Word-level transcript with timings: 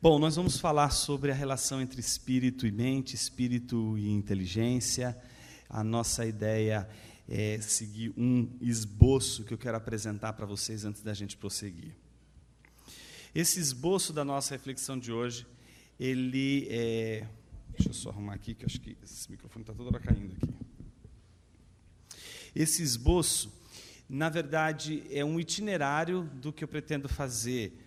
Bom, 0.00 0.18
nós 0.18 0.36
vamos 0.36 0.60
falar 0.60 0.90
sobre 0.90 1.30
a 1.30 1.34
relação 1.34 1.80
entre 1.80 2.00
espírito 2.00 2.66
e 2.66 2.70
mente, 2.70 3.14
espírito 3.14 3.96
e 3.96 4.10
inteligência. 4.10 5.16
A 5.70 5.82
nossa 5.82 6.26
ideia 6.26 6.86
é 7.26 7.58
seguir 7.62 8.12
um 8.14 8.46
esboço 8.60 9.42
que 9.42 9.54
eu 9.54 9.58
quero 9.58 9.74
apresentar 9.74 10.34
para 10.34 10.44
vocês 10.44 10.84
antes 10.84 11.00
da 11.00 11.14
gente 11.14 11.34
prosseguir. 11.34 11.96
Esse 13.34 13.58
esboço 13.58 14.12
da 14.12 14.22
nossa 14.22 14.54
reflexão 14.54 14.98
de 14.98 15.10
hoje, 15.10 15.46
ele 15.98 16.68
é. 16.68 17.26
Deixa 17.70 17.88
eu 17.88 17.94
só 17.94 18.10
arrumar 18.10 18.34
aqui, 18.34 18.54
que 18.54 18.66
acho 18.66 18.78
que 18.78 18.98
esse 19.02 19.30
microfone 19.30 19.62
está 19.62 19.72
toda 19.72 19.88
hora 19.88 20.00
caindo 20.00 20.34
aqui. 20.34 20.54
Esse 22.54 22.82
esboço, 22.82 23.50
na 24.06 24.28
verdade, 24.28 25.04
é 25.10 25.24
um 25.24 25.40
itinerário 25.40 26.24
do 26.34 26.52
que 26.52 26.62
eu 26.62 26.68
pretendo 26.68 27.08
fazer 27.08 27.85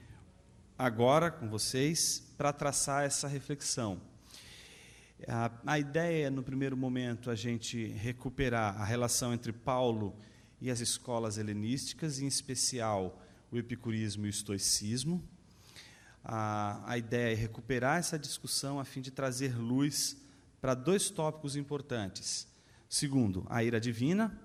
agora 0.80 1.30
com 1.30 1.50
vocês 1.50 2.24
para 2.38 2.54
traçar 2.54 3.04
essa 3.04 3.28
reflexão. 3.28 4.00
A, 5.28 5.52
a, 5.66 5.78
ideia, 5.78 6.32
no 6.32 6.42
primeiro 6.42 6.78
momento, 6.78 7.30
a 7.30 7.36
gente 7.36 7.88
recuperar 7.88 8.80
a 8.80 8.86
relação 8.86 9.34
entre 9.34 9.52
Paulo 9.52 10.16
e 10.62 10.72
as 10.72 10.80
escolas 10.80 11.38
helenísticas, 11.38 12.22
em 12.22 12.28
especial 12.28 13.22
o 13.52 13.58
epicurismo 13.58 14.26
e 14.26 14.30
o 14.30 14.32
estoicismo. 14.32 15.22
A, 16.24 16.82
a 16.90 16.98
ideia 16.98 17.34
é 17.34 17.36
recuperar 17.36 17.98
essa 17.98 18.18
discussão 18.18 18.80
a 18.80 18.86
fim 18.86 19.02
de 19.02 19.12
trazer 19.12 19.58
luz 19.58 20.16
para 20.62 20.74
dois 20.74 21.10
tópicos 21.10 21.58
importantes. 21.58 22.48
Segundo, 22.88 23.46
a 23.50 23.62
ira 23.62 23.82
divina, 23.82 24.40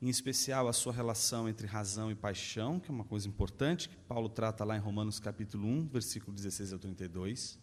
em 0.00 0.08
especial 0.08 0.68
a 0.68 0.72
sua 0.72 0.92
relação 0.92 1.48
entre 1.48 1.66
razão 1.66 2.10
e 2.10 2.14
paixão, 2.14 2.78
que 2.78 2.90
é 2.90 2.94
uma 2.94 3.04
coisa 3.04 3.26
importante, 3.26 3.88
que 3.88 3.96
Paulo 3.96 4.28
trata 4.28 4.64
lá 4.64 4.76
em 4.76 4.80
Romanos 4.80 5.18
capítulo 5.18 5.66
1, 5.66 5.88
versículo 5.88 6.32
16 6.32 6.72
ao 6.72 6.78
32. 6.78 7.58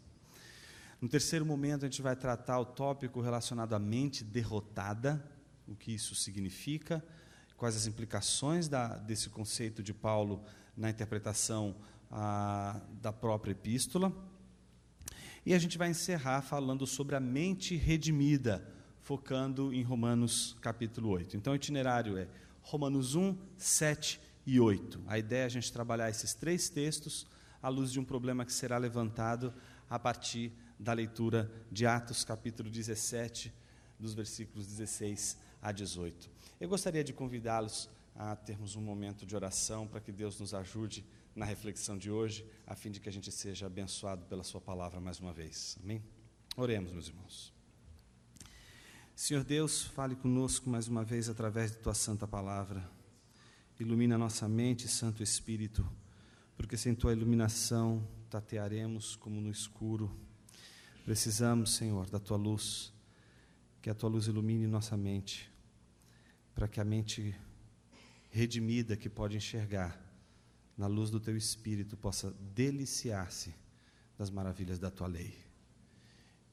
No 1.00 1.08
terceiro 1.08 1.46
momento, 1.46 1.86
a 1.86 1.88
gente 1.88 2.02
vai 2.02 2.16
tratar 2.16 2.60
o 2.60 2.66
tópico 2.66 3.22
relacionado 3.22 3.74
à 3.74 3.80
mente 3.80 4.24
derrotada, 4.24 5.24
o 5.68 5.76
que 5.76 5.94
isso 5.94 6.14
significa, 6.14 7.04
quais 7.56 7.76
as 7.76 7.88
implicações 7.88 8.68
da, 8.68 8.98
desse 8.98 9.30
conceito 9.30 9.82
de 9.82 9.94
Paulo 9.94 10.44
na 10.76 10.90
interpretação 10.90 11.76
a, 12.12 12.82
da 13.02 13.14
própria 13.14 13.52
epístola. 13.52 14.12
E 15.46 15.54
a 15.54 15.60
gente 15.60 15.78
vai 15.78 15.90
encerrar 15.90 16.42
falando 16.42 16.86
sobre 16.86 17.16
a 17.16 17.20
mente 17.20 17.76
redimida, 17.76 18.75
focando 19.06 19.72
em 19.72 19.84
Romanos 19.84 20.58
capítulo 20.62 21.10
8. 21.10 21.38
Então, 21.38 21.54
o 21.54 21.56
itinerário 21.56 22.18
é 22.18 22.28
Romanos 22.64 23.14
1, 23.14 23.38
7 23.56 24.20
e 24.48 24.60
8. 24.60 25.00
A 25.06 25.20
ideia 25.20 25.44
é 25.44 25.46
a 25.46 25.50
gente 25.50 25.72
trabalhar 25.72 26.10
esses 26.10 26.34
três 26.34 26.70
textos 26.70 27.28
à 27.62 27.70
luz 27.70 27.92
de 27.92 28.00
um 28.00 28.04
problema 28.04 28.44
que 28.44 28.52
será 28.52 28.80
levantado 28.80 29.54
a 29.88 30.00
partir 30.00 30.52
da 30.80 30.92
leitura 30.92 31.52
de 31.72 31.86
Atos 31.86 32.24
capítulo 32.24 32.68
17, 32.68 33.54
dos 34.00 34.16
versículos 34.16 34.66
16 34.66 35.38
a 35.62 35.72
18. 35.72 36.28
Eu 36.60 36.68
gostaria 36.68 37.04
de 37.04 37.14
convidá-los 37.14 37.88
a 38.16 38.36
termos 38.36 38.76
um 38.76 38.82
momento 38.82 39.24
de 39.24 39.36
oração 39.36 39.86
para 39.88 40.02
que 40.02 40.12
Deus 40.12 40.40
nos 40.40 40.56
ajude 40.56 41.06
na 41.36 41.46
reflexão 41.46 41.96
de 41.96 42.10
hoje, 42.10 42.44
a 42.66 42.76
fim 42.76 42.90
de 42.90 43.00
que 43.00 43.08
a 43.08 43.12
gente 43.12 43.32
seja 43.32 43.68
abençoado 43.68 44.26
pela 44.26 44.44
Sua 44.44 44.60
palavra 44.60 45.00
mais 45.00 45.20
uma 45.20 45.32
vez. 45.32 45.78
Amém? 45.84 46.04
Oremos, 46.58 46.92
meus 46.92 47.08
irmãos. 47.08 47.54
Senhor 49.26 49.44
Deus, 49.44 49.82
fale 49.82 50.16
conosco 50.16 50.70
mais 50.70 50.88
uma 50.88 51.04
vez 51.04 51.30
através 51.30 51.72
de 51.72 51.78
tua 51.78 51.96
santa 51.96 52.28
palavra. 52.28 52.88
Ilumina 53.80 54.20
nossa 54.20 54.48
mente, 54.48 54.88
Santo 54.88 55.24
Espírito, 55.24 55.84
porque 56.56 56.78
sem 56.78 56.94
tua 56.94 57.12
iluminação 57.12 58.08
tatearemos 58.30 59.16
como 59.16 59.42
no 59.42 59.50
escuro. 59.50 60.16
Precisamos, 61.06 61.74
Senhor, 61.74 62.08
da 62.08 62.20
tua 62.20 62.38
luz, 62.38 62.94
que 63.82 63.90
a 63.90 63.96
tua 63.96 64.10
luz 64.10 64.28
ilumine 64.28 64.68
nossa 64.68 64.96
mente, 64.96 65.52
para 66.54 66.68
que 66.68 66.80
a 66.80 66.86
mente 66.86 67.36
redimida 68.30 68.96
que 68.96 69.10
pode 69.10 69.36
enxergar, 69.36 70.00
na 70.78 70.86
luz 70.86 71.10
do 71.10 71.20
teu 71.20 71.36
Espírito, 71.36 71.98
possa 71.98 72.30
deliciar-se 72.54 73.56
das 74.20 74.30
maravilhas 74.30 74.78
da 74.78 74.92
tua 74.92 75.08
lei 75.08 75.46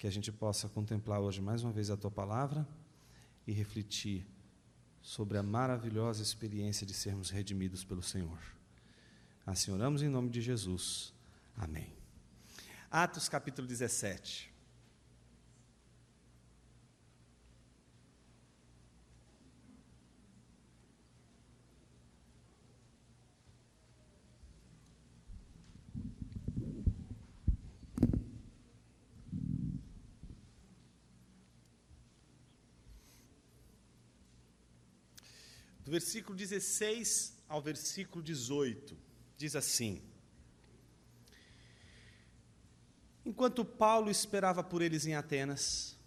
que 0.03 0.09
a 0.09 0.11
gente 0.11 0.33
possa 0.33 0.69
contemplar 0.69 1.21
hoje 1.21 1.41
mais 1.41 1.63
uma 1.63 1.71
vez 1.71 1.89
a 1.89 1.97
tua 1.97 2.11
palavra 2.11 2.67
e 3.47 3.53
refletir 3.53 4.27
sobre 5.01 5.39
a 5.39 5.45
maravilhosa 5.45 6.21
experiência 6.21 6.85
de 6.85 6.93
sermos 6.93 7.31
redimidos 7.31 7.85
pelo 7.85 8.03
Senhor. 8.03 8.41
Assim 9.47 9.71
oramos 9.71 10.03
em 10.03 10.09
nome 10.09 10.29
de 10.29 10.41
Jesus. 10.41 11.15
Amém. 11.57 11.95
Atos 12.91 13.29
capítulo 13.29 13.69
17. 13.69 14.52
Versículo 35.93 36.35
16 36.35 37.37
ao 37.47 37.61
versículo 37.61 38.25
18, 38.25 38.97
diz 39.37 39.55
assim: 39.55 40.03
Enquanto 43.27 43.63
Paulo 43.63 44.11
esperava 44.11 44.65
por 44.65 44.81
eles 44.81 45.05
em 45.05 45.15
Atenas, 45.15 45.99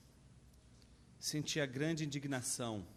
sentia 1.19 1.67
grande 1.67 2.03
indignação, 2.03 2.87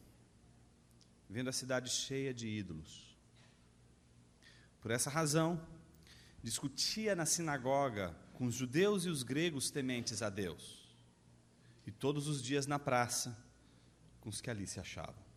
vendo 1.28 1.50
a 1.50 1.52
cidade 1.52 1.90
cheia 1.90 2.32
de 2.32 2.48
ídolos. 2.48 3.14
Por 4.80 4.90
essa 4.90 5.10
razão, 5.10 5.60
discutia 6.42 7.14
na 7.14 7.26
sinagoga 7.26 8.16
com 8.32 8.46
os 8.46 8.54
judeus 8.54 9.04
e 9.04 9.10
os 9.10 9.22
gregos 9.22 9.70
tementes 9.70 10.22
a 10.22 10.30
Deus, 10.30 10.96
e 11.86 11.92
todos 11.92 12.26
os 12.26 12.42
dias 12.42 12.66
na 12.66 12.78
praça 12.78 13.36
com 14.22 14.30
os 14.30 14.40
que 14.40 14.48
ali 14.48 14.66
se 14.66 14.80
achavam. 14.80 15.27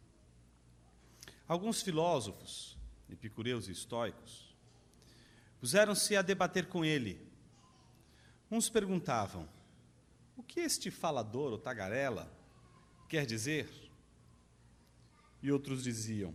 Alguns 1.51 1.81
filósofos, 1.81 2.77
epicureus 3.09 3.67
e 3.67 3.73
estoicos, 3.73 4.55
puseram-se 5.59 6.15
a 6.15 6.21
debater 6.21 6.67
com 6.67 6.85
ele. 6.85 7.19
Uns 8.49 8.69
perguntavam: 8.69 9.49
O 10.37 10.43
que 10.43 10.61
este 10.61 10.89
falador 10.89 11.51
ou 11.51 11.57
tagarela 11.57 12.31
quer 13.09 13.25
dizer? 13.25 13.69
E 15.43 15.51
outros 15.51 15.83
diziam: 15.83 16.33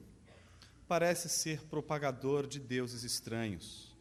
Parece 0.86 1.30
ser 1.30 1.62
propagador 1.62 2.46
de 2.46 2.60
deuses 2.60 3.02
estranhos, 3.02 3.96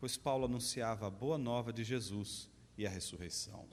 pois 0.00 0.16
Paulo 0.16 0.46
anunciava 0.46 1.06
a 1.06 1.10
boa 1.10 1.38
nova 1.38 1.72
de 1.72 1.84
Jesus 1.84 2.50
e 2.76 2.84
a 2.84 2.90
ressurreição. 2.90 3.64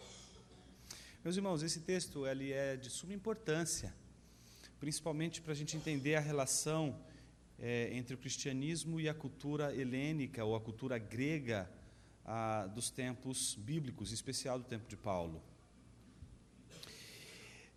Meus 1.24 1.36
irmãos, 1.36 1.64
esse 1.64 1.80
texto 1.80 2.28
ele 2.28 2.52
é 2.52 2.78
de 2.78 2.92
suma 2.92 3.16
importância 3.16 3.92
principalmente 4.80 5.42
para 5.42 5.52
a 5.52 5.56
gente 5.56 5.76
entender 5.76 6.16
a 6.16 6.20
relação 6.20 6.98
é, 7.58 7.90
entre 7.94 8.16
o 8.16 8.18
cristianismo 8.18 9.00
e 9.00 9.10
a 9.10 9.14
cultura 9.14 9.76
helênica 9.76 10.44
ou 10.46 10.56
a 10.56 10.62
cultura 10.62 10.98
grega 10.98 11.70
a, 12.24 12.68
dos 12.68 12.90
tempos 12.90 13.56
bíblicos, 13.56 14.12
em 14.12 14.14
especial 14.14 14.58
do 14.58 14.66
tempo 14.66 14.88
de 14.88 14.96
Paulo. 14.96 15.44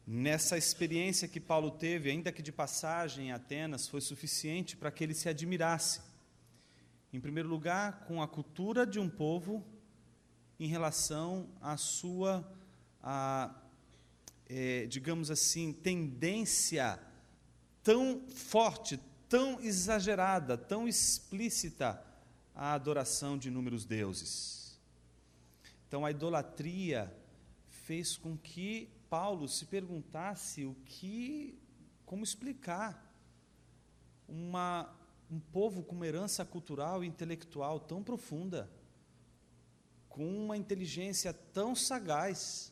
Nessa 0.06 0.58
experiência 0.58 1.28
que 1.28 1.40
Paulo 1.40 1.70
teve, 1.70 2.10
ainda 2.10 2.32
que 2.32 2.42
de 2.42 2.52
passagem 2.52 3.28
em 3.28 3.32
Atenas, 3.32 3.88
foi 3.88 4.00
suficiente 4.00 4.76
para 4.76 4.90
que 4.90 5.02
ele 5.02 5.14
se 5.14 5.28
admirasse. 5.28 6.00
Em 7.12 7.20
primeiro 7.20 7.48
lugar, 7.48 8.04
com 8.06 8.22
a 8.22 8.28
cultura 8.28 8.86
de 8.86 8.98
um 8.98 9.08
povo 9.08 9.64
em 10.58 10.66
relação 10.66 11.48
à 11.60 11.76
sua 11.76 12.48
a, 13.02 13.54
é, 14.54 14.86
digamos 14.86 15.30
assim, 15.30 15.72
tendência 15.72 17.00
tão 17.82 18.22
forte, 18.28 19.00
tão 19.26 19.58
exagerada, 19.60 20.58
tão 20.58 20.86
explícita 20.86 22.04
à 22.54 22.74
adoração 22.74 23.38
de 23.38 23.48
inúmeros 23.48 23.86
deuses. 23.86 24.78
Então, 25.88 26.04
a 26.04 26.10
idolatria 26.10 27.14
fez 27.70 28.16
com 28.16 28.36
que 28.36 28.90
Paulo 29.08 29.48
se 29.48 29.64
perguntasse 29.64 30.66
o 30.66 30.74
que, 30.84 31.58
como 32.04 32.22
explicar 32.22 33.10
uma, 34.28 34.94
um 35.30 35.40
povo 35.40 35.82
com 35.82 35.94
uma 35.94 36.06
herança 36.06 36.44
cultural 36.44 37.02
e 37.02 37.06
intelectual 37.06 37.80
tão 37.80 38.02
profunda, 38.02 38.70
com 40.10 40.44
uma 40.44 40.58
inteligência 40.58 41.32
tão 41.32 41.74
sagaz, 41.74 42.71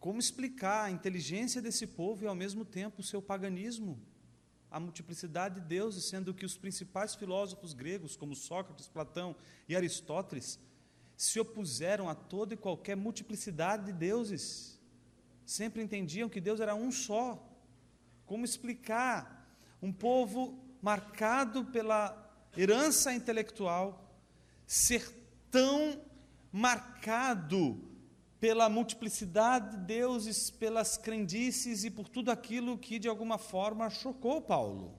como 0.00 0.18
explicar 0.18 0.84
a 0.84 0.90
inteligência 0.90 1.60
desse 1.60 1.86
povo 1.86 2.24
e, 2.24 2.26
ao 2.26 2.34
mesmo 2.34 2.64
tempo, 2.64 3.02
o 3.02 3.04
seu 3.04 3.20
paganismo? 3.20 4.00
A 4.70 4.80
multiplicidade 4.80 5.60
de 5.60 5.66
deuses, 5.66 6.06
sendo 6.06 6.32
que 6.32 6.46
os 6.46 6.56
principais 6.56 7.14
filósofos 7.14 7.74
gregos, 7.74 8.16
como 8.16 8.34
Sócrates, 8.34 8.88
Platão 8.88 9.36
e 9.68 9.76
Aristóteles, 9.76 10.58
se 11.18 11.38
opuseram 11.38 12.08
a 12.08 12.14
toda 12.14 12.54
e 12.54 12.56
qualquer 12.56 12.96
multiplicidade 12.96 13.84
de 13.86 13.92
deuses. 13.92 14.80
Sempre 15.44 15.82
entendiam 15.82 16.30
que 16.30 16.40
Deus 16.40 16.60
era 16.60 16.74
um 16.74 16.90
só. 16.90 17.46
Como 18.24 18.42
explicar 18.42 19.54
um 19.82 19.92
povo 19.92 20.58
marcado 20.80 21.66
pela 21.66 22.16
herança 22.56 23.12
intelectual 23.12 24.10
ser 24.66 25.14
tão 25.50 26.00
marcado 26.50 27.89
pela 28.40 28.70
multiplicidade 28.70 29.76
de 29.76 29.84
deuses, 29.84 30.48
pelas 30.48 30.96
crendices 30.96 31.84
e 31.84 31.90
por 31.90 32.08
tudo 32.08 32.30
aquilo 32.30 32.78
que 32.78 32.98
de 32.98 33.06
alguma 33.06 33.36
forma 33.36 33.90
chocou 33.90 34.40
Paulo? 34.40 34.98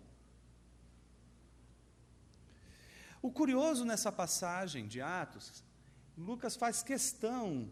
O 3.21 3.31
curioso 3.31 3.83
nessa 3.83 4.11
passagem 4.11 4.87
de 4.87 5.01
Atos, 5.01 5.63
Lucas 6.17 6.55
faz 6.55 6.83
questão 6.83 7.71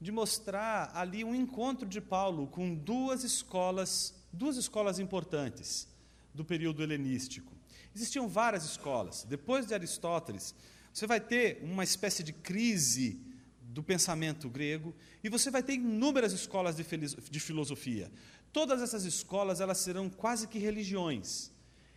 de 0.00 0.10
mostrar 0.10 0.90
ali 0.94 1.22
um 1.22 1.34
encontro 1.34 1.86
de 1.86 2.00
Paulo 2.00 2.46
com 2.46 2.74
duas 2.74 3.22
escolas, 3.22 4.14
duas 4.32 4.56
escolas 4.56 4.98
importantes 4.98 5.86
do 6.34 6.44
período 6.44 6.82
helenístico. 6.82 7.52
Existiam 7.94 8.26
várias 8.26 8.64
escolas. 8.64 9.24
Depois 9.24 9.66
de 9.66 9.74
Aristóteles, 9.74 10.54
você 10.92 11.06
vai 11.06 11.20
ter 11.20 11.62
uma 11.62 11.84
espécie 11.84 12.22
de 12.22 12.32
crise 12.32 13.31
do 13.72 13.82
pensamento 13.82 14.50
grego 14.50 14.94
e 15.24 15.28
você 15.28 15.50
vai 15.50 15.62
ter 15.62 15.74
inúmeras 15.74 16.32
escolas 16.32 16.76
de, 16.76 16.84
de 16.84 17.40
filosofia. 17.40 18.12
Todas 18.52 18.82
essas 18.82 19.04
escolas 19.04 19.60
elas 19.60 19.78
serão 19.78 20.10
quase 20.10 20.46
que 20.46 20.58
religiões 20.58 21.50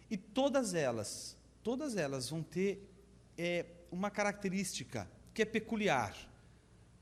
e 0.10 0.18
todas 0.18 0.74
elas 0.74 1.38
todas 1.62 1.98
elas 1.98 2.30
vão 2.30 2.42
ter 2.44 2.88
é, 3.38 3.66
uma 3.92 4.10
característica 4.10 5.10
que 5.34 5.42
é 5.42 5.46
peculiar: 5.46 6.16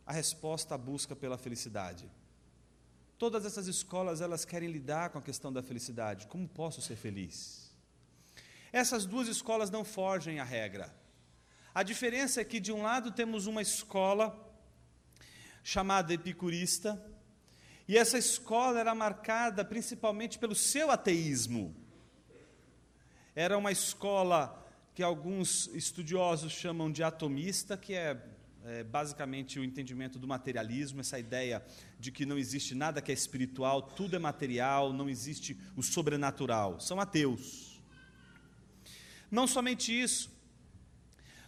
a 0.05 0.13
resposta 0.13 0.73
à 0.73 0.77
busca 0.77 1.15
pela 1.15 1.37
felicidade. 1.37 2.09
Todas 3.17 3.45
essas 3.45 3.67
escolas 3.67 4.21
elas 4.21 4.43
querem 4.43 4.71
lidar 4.71 5.11
com 5.11 5.19
a 5.19 5.21
questão 5.21 5.53
da 5.53 5.61
felicidade. 5.61 6.27
Como 6.27 6.47
posso 6.47 6.81
ser 6.81 6.95
feliz? 6.95 7.71
Essas 8.71 9.05
duas 9.05 9.27
escolas 9.27 9.69
não 9.69 9.83
fogem 9.85 10.39
à 10.39 10.43
regra. 10.43 10.93
A 11.75 11.83
diferença 11.83 12.41
é 12.41 12.43
que 12.43 12.59
de 12.59 12.71
um 12.71 12.81
lado 12.81 13.11
temos 13.11 13.45
uma 13.47 13.61
escola 13.61 14.52
chamada 15.63 16.13
epicurista, 16.13 17.01
e 17.87 17.97
essa 17.97 18.17
escola 18.17 18.79
era 18.79 18.93
marcada 18.93 19.63
principalmente 19.65 20.37
pelo 20.37 20.55
seu 20.55 20.91
ateísmo. 20.91 21.75
Era 23.35 23.57
uma 23.57 23.71
escola 23.71 24.63
que 24.93 25.01
alguns 25.01 25.67
estudiosos 25.73 26.53
chamam 26.53 26.91
de 26.91 27.01
atomista, 27.01 27.75
que 27.75 27.93
é, 27.93 28.21
é, 28.63 28.83
basicamente 28.83 29.59
o 29.59 29.63
entendimento 29.63 30.19
do 30.19 30.27
materialismo, 30.27 31.01
essa 31.01 31.17
ideia 31.17 31.65
de 31.99 32.11
que 32.11 32.25
não 32.25 32.37
existe 32.37 32.75
nada 32.75 33.01
que 33.01 33.11
é 33.11 33.13
espiritual, 33.13 33.81
tudo 33.81 34.15
é 34.15 34.19
material, 34.19 34.93
não 34.93 35.09
existe 35.09 35.57
o 35.75 35.81
sobrenatural. 35.81 36.79
São 36.79 36.99
ateus. 36.99 37.81
Não 39.31 39.47
somente 39.47 39.91
isso, 39.91 40.31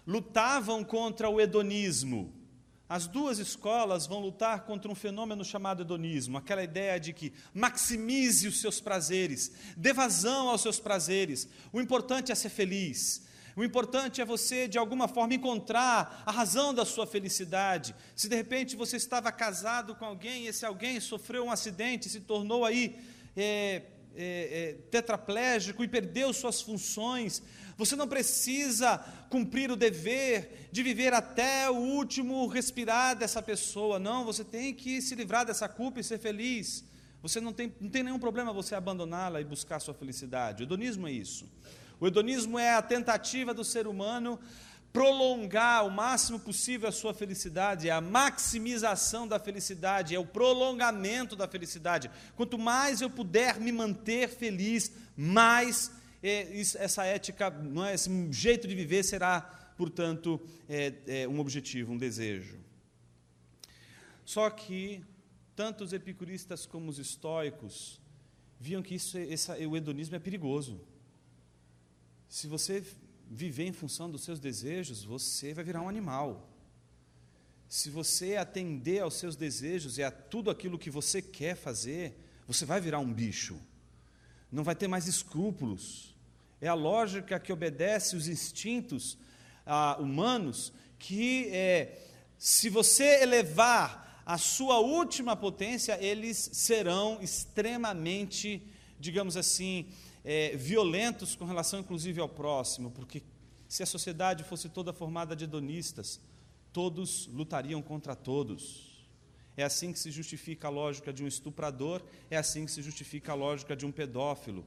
lutavam 0.07 0.83
contra 0.83 1.29
o 1.29 1.39
hedonismo. 1.39 2.33
As 2.87 3.07
duas 3.07 3.39
escolas 3.39 4.05
vão 4.05 4.19
lutar 4.19 4.63
contra 4.65 4.91
um 4.91 4.95
fenômeno 4.95 5.43
chamado 5.43 5.81
hedonismo, 5.81 6.37
aquela 6.37 6.63
ideia 6.63 6.99
de 6.99 7.13
que 7.13 7.33
maximize 7.51 8.47
os 8.47 8.61
seus 8.61 8.79
prazeres, 8.79 9.51
dê 9.75 9.91
vazão 9.91 10.49
aos 10.49 10.61
seus 10.61 10.79
prazeres, 10.79 11.49
o 11.73 11.81
importante 11.81 12.31
é 12.31 12.35
ser 12.35 12.49
feliz. 12.49 13.25
O 13.55 13.63
importante 13.63 14.19
é 14.21 14.25
você, 14.25 14.67
de 14.67 14.77
alguma 14.77 15.07
forma, 15.07 15.33
encontrar 15.33 16.21
a 16.25 16.31
razão 16.31 16.73
da 16.73 16.83
sua 16.83 17.07
felicidade. 17.07 17.95
Se 18.13 18.27
de 18.27 18.35
repente 18.35 18.75
você 18.75 18.97
estava 18.97 19.31
casado 19.31 19.95
com 19.95 20.03
alguém 20.03 20.43
e 20.43 20.47
esse 20.47 20.65
alguém 20.65 20.99
sofreu 20.99 21.45
um 21.45 21.51
acidente, 21.51 22.09
se 22.09 22.19
tornou 22.19 22.65
aí 22.65 22.99
é, 23.35 23.81
é, 24.13 24.23
é, 24.23 24.73
tetraplégico 24.91 25.83
e 25.83 25.87
perdeu 25.87 26.33
suas 26.33 26.61
funções, 26.61 27.41
você 27.77 27.95
não 27.95 28.07
precisa 28.07 28.97
cumprir 29.29 29.69
o 29.69 29.75
dever 29.75 30.69
de 30.71 30.81
viver 30.81 31.13
até 31.13 31.69
o 31.69 31.75
último 31.75 32.47
respirar 32.47 33.15
dessa 33.15 33.41
pessoa. 33.41 33.99
Não, 33.99 34.23
você 34.23 34.43
tem 34.43 34.73
que 34.73 35.01
se 35.01 35.15
livrar 35.15 35.45
dessa 35.45 35.67
culpa 35.67 35.99
e 35.99 36.03
ser 36.03 36.17
feliz. 36.19 36.85
Você 37.21 37.41
não 37.41 37.51
tem, 37.51 37.73
não 37.81 37.89
tem 37.89 38.03
nenhum 38.03 38.19
problema 38.19 38.53
você 38.53 38.75
abandoná-la 38.75 39.41
e 39.41 39.43
buscar 39.43 39.79
sua 39.79 39.93
felicidade. 39.93 40.63
O 40.63 40.65
hedonismo 40.65 41.07
é 41.07 41.11
isso. 41.11 41.49
O 41.99 42.07
hedonismo 42.07 42.59
é 42.59 42.75
a 42.75 42.81
tentativa 42.81 43.53
do 43.53 43.63
ser 43.63 43.87
humano 43.87 44.39
prolongar 44.95 45.85
o 45.85 45.91
máximo 45.91 46.39
possível 46.39 46.87
a 46.87 46.91
sua 46.91 47.13
felicidade, 47.13 47.89
é 47.89 47.91
a 47.91 47.99
maximização 47.99 49.27
da 49.27 49.37
felicidade, 49.37 50.15
é 50.15 50.19
o 50.19 50.25
prolongamento 50.25 51.35
da 51.35 51.49
felicidade. 51.49 52.09
Quanto 52.33 52.57
mais 52.57 53.01
eu 53.01 53.09
puder 53.09 53.59
me 53.59 53.73
manter 53.73 54.29
feliz, 54.29 54.93
mais 55.17 55.91
essa 56.79 57.05
ética, 57.05 57.49
não 57.49 57.85
é, 57.85 57.93
esse 57.93 58.09
jeito 58.31 58.67
de 58.67 58.75
viver 58.75 59.03
será, 59.03 59.41
portanto, 59.77 60.41
é, 60.67 60.93
é 61.07 61.27
um 61.27 61.39
objetivo, 61.39 61.93
um 61.93 61.97
desejo. 61.97 62.57
Só 64.25 64.49
que 64.49 65.03
tanto 65.55 65.83
os 65.83 65.93
epicuristas 65.93 66.65
como 66.65 66.89
os 66.89 66.99
estoicos 66.99 68.01
viam 68.59 68.81
que 68.81 68.95
isso, 68.95 69.17
essa, 69.17 69.55
o 69.57 69.77
hedonismo 69.77 70.15
é 70.15 70.19
perigoso. 70.19 70.81
Se 72.27 72.47
você 72.47 72.83
viver 73.29 73.65
em 73.65 73.73
função 73.73 74.09
dos 74.09 74.23
seus 74.23 74.39
desejos, 74.39 75.03
você 75.03 75.53
vai 75.53 75.63
virar 75.63 75.81
um 75.81 75.89
animal. 75.89 76.49
Se 77.67 77.89
você 77.89 78.35
atender 78.35 79.01
aos 79.01 79.15
seus 79.15 79.35
desejos 79.35 79.97
e 79.97 80.03
a 80.03 80.11
tudo 80.11 80.49
aquilo 80.49 80.79
que 80.79 80.89
você 80.89 81.21
quer 81.21 81.55
fazer, 81.55 82.17
você 82.47 82.65
vai 82.65 82.79
virar 82.79 82.99
um 82.99 83.13
bicho. 83.13 83.59
Não 84.51 84.63
vai 84.63 84.75
ter 84.75 84.87
mais 84.87 85.07
escrúpulos. 85.07 86.14
É 86.61 86.67
a 86.67 86.73
lógica 86.73 87.39
que 87.39 87.53
obedece 87.53 88.15
os 88.15 88.27
instintos 88.27 89.17
ah, 89.65 89.97
humanos 89.99 90.73
que 90.97 91.49
é, 91.49 91.99
se 92.37 92.69
você 92.69 93.21
elevar 93.21 94.23
a 94.25 94.37
sua 94.37 94.79
última 94.79 95.35
potência, 95.35 95.97
eles 96.03 96.49
serão 96.53 97.19
extremamente, 97.21 98.65
digamos 98.99 99.37
assim, 99.37 99.87
é, 100.23 100.55
violentos 100.55 101.35
com 101.35 101.45
relação, 101.45 101.79
inclusive, 101.79 102.19
ao 102.19 102.27
próximo, 102.27 102.89
porque 102.89 103.21
se 103.67 103.83
a 103.83 103.85
sociedade 103.85 104.43
fosse 104.43 104.67
toda 104.69 104.91
formada 104.91 105.35
de 105.35 105.43
hedonistas, 105.43 106.19
todos 106.73 107.27
lutariam 107.27 107.81
contra 107.81 108.15
todos. 108.15 109.07
É 109.55 109.63
assim 109.63 109.93
que 109.93 109.99
se 109.99 110.11
justifica 110.11 110.67
a 110.67 110.71
lógica 110.71 111.13
de 111.13 111.23
um 111.23 111.27
estuprador, 111.27 112.01
é 112.29 112.37
assim 112.37 112.65
que 112.65 112.71
se 112.71 112.81
justifica 112.81 113.31
a 113.31 113.35
lógica 113.35 113.75
de 113.75 113.85
um 113.85 113.91
pedófilo. 113.91 114.65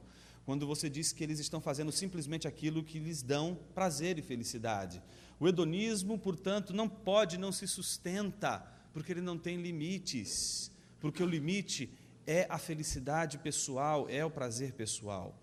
Quando 0.49 0.65
você 0.65 0.89
diz 0.89 1.13
que 1.13 1.23
eles 1.23 1.37
estão 1.37 1.61
fazendo 1.61 1.91
simplesmente 1.91 2.47
aquilo 2.47 2.83
que 2.83 2.97
lhes 2.97 3.21
dão 3.21 3.55
prazer 3.75 4.17
e 4.17 4.23
felicidade. 4.23 4.99
O 5.39 5.47
hedonismo, 5.47 6.17
portanto, 6.17 6.73
não 6.73 6.89
pode, 6.89 7.37
não 7.37 7.51
se 7.51 7.67
sustenta, 7.67 8.65
porque 8.91 9.11
ele 9.11 9.21
não 9.21 9.37
tem 9.37 9.61
limites, 9.61 10.71
porque 10.99 11.21
o 11.21 11.27
limite 11.27 11.93
é 12.25 12.47
a 12.49 12.57
felicidade 12.57 13.37
pessoal, 13.37 14.09
é 14.09 14.25
o 14.25 14.31
prazer 14.31 14.73
pessoal. 14.73 15.39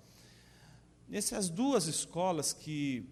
Essas 1.09 1.49
duas 1.49 1.87
escolas 1.87 2.53
que 2.53 3.09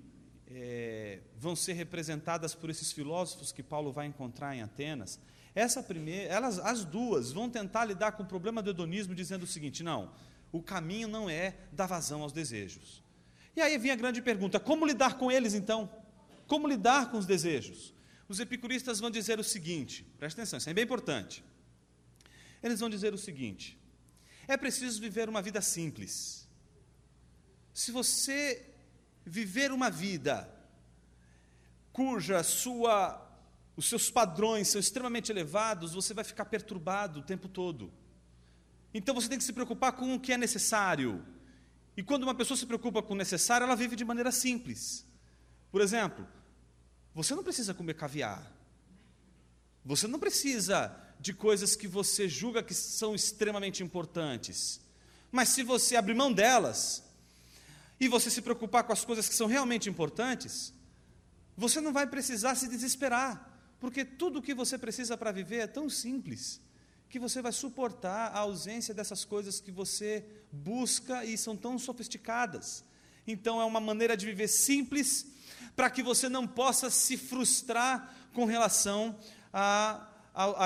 é, 0.48 1.20
vão 1.38 1.54
ser 1.54 1.74
representadas 1.74 2.56
por 2.56 2.70
esses 2.70 2.90
filósofos 2.90 3.52
que 3.52 3.62
Paulo 3.62 3.92
vai 3.92 4.06
encontrar 4.06 4.56
em 4.56 4.62
Atenas, 4.62 5.20
essa 5.54 5.80
primeira, 5.80 6.24
elas, 6.24 6.58
as 6.58 6.84
duas 6.84 7.30
vão 7.30 7.48
tentar 7.48 7.84
lidar 7.84 8.10
com 8.10 8.24
o 8.24 8.26
problema 8.26 8.60
do 8.60 8.70
hedonismo 8.70 9.14
dizendo 9.14 9.44
o 9.44 9.46
seguinte: 9.46 9.84
não, 9.84 10.10
o 10.54 10.62
caminho 10.62 11.08
não 11.08 11.28
é 11.28 11.56
dar 11.72 11.86
vazão 11.86 12.22
aos 12.22 12.32
desejos. 12.32 13.02
E 13.56 13.60
aí 13.60 13.76
vem 13.76 13.90
a 13.90 13.96
grande 13.96 14.22
pergunta: 14.22 14.60
como 14.60 14.86
lidar 14.86 15.18
com 15.18 15.28
eles 15.28 15.52
então? 15.52 15.90
Como 16.46 16.68
lidar 16.68 17.10
com 17.10 17.18
os 17.18 17.26
desejos? 17.26 17.92
Os 18.28 18.38
epicuristas 18.38 19.00
vão 19.00 19.10
dizer 19.10 19.40
o 19.40 19.42
seguinte: 19.42 20.04
preste 20.16 20.36
atenção, 20.36 20.58
isso 20.58 20.70
é 20.70 20.72
bem 20.72 20.84
importante. 20.84 21.42
Eles 22.62 22.78
vão 22.78 22.88
dizer 22.88 23.12
o 23.12 23.18
seguinte: 23.18 23.76
é 24.46 24.56
preciso 24.56 25.00
viver 25.00 25.28
uma 25.28 25.42
vida 25.42 25.60
simples. 25.60 26.48
Se 27.72 27.90
você 27.90 28.72
viver 29.26 29.72
uma 29.72 29.90
vida 29.90 30.48
cuja 31.92 32.44
sua 32.44 33.20
os 33.76 33.88
seus 33.88 34.08
padrões 34.08 34.68
são 34.68 34.80
extremamente 34.80 35.32
elevados, 35.32 35.94
você 35.94 36.14
vai 36.14 36.22
ficar 36.22 36.44
perturbado 36.44 37.18
o 37.18 37.22
tempo 37.24 37.48
todo. 37.48 37.92
Então 38.94 39.14
você 39.14 39.28
tem 39.28 39.36
que 39.36 39.44
se 39.44 39.52
preocupar 39.52 39.92
com 39.92 40.14
o 40.14 40.20
que 40.20 40.32
é 40.32 40.38
necessário. 40.38 41.22
E 41.96 42.02
quando 42.02 42.22
uma 42.22 42.34
pessoa 42.34 42.56
se 42.56 42.64
preocupa 42.64 43.02
com 43.02 43.12
o 43.12 43.16
necessário, 43.16 43.64
ela 43.64 43.74
vive 43.74 43.96
de 43.96 44.04
maneira 44.04 44.32
simples. 44.32 45.04
Por 45.70 45.80
exemplo, 45.80 46.26
você 47.12 47.34
não 47.34 47.42
precisa 47.42 47.74
comer 47.74 47.94
caviar. 47.94 48.50
Você 49.84 50.06
não 50.06 50.18
precisa 50.18 50.96
de 51.18 51.34
coisas 51.34 51.74
que 51.74 51.88
você 51.88 52.28
julga 52.28 52.62
que 52.62 52.72
são 52.72 53.14
extremamente 53.14 53.82
importantes. 53.82 54.80
Mas 55.32 55.48
se 55.48 55.64
você 55.64 55.96
abrir 55.96 56.14
mão 56.14 56.32
delas, 56.32 57.02
e 57.98 58.08
você 58.08 58.30
se 58.30 58.42
preocupar 58.42 58.84
com 58.84 58.92
as 58.92 59.04
coisas 59.04 59.28
que 59.28 59.34
são 59.34 59.46
realmente 59.46 59.88
importantes, 59.88 60.72
você 61.56 61.80
não 61.80 61.92
vai 61.92 62.06
precisar 62.06 62.54
se 62.54 62.68
desesperar, 62.68 63.50
Porque 63.80 64.04
tudo 64.04 64.38
o 64.38 64.42
que 64.42 64.54
você 64.54 64.78
precisa 64.78 65.14
para 65.14 65.30
viver 65.30 65.58
é 65.58 65.66
tão 65.66 65.90
simples 65.90 66.58
que 67.14 67.18
você 67.20 67.40
vai 67.40 67.52
suportar 67.52 68.32
a 68.32 68.40
ausência 68.40 68.92
dessas 68.92 69.24
coisas 69.24 69.60
que 69.60 69.70
você 69.70 70.24
busca 70.50 71.24
e 71.24 71.38
são 71.38 71.56
tão 71.56 71.78
sofisticadas. 71.78 72.84
Então, 73.24 73.60
é 73.60 73.64
uma 73.64 73.78
maneira 73.78 74.16
de 74.16 74.26
viver 74.26 74.48
simples 74.48 75.24
para 75.76 75.88
que 75.88 76.02
você 76.02 76.28
não 76.28 76.44
possa 76.44 76.90
se 76.90 77.16
frustrar 77.16 78.12
com 78.32 78.46
relação 78.46 79.16
à, 79.52 80.10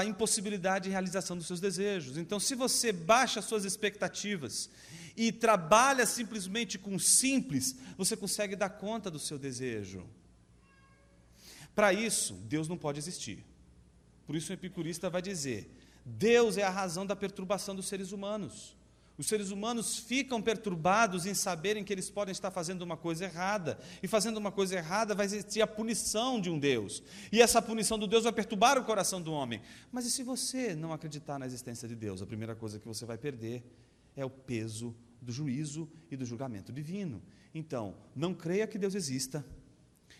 impossibilidade 0.07 0.85
de 0.85 0.91
realização 0.91 1.37
dos 1.37 1.47
seus 1.47 1.61
desejos. 1.61 2.17
Então, 2.17 2.41
se 2.41 2.55
você 2.55 2.93
baixa 2.93 3.43
suas 3.43 3.67
expectativas 3.67 4.71
e 5.15 5.31
trabalha 5.31 6.07
simplesmente 6.07 6.79
com 6.79 6.99
simples, 6.99 7.77
você 7.95 8.17
consegue 8.17 8.57
dar 8.57 8.71
conta 8.71 9.11
do 9.11 9.19
seu 9.19 9.39
desejo. 9.39 10.09
Para 11.75 11.93
isso, 11.93 12.33
Deus 12.49 12.69
não 12.69 12.79
pode 12.79 12.99
existir. 12.99 13.45
Por 14.27 14.35
isso, 14.35 14.51
o 14.51 14.55
epicurista 14.55 15.11
vai 15.11 15.21
dizer: 15.21 15.78
Deus 16.09 16.57
é 16.57 16.63
a 16.63 16.71
razão 16.71 17.05
da 17.05 17.15
perturbação 17.15 17.75
dos 17.75 17.87
seres 17.87 18.13
humanos. 18.13 18.77
Os 19.19 19.27
seres 19.27 19.51
humanos 19.51 19.99
ficam 19.99 20.41
perturbados 20.41 21.27
em 21.27 21.35
saberem 21.35 21.83
que 21.83 21.93
eles 21.93 22.09
podem 22.09 22.31
estar 22.31 22.53
fazendo 22.53 22.83
uma 22.83 22.97
coisa 22.97 23.25
errada. 23.25 23.79
E 24.01 24.07
fazendo 24.07 24.37
uma 24.37 24.53
coisa 24.53 24.77
errada 24.77 25.15
vai 25.15 25.27
existir 25.27 25.61
a 25.61 25.67
punição 25.67 26.41
de 26.41 26.49
um 26.49 26.59
Deus. 26.59 27.03
E 27.33 27.43
essa 27.43 27.61
punição 27.61 27.99
do 27.99 28.07
Deus 28.07 28.23
vai 28.23 28.33
perturbar 28.33 28.79
o 28.79 28.85
coração 28.85 29.21
do 29.21 29.33
homem. 29.33 29.61
Mas 29.91 30.07
e 30.07 30.11
se 30.11 30.23
você 30.23 30.75
não 30.75 30.93
acreditar 30.93 31.37
na 31.39 31.47
existência 31.47 31.89
de 31.89 31.97
Deus? 31.97 32.23
A 32.23 32.27
primeira 32.27 32.55
coisa 32.55 32.79
que 32.79 32.87
você 32.87 33.05
vai 33.05 33.19
perder 33.19 33.65
é 34.17 34.25
o 34.25 34.31
peso 34.31 34.95
do 35.21 35.33
juízo 35.33 35.91
e 36.11 36.17
do 36.17 36.25
julgamento 36.25 36.73
divino. 36.73 37.21
Então, 37.53 37.97
não 38.15 38.33
creia 38.33 38.69
que 38.69 38.79
Deus 38.79 38.95
exista 38.95 39.45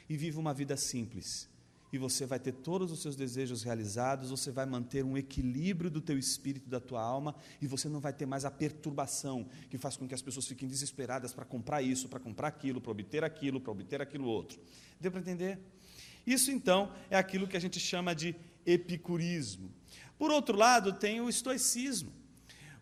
e 0.09 0.17
viva 0.17 0.41
uma 0.41 0.53
vida 0.53 0.77
simples 0.77 1.49
e 1.93 1.99
você 1.99 2.27
vai 2.27 2.39
ter 2.39 2.53
todos 2.53 2.93
os 2.93 3.01
seus 3.01 3.17
desejos 3.17 3.63
realizados, 3.63 4.31
você 4.31 4.51
vai 4.51 4.67
manter 4.67 5.05
um 5.05 5.17
equilíbrio 5.17 5.91
do 5.91 6.01
teu 6.01 6.19
espírito, 6.19 6.69
da 6.69 6.81
tua 6.81 7.03
alma, 7.03 7.35
e 7.61 7.67
você 7.67 7.89
não 7.89 8.01
vai 8.01 8.13
ter 8.13 8.27
mais 8.27 8.45
a 8.45 8.51
perturbação 8.51 9.49
que 9.71 9.79
faz 9.79 9.97
com 9.97 10.07
que 10.07 10.15
as 10.15 10.23
pessoas 10.23 10.47
fiquem 10.47 10.69
desesperadas 10.69 11.33
para 11.33 11.45
comprar 11.45 11.83
isso, 11.83 12.09
para 12.09 12.21
comprar 12.21 12.49
aquilo, 12.49 12.81
para 12.81 12.93
obter 12.93 13.25
aquilo, 13.25 13.61
para 13.61 13.73
obter 13.73 14.03
aquilo 14.03 14.27
outro. 14.27 14.61
Deu 15.01 15.11
para 15.11 15.21
entender? 15.21 15.59
Isso 16.27 16.51
então 16.51 16.93
é 17.09 17.17
aquilo 17.17 17.49
que 17.49 17.57
a 17.57 17.61
gente 17.61 17.81
chama 17.81 18.15
de 18.15 18.37
epicurismo. 18.67 19.73
Por 20.19 20.31
outro 20.31 20.57
lado, 20.57 20.93
tem 20.93 21.21
o 21.21 21.29
estoicismo. 21.29 22.13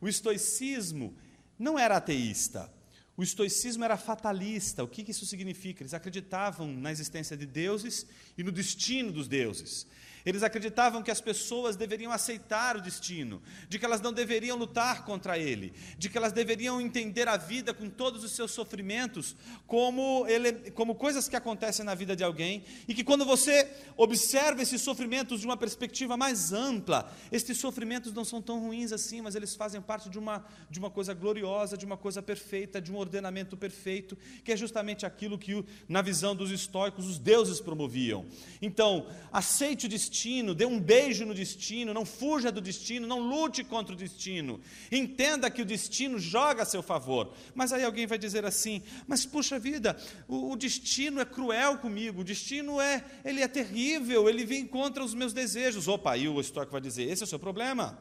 O 0.01 0.09
estoicismo 0.09 1.15
não 1.59 1.79
era 1.79 1.97
ateísta, 1.97 2.71
o 3.17 3.23
estoicismo 3.23 3.85
era 3.85 3.97
fatalista. 3.97 4.85
O 4.85 4.89
que 4.89 5.11
isso 5.11 5.25
significa? 5.25 5.83
Eles 5.83 5.95
acreditavam 5.95 6.69
na 6.69 6.93
existência 6.93 7.37
de 7.37 7.47
deuses 7.47 8.07
e 8.37 8.43
no 8.43 8.53
destino 8.53 9.11
dos 9.11 9.27
deuses. 9.27 9.87
Eles 10.27 10.43
acreditavam 10.43 11.05
que 11.05 11.11
as 11.13 11.21
pessoas 11.21 11.77
deveriam 11.77 12.11
aceitar 12.11 12.77
o 12.77 12.81
destino, 12.81 13.41
de 13.69 13.79
que 13.79 13.85
elas 13.85 14.01
não 14.01 14.13
deveriam 14.13 14.57
lutar 14.57 15.05
contra 15.05 15.39
ele, 15.39 15.73
de 15.97 16.09
que 16.09 16.19
elas 16.19 16.33
deveriam 16.33 16.81
entender 16.81 17.29
a 17.29 17.37
vida 17.37 17.73
com 17.73 17.89
todos 17.89 18.25
os 18.25 18.33
seus 18.33 18.51
sofrimentos 18.51 19.37
como, 19.69 20.27
ele, 20.27 20.73
como 20.73 20.97
coisas 20.97 21.29
que 21.29 21.37
acontecem 21.37 21.85
na 21.85 21.95
vida 21.95 22.17
de 22.17 22.25
alguém, 22.25 22.65
e 22.89 22.95
que 22.95 23.05
quando 23.05 23.25
você 23.25 23.71
observa 23.97 24.61
esses 24.61 24.83
sofrimentos 24.83 25.39
de 25.41 25.47
uma 25.47 25.57
perspectiva 25.57 26.17
mais 26.17 26.53
ampla, 26.53 27.09
estes 27.31 27.59
sofrimentos 27.59 28.13
não 28.13 28.25
são 28.25 28.43
tão 28.43 28.59
ruins 28.59 28.91
assim, 28.91 29.21
mas 29.21 29.37
eles 29.37 29.55
fazem 29.55 29.81
parte 29.81 30.11
de 30.11 30.19
uma, 30.19 30.45
de 30.69 30.81
uma 30.81 30.91
coisa 30.91 31.15
gloriosa, 31.15 31.77
de 31.77 31.87
uma 31.87 31.97
coisa 31.97 32.21
perfeita, 32.21 32.81
de 32.81 32.91
um 32.91 32.97
ordenamento 32.97 33.57
perfeito, 33.57 34.19
que 34.43 34.51
é 34.51 34.57
justamente 34.57 35.07
aquilo 35.07 35.39
que, 35.39 35.65
na 35.89 36.03
visão 36.03 36.35
dos 36.35 36.51
estoicos, 36.51 37.07
os 37.07 37.17
deuses 37.17 37.61
promoviam. 37.61 38.27
Então, 38.61 39.07
aceite 39.33 39.87
o 39.87 39.89
destino 39.89 40.16
destino, 40.17 40.55
dê 40.55 40.65
um 40.65 40.81
beijo 40.81 41.27
no 41.27 41.35
destino, 41.35 41.93
não 41.93 42.07
fuja 42.07 42.51
do 42.51 42.61
destino, 42.61 43.07
não 43.07 43.21
lute 43.21 43.63
contra 43.63 43.95
o 43.95 43.97
destino. 43.97 44.61
Entenda 44.91 45.51
que 45.51 45.61
o 45.61 45.65
destino 45.65 46.19
joga 46.19 46.63
a 46.63 46.67
seu 46.67 46.83
favor. 46.83 47.35
Mas 47.55 47.73
aí 47.73 47.85
alguém 47.85 48.07
vai 48.07 48.19
dizer 48.19 48.45
assim: 48.47 48.83
"Mas 49.07 49.27
puxa 49.27 49.59
vida, 49.59 49.97
o, 50.27 50.53
o 50.53 50.57
destino 50.57 51.21
é 51.21 51.25
cruel 51.25 51.79
comigo, 51.79 52.23
o 52.23 52.25
destino 52.25 52.81
é, 52.81 53.05
ele 53.25 53.43
é 53.43 53.49
terrível, 53.49 54.29
ele 54.29 54.45
vem 54.45 54.67
contra 54.67 55.05
os 55.05 55.13
meus 55.13 55.33
desejos". 55.35 55.87
Opa, 55.87 56.13
aí 56.13 56.27
o 56.29 56.41
estoico 56.41 56.73
vai 56.73 56.81
dizer: 56.81 57.05
"Esse 57.05 57.23
é 57.23 57.27
o 57.27 57.29
seu 57.29 57.39
problema". 57.39 57.99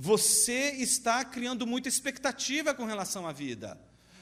Você 0.00 0.76
está 0.78 1.24
criando 1.24 1.66
muita 1.66 1.88
expectativa 1.88 2.72
com 2.72 2.84
relação 2.84 3.26
à 3.26 3.32
vida. 3.32 3.76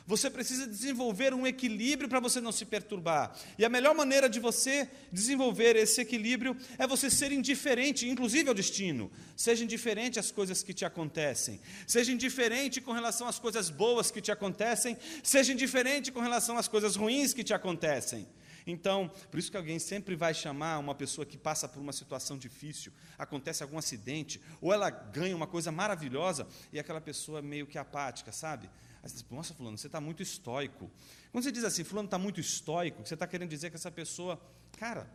Você 0.06 0.30
precisa 0.30 0.68
desenvolver 0.68 1.34
um 1.34 1.46
equilíbrio 1.46 2.08
para 2.08 2.20
você 2.20 2.40
não 2.40 2.52
se 2.52 2.64
perturbar. 2.64 3.36
E 3.58 3.64
a 3.64 3.68
melhor 3.68 3.92
maneira 3.92 4.28
de 4.28 4.38
você 4.38 4.88
desenvolver 5.10 5.75
esse 5.75 6.00
equilíbrio 6.00 6.56
é 6.78 6.86
você 6.86 7.10
ser 7.10 7.32
indiferente, 7.32 8.08
inclusive 8.08 8.48
ao 8.48 8.54
destino. 8.54 9.10
Seja 9.36 9.64
indiferente 9.64 10.20
às 10.20 10.30
coisas 10.30 10.62
que 10.62 10.72
te 10.72 10.84
acontecem. 10.84 11.60
Seja 11.88 12.12
indiferente 12.12 12.80
com 12.80 12.92
relação 12.92 13.26
às 13.26 13.40
coisas 13.40 13.68
boas 13.68 14.10
que 14.10 14.20
te 14.20 14.30
acontecem. 14.30 14.96
Seja 15.25 15.52
indiferente 15.52 16.12
com 16.12 16.20
relação 16.20 16.56
às 16.56 16.68
coisas 16.68 16.94
ruins 16.94 17.34
que 17.34 17.42
te 17.42 17.52
acontecem. 17.52 18.28
Então, 18.66 19.08
por 19.30 19.38
isso 19.38 19.50
que 19.50 19.56
alguém 19.56 19.78
sempre 19.78 20.16
vai 20.16 20.34
chamar 20.34 20.78
uma 20.78 20.94
pessoa 20.94 21.25
que 21.25 21.38
passa 21.38 21.68
por 21.68 21.80
uma 21.80 21.92
situação 21.92 22.36
difícil, 22.36 22.92
acontece 23.16 23.62
algum 23.62 23.78
acidente, 23.78 24.40
ou 24.60 24.72
ela 24.72 24.90
ganha 24.90 25.36
uma 25.36 25.46
coisa 25.46 25.70
maravilhosa 25.70 26.48
e 26.72 26.78
aquela 26.78 27.00
pessoa 27.00 27.40
meio 27.40 27.66
que 27.66 27.78
apática, 27.78 28.32
sabe? 28.32 28.68
Aí 29.03 29.09
você 29.09 29.17
diz, 29.17 29.25
nossa, 29.31 29.55
fulano, 29.55 29.79
você 29.79 29.87
está 29.87 30.00
muito 30.00 30.23
estoico. 30.23 30.91
Quando 31.31 31.45
você 31.45 31.53
diz 31.53 31.65
assim, 31.65 31.85
fulano 31.85 32.07
está 32.07 32.19
muito 32.19 32.41
estoico, 32.41 33.07
você 33.07 33.15
está 33.15 33.26
querendo 33.26 33.50
dizer 33.50 33.71
que 33.71 33.76
essa 33.76 33.91
pessoa, 33.91 34.41
cara, 34.79 35.11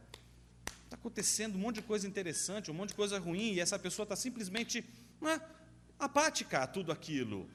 está 0.83 0.95
acontecendo 0.95 1.55
um 1.55 1.59
monte 1.59 1.75
de 1.75 1.81
coisa 1.83 2.07
interessante, 2.07 2.69
um 2.69 2.73
monte 2.73 2.89
de 2.89 2.95
coisa 2.95 3.17
ruim, 3.19 3.53
e 3.53 3.59
essa 3.59 3.79
pessoa 3.79 4.03
está 4.03 4.15
simplesmente 4.15 4.83
né, 5.19 5.41
apática 5.99 6.59
a 6.59 6.67
tudo 6.67 6.91
aquilo. 6.91 7.49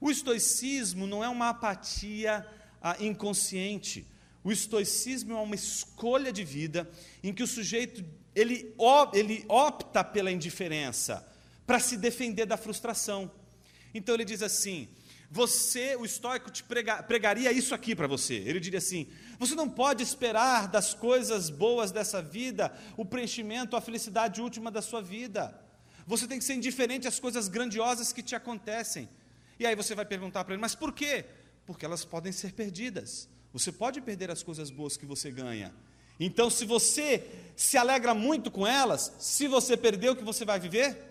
O 0.00 0.10
estoicismo 0.10 1.06
não 1.06 1.22
é 1.22 1.28
uma 1.28 1.48
apatia 1.48 2.46
ah, 2.80 2.96
inconsciente. 3.00 4.06
O 4.44 4.52
estoicismo 4.52 5.32
é 5.32 5.40
uma 5.40 5.54
escolha 5.54 6.32
de 6.32 6.44
vida 6.44 6.88
em 7.22 7.32
que 7.32 7.42
o 7.42 7.46
sujeito 7.46 8.04
ele, 8.34 8.74
ele 9.12 9.44
opta 9.48 10.04
pela 10.04 10.30
indiferença 10.30 11.26
para 11.66 11.80
se 11.80 11.96
defender 11.96 12.46
da 12.46 12.56
frustração. 12.56 13.30
Então 13.92 14.14
ele 14.14 14.24
diz 14.24 14.42
assim: 14.42 14.88
você, 15.30 15.94
o 15.96 16.04
estoico, 16.04 16.50
te 16.50 16.64
prega, 16.64 17.02
pregaria 17.02 17.52
isso 17.52 17.74
aqui 17.74 17.94
para 17.94 18.06
você. 18.06 18.34
Ele 18.34 18.58
diria 18.58 18.78
assim: 18.78 19.06
você 19.38 19.54
não 19.54 19.68
pode 19.68 20.02
esperar 20.02 20.68
das 20.68 20.94
coisas 20.94 21.50
boas 21.50 21.90
dessa 21.90 22.22
vida 22.22 22.72
o 22.96 23.04
preenchimento, 23.04 23.76
a 23.76 23.80
felicidade 23.80 24.40
última 24.40 24.70
da 24.70 24.80
sua 24.80 25.02
vida. 25.02 25.58
Você 26.06 26.26
tem 26.26 26.38
que 26.38 26.44
ser 26.44 26.54
indiferente 26.54 27.06
às 27.06 27.20
coisas 27.20 27.48
grandiosas 27.48 28.12
que 28.12 28.22
te 28.22 28.34
acontecem. 28.34 29.08
E 29.58 29.66
aí 29.66 29.76
você 29.76 29.94
vai 29.94 30.06
perguntar 30.06 30.44
para 30.44 30.54
ele: 30.54 30.60
mas 30.60 30.74
por 30.74 30.92
quê? 30.92 31.26
Porque 31.66 31.84
elas 31.84 32.04
podem 32.04 32.32
ser 32.32 32.52
perdidas. 32.52 33.28
Você 33.52 33.70
pode 33.70 34.00
perder 34.00 34.30
as 34.30 34.42
coisas 34.42 34.70
boas 34.70 34.96
que 34.96 35.04
você 35.04 35.30
ganha. 35.30 35.74
Então, 36.20 36.50
se 36.50 36.64
você 36.64 37.24
se 37.54 37.76
alegra 37.76 38.12
muito 38.12 38.50
com 38.50 38.66
elas, 38.66 39.12
se 39.18 39.46
você 39.46 39.76
perder, 39.76 40.10
o 40.10 40.16
que 40.16 40.24
você 40.24 40.44
vai 40.44 40.58
viver? 40.58 41.07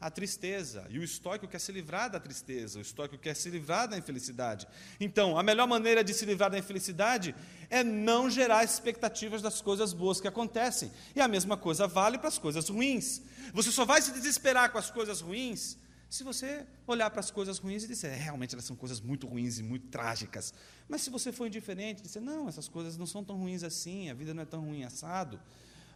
A 0.00 0.10
tristeza. 0.10 0.86
E 0.88 0.98
o 0.98 1.04
estoico 1.04 1.46
quer 1.46 1.60
se 1.60 1.70
livrar 1.70 2.10
da 2.10 2.18
tristeza, 2.18 2.78
o 2.78 2.82
estoico 2.82 3.18
quer 3.18 3.34
se 3.34 3.50
livrar 3.50 3.86
da 3.86 3.98
infelicidade. 3.98 4.66
Então, 4.98 5.38
a 5.38 5.42
melhor 5.42 5.68
maneira 5.68 6.02
de 6.02 6.14
se 6.14 6.24
livrar 6.24 6.50
da 6.50 6.58
infelicidade 6.58 7.34
é 7.68 7.84
não 7.84 8.30
gerar 8.30 8.64
expectativas 8.64 9.42
das 9.42 9.60
coisas 9.60 9.92
boas 9.92 10.20
que 10.20 10.26
acontecem. 10.26 10.90
E 11.14 11.20
a 11.20 11.28
mesma 11.28 11.56
coisa 11.56 11.86
vale 11.86 12.18
para 12.18 12.28
as 12.28 12.38
coisas 12.38 12.68
ruins. 12.68 13.20
Você 13.52 13.70
só 13.70 13.84
vai 13.84 14.00
se 14.00 14.12
desesperar 14.12 14.72
com 14.72 14.78
as 14.78 14.90
coisas 14.90 15.20
ruins 15.20 15.76
se 16.10 16.24
você 16.24 16.66
olhar 16.88 17.08
para 17.08 17.20
as 17.20 17.30
coisas 17.30 17.58
ruins 17.58 17.84
e 17.84 17.86
dizer, 17.86 18.08
é, 18.08 18.16
realmente 18.16 18.52
elas 18.52 18.64
são 18.64 18.74
coisas 18.74 19.00
muito 19.00 19.28
ruins 19.28 19.60
e 19.60 19.62
muito 19.62 19.86
trágicas. 19.86 20.52
Mas 20.88 21.02
se 21.02 21.10
você 21.10 21.30
for 21.30 21.46
indiferente, 21.46 22.02
dizer, 22.02 22.18
não, 22.18 22.48
essas 22.48 22.66
coisas 22.66 22.96
não 22.96 23.06
são 23.06 23.22
tão 23.22 23.36
ruins 23.36 23.62
assim, 23.62 24.10
a 24.10 24.14
vida 24.14 24.34
não 24.34 24.42
é 24.42 24.46
tão 24.46 24.60
ruim 24.60 24.82
assado, 24.82 25.40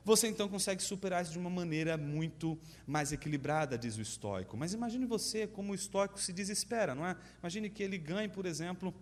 você 0.04 0.28
então 0.28 0.48
consegue 0.48 0.82
superar 0.82 1.22
isso 1.22 1.32
de 1.32 1.38
uma 1.38 1.50
maneira 1.50 1.96
muito 1.96 2.58
mais 2.86 3.10
equilibrada, 3.10 3.78
diz 3.78 3.96
o 3.96 4.02
estoico. 4.02 4.56
Mas 4.56 4.74
imagine 4.74 5.06
você 5.06 5.46
como 5.46 5.72
o 5.72 5.74
estoico 5.74 6.20
se 6.20 6.32
desespera, 6.32 6.94
não 6.94 7.06
é? 7.06 7.16
Imagine 7.40 7.70
que 7.70 7.82
ele 7.82 7.96
ganhe, 7.96 8.28
por 8.28 8.44
exemplo, 8.44 8.94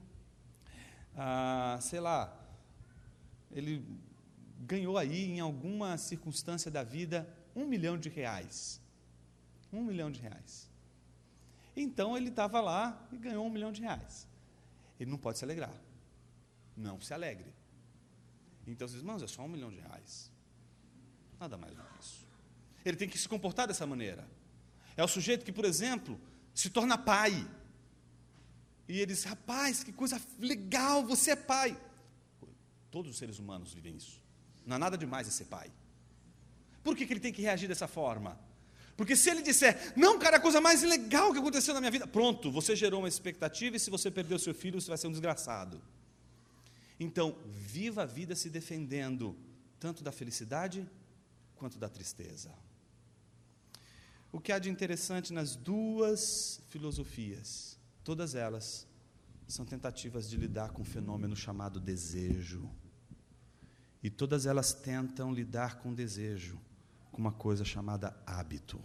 ah, 1.17 1.79
sei 1.81 2.01
lá, 2.01 2.33
ele 3.51 3.85
ganhou 4.61 4.97
aí 4.97 5.25
em 5.25 5.41
alguma 5.41 5.99
circunstância 5.99 6.71
da 6.71 6.85
vida 6.85 7.29
um 7.55 7.67
milhão 7.67 7.99
de 7.99 8.09
reais. 8.09 8.81
Um 9.73 9.83
milhão 9.83 10.11
de 10.11 10.21
reais. 10.21 10.71
Então 11.77 12.17
ele 12.17 12.29
estava 12.29 12.61
lá 12.61 13.09
e 13.11 13.17
ganhou 13.17 13.45
um 13.45 13.51
milhão 13.51 13.73
de 13.73 13.81
reais. 13.81 14.29
Ele 15.01 15.11
não 15.11 15.19
pode 15.19 15.39
se 15.39 15.45
alegrar. 15.45 15.75
Não 16.77 17.01
se 17.01 17.13
alegre. 17.13 17.53
Então, 18.67 18.87
vocês, 18.87 19.01
irmãos, 19.01 19.23
é 19.23 19.27
só 19.27 19.43
um 19.43 19.49
milhão 19.49 19.71
de 19.71 19.81
reais. 19.81 20.31
Nada 21.43 21.59
mais 21.59 21.75
do 21.75 21.83
que 21.83 22.01
isso. 22.01 22.25
Ele 22.85 22.97
tem 22.97 23.09
que 23.09 23.19
se 23.19 23.29
comportar 23.29 23.67
dessa 23.67 23.85
maneira. 23.85 24.25
É 24.97 25.03
o 25.03 25.09
sujeito 25.09 25.45
que, 25.45 25.51
por 25.51 25.65
exemplo, 25.65 26.21
se 26.55 26.71
torna 26.71 26.97
pai. 26.97 27.35
E 28.89 29.01
ele 29.01 29.07
diz: 29.07 29.25
Rapaz, 29.25 29.83
que 29.83 29.93
coisa 29.93 30.23
legal, 30.39 31.05
você 31.05 31.33
é 31.33 31.37
pai. 31.37 31.77
Todos 32.93 33.11
os 33.11 33.19
seres 33.19 33.41
humanos 33.41 33.75
vivem 33.75 33.97
isso. 33.97 34.23
Não 34.65 34.77
há 34.77 34.79
nada 34.79 34.97
demais 34.97 35.27
em 35.27 35.33
ser 35.33 35.47
pai. 35.47 35.69
Por 36.85 36.97
que, 36.97 37.05
que 37.07 37.13
ele 37.13 37.19
tem 37.19 37.33
que 37.33 37.43
reagir 37.43 37.67
dessa 37.67 37.89
forma? 37.89 38.39
Porque 38.97 39.17
se 39.17 39.29
ele 39.29 39.43
disser, 39.43 39.95
não, 39.97 40.21
cara, 40.21 40.37
a 40.37 40.41
coisa 40.41 40.61
mais 40.61 40.85
legal 40.85 41.33
que 41.33 41.41
aconteceu 41.41 41.75
na 41.75 41.81
minha 41.81 41.91
vida, 41.91 42.07
pronto, 42.07 42.53
você 42.53 42.77
gerou 42.77 43.01
uma 43.01 43.09
expectativa 43.09 43.77
e 43.77 43.81
se 43.81 43.91
você 43.91 44.13
perder 44.13 44.37
o 44.37 44.39
seu 44.39 44.55
filho, 44.55 44.81
você 44.81 44.89
vai 44.89 44.99
ser 44.99 45.09
um 45.09 45.11
desgraçado. 45.11 45.83
Então, 47.01 47.37
viva 47.47 48.03
a 48.05 48.07
vida 48.07 48.37
se 48.37 48.49
defendendo, 48.49 49.37
tanto 49.81 50.05
da 50.05 50.13
felicidade 50.13 50.89
quanto 51.63 51.79
da 51.79 51.89
tristeza. 51.89 52.51
O 54.33 54.41
que 54.41 54.51
há 54.51 54.59
de 54.59 54.69
interessante 54.69 55.33
nas 55.33 55.55
duas 55.55 56.61
filosofias, 56.71 57.79
todas 58.03 58.35
elas 58.35 58.85
são 59.47 59.65
tentativas 59.65 60.29
de 60.29 60.37
lidar 60.37 60.73
com 60.73 60.83
um 60.83 60.85
fenômeno 60.85 61.37
chamado 61.37 61.79
desejo. 61.79 62.69
E 64.03 64.11
todas 64.11 64.45
elas 64.45 64.73
tentam 64.73 65.33
lidar 65.33 65.79
com 65.79 65.95
desejo 65.95 66.61
com 67.13 67.21
uma 67.21 67.31
coisa 67.31 67.65
chamada 67.65 68.21
hábito. 68.27 68.83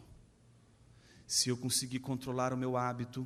Se 1.25 1.50
eu 1.50 1.57
conseguir 1.57 1.98
controlar 1.98 2.53
o 2.53 2.57
meu 2.57 2.77
hábito, 2.77 3.25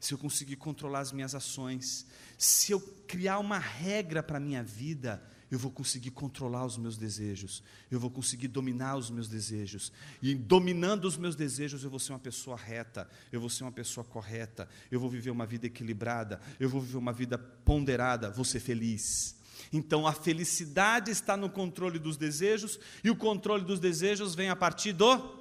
se 0.00 0.12
eu 0.12 0.18
conseguir 0.18 0.56
controlar 0.56 1.00
as 1.00 1.12
minhas 1.12 1.36
ações, 1.36 2.04
se 2.36 2.72
eu 2.72 2.80
criar 3.06 3.38
uma 3.38 3.60
regra 3.60 4.24
para 4.24 4.38
a 4.38 4.40
minha 4.40 4.64
vida, 4.64 5.22
eu 5.50 5.58
vou 5.58 5.70
conseguir 5.70 6.10
controlar 6.10 6.64
os 6.64 6.76
meus 6.76 6.96
desejos, 6.96 7.62
eu 7.90 7.98
vou 7.98 8.10
conseguir 8.10 8.48
dominar 8.48 8.96
os 8.96 9.10
meus 9.10 9.28
desejos, 9.28 9.92
e 10.22 10.34
dominando 10.34 11.04
os 11.04 11.16
meus 11.16 11.34
desejos, 11.34 11.84
eu 11.84 11.90
vou 11.90 11.98
ser 11.98 12.12
uma 12.12 12.18
pessoa 12.18 12.56
reta, 12.56 13.08
eu 13.32 13.40
vou 13.40 13.48
ser 13.48 13.64
uma 13.64 13.72
pessoa 13.72 14.04
correta, 14.04 14.68
eu 14.90 15.00
vou 15.00 15.08
viver 15.08 15.30
uma 15.30 15.46
vida 15.46 15.66
equilibrada, 15.66 16.40
eu 16.58 16.68
vou 16.68 16.80
viver 16.80 16.98
uma 16.98 17.12
vida 17.12 17.38
ponderada, 17.38 18.30
vou 18.30 18.44
ser 18.44 18.60
feliz. 18.60 19.36
Então 19.72 20.06
a 20.06 20.12
felicidade 20.12 21.10
está 21.10 21.36
no 21.36 21.50
controle 21.50 21.98
dos 21.98 22.16
desejos, 22.16 22.78
e 23.02 23.10
o 23.10 23.16
controle 23.16 23.64
dos 23.64 23.80
desejos 23.80 24.34
vem 24.34 24.50
a 24.50 24.56
partir 24.56 24.92
do 24.92 25.38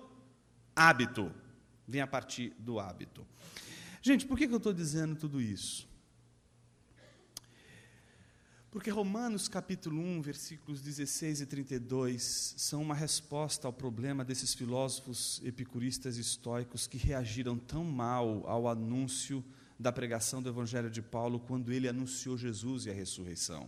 hábito. 0.76 1.32
Vem 1.88 2.02
a 2.02 2.08
partir 2.08 2.54
do 2.60 2.80
hábito. 2.80 3.26
Gente, 4.02 4.26
por 4.26 4.38
que 4.38 4.46
eu 4.46 4.58
estou 4.58 4.74
dizendo 4.74 5.16
tudo 5.16 5.42
isso? 5.42 5.87
Porque 8.78 8.92
Romanos 8.92 9.48
capítulo 9.48 10.00
1, 10.00 10.22
versículos 10.22 10.82
16 10.82 11.42
e 11.42 11.46
32 11.48 12.54
são 12.58 12.80
uma 12.80 12.94
resposta 12.94 13.68
ao 13.68 13.74
problema 13.74 14.24
desses 14.24 14.54
filósofos 14.54 15.42
epicuristas 15.44 16.16
estoicos 16.18 16.86
que 16.86 16.96
reagiram 16.96 17.58
tão 17.58 17.84
mal 17.84 18.44
ao 18.46 18.68
anúncio 18.68 19.44
da 19.80 19.92
pregação 19.92 20.44
do 20.44 20.50
Evangelho 20.50 20.92
de 20.92 21.02
Paulo 21.02 21.40
quando 21.40 21.74
ele 21.74 21.88
anunciou 21.88 22.38
Jesus 22.38 22.86
e 22.86 22.92
a 22.92 22.94
ressurreição. 22.94 23.68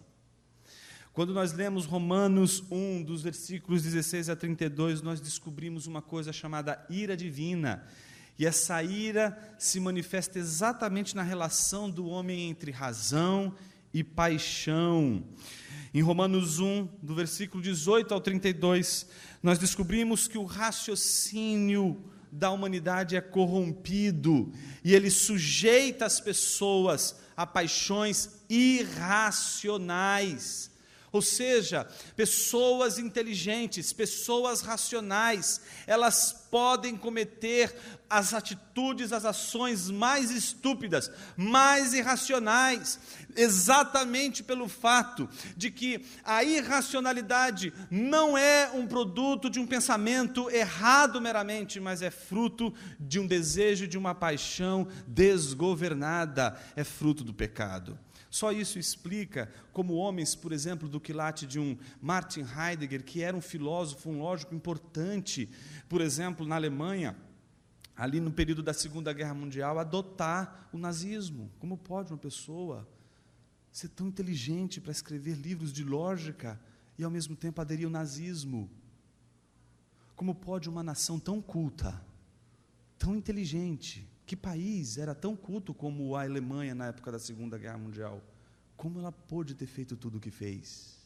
Quando 1.11 1.33
nós 1.33 1.53
lemos 1.53 1.87
Romanos 1.87 2.63
1, 2.69 3.01
dos 3.01 3.23
versículos 3.23 3.81
16 3.81 4.29
a 4.29 4.35
32, 4.35 5.01
nós 5.01 5.19
descobrimos 5.19 5.87
uma 5.87 6.03
coisa 6.03 6.31
chamada 6.31 6.85
ira 6.87 7.17
divina. 7.17 7.83
E 8.37 8.45
essa 8.45 8.81
ira 8.83 9.35
se 9.57 9.79
manifesta 9.79 10.37
exatamente 10.37 11.15
na 11.15 11.23
relação 11.23 11.89
do 11.89 12.05
homem 12.05 12.47
entre 12.47 12.69
razão 12.69 13.55
e 13.93 14.03
paixão. 14.03 15.23
Em 15.93 16.01
Romanos 16.01 16.59
1, 16.59 16.87
do 17.01 17.15
versículo 17.15 17.63
18 17.63 18.13
ao 18.13 18.21
32, 18.21 19.07
nós 19.41 19.57
descobrimos 19.57 20.27
que 20.27 20.37
o 20.37 20.45
raciocínio 20.45 22.03
da 22.31 22.51
humanidade 22.51 23.15
é 23.15 23.21
corrompido 23.21 24.53
e 24.83 24.93
ele 24.93 25.09
sujeita 25.09 26.05
as 26.05 26.19
pessoas 26.19 27.15
a 27.35 27.47
paixões 27.47 28.41
irracionais. 28.49 29.79
Ou 31.11 31.21
seja, 31.21 31.87
pessoas 32.15 32.99
inteligentes, 32.99 33.91
pessoas 33.91 34.61
racionais, 34.61 35.61
elas 35.87 36.31
podem 36.51 36.95
cometer 36.95 37.75
as 38.09 38.33
atitudes, 38.33 39.13
as 39.13 39.25
ações 39.25 39.89
mais 39.89 40.31
estúpidas, 40.31 41.11
mais 41.37 41.93
irracionais, 41.93 42.99
exatamente 43.35 44.43
pelo 44.43 44.67
fato 44.67 45.29
de 45.55 45.69
que 45.69 46.03
a 46.23 46.43
irracionalidade 46.43 47.73
não 47.89 48.37
é 48.37 48.69
um 48.73 48.87
produto 48.87 49.49
de 49.49 49.59
um 49.59 49.67
pensamento 49.67 50.49
errado 50.49 51.21
meramente, 51.21 51.79
mas 51.79 52.01
é 52.01 52.09
fruto 52.09 52.73
de 52.99 53.19
um 53.19 53.27
desejo, 53.27 53.87
de 53.87 53.97
uma 53.97 54.15
paixão 54.15 54.87
desgovernada, 55.07 56.59
é 56.75 56.83
fruto 56.83 57.23
do 57.23 57.33
pecado. 57.33 57.97
Só 58.29 58.51
isso 58.51 58.77
explica 58.77 59.51
como 59.73 59.95
homens, 59.95 60.35
por 60.35 60.51
exemplo, 60.51 60.87
do 60.87 60.99
quilate 60.99 61.47
de 61.47 61.59
um 61.59 61.77
Martin 61.99 62.41
Heidegger, 62.41 63.03
que 63.03 63.23
era 63.23 63.35
um 63.35 63.41
filósofo, 63.41 64.09
um 64.09 64.19
lógico 64.19 64.53
importante, 64.53 65.49
por 65.87 65.99
exemplo, 65.99 66.45
na 66.45 66.55
Alemanha, 66.55 67.15
ali 67.95 68.19
no 68.19 68.31
período 68.31 68.61
da 68.61 68.73
Segunda 68.73 69.11
Guerra 69.11 69.33
Mundial, 69.33 69.79
adotar 69.79 70.69
o 70.71 70.77
nazismo. 70.77 71.51
Como 71.59 71.77
pode 71.77 72.11
uma 72.11 72.17
pessoa 72.17 72.87
ser 73.71 73.89
tão 73.89 74.07
inteligente 74.07 74.79
para 74.79 74.91
escrever 74.91 75.35
livros 75.35 75.73
de 75.73 75.83
lógica 75.83 76.59
e 76.97 77.03
ao 77.03 77.11
mesmo 77.11 77.35
tempo 77.35 77.59
aderir 77.59 77.85
ao 77.85 77.91
nazismo? 77.91 78.69
Como 80.15 80.35
pode 80.35 80.69
uma 80.69 80.83
nação 80.83 81.19
tão 81.19 81.41
culta, 81.41 81.99
tão 82.97 83.15
inteligente, 83.15 84.08
que 84.29 84.35
país 84.35 84.99
era 84.99 85.15
tão 85.15 85.35
culto 85.35 85.73
como 85.73 86.15
a 86.15 86.21
Alemanha 86.21 86.75
na 86.75 86.85
época 86.85 87.11
da 87.11 87.17
Segunda 87.17 87.57
Guerra 87.57 87.79
Mundial? 87.79 88.23
Como 88.77 88.99
ela 88.99 89.11
pôde 89.11 89.55
ter 89.55 89.65
feito 89.65 89.97
tudo 89.97 90.19
o 90.19 90.21
que 90.21 90.29
fez? 90.29 90.99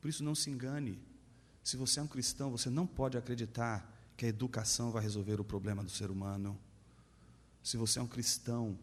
Por 0.00 0.08
isso, 0.08 0.24
não 0.24 0.34
se 0.34 0.50
engane. 0.50 1.00
Se 1.62 1.76
você 1.76 2.00
é 2.00 2.02
um 2.02 2.08
cristão, 2.08 2.50
você 2.50 2.68
não 2.68 2.84
pode 2.84 3.16
acreditar 3.16 3.96
que 4.16 4.26
a 4.26 4.28
educação 4.28 4.90
vai 4.90 5.04
resolver 5.04 5.40
o 5.40 5.44
problema 5.44 5.84
do 5.84 5.90
ser 5.90 6.10
humano. 6.10 6.58
Se 7.62 7.76
você 7.76 8.00
é 8.00 8.02
um 8.02 8.08
cristão, 8.08 8.76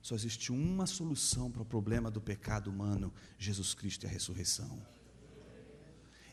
só 0.00 0.14
existe 0.14 0.50
uma 0.50 0.86
solução 0.86 1.50
para 1.50 1.60
o 1.60 1.66
problema 1.66 2.10
do 2.10 2.18
pecado 2.18 2.70
humano: 2.70 3.12
Jesus 3.38 3.74
Cristo 3.74 4.04
e 4.04 4.06
a 4.06 4.10
ressurreição. 4.10 4.80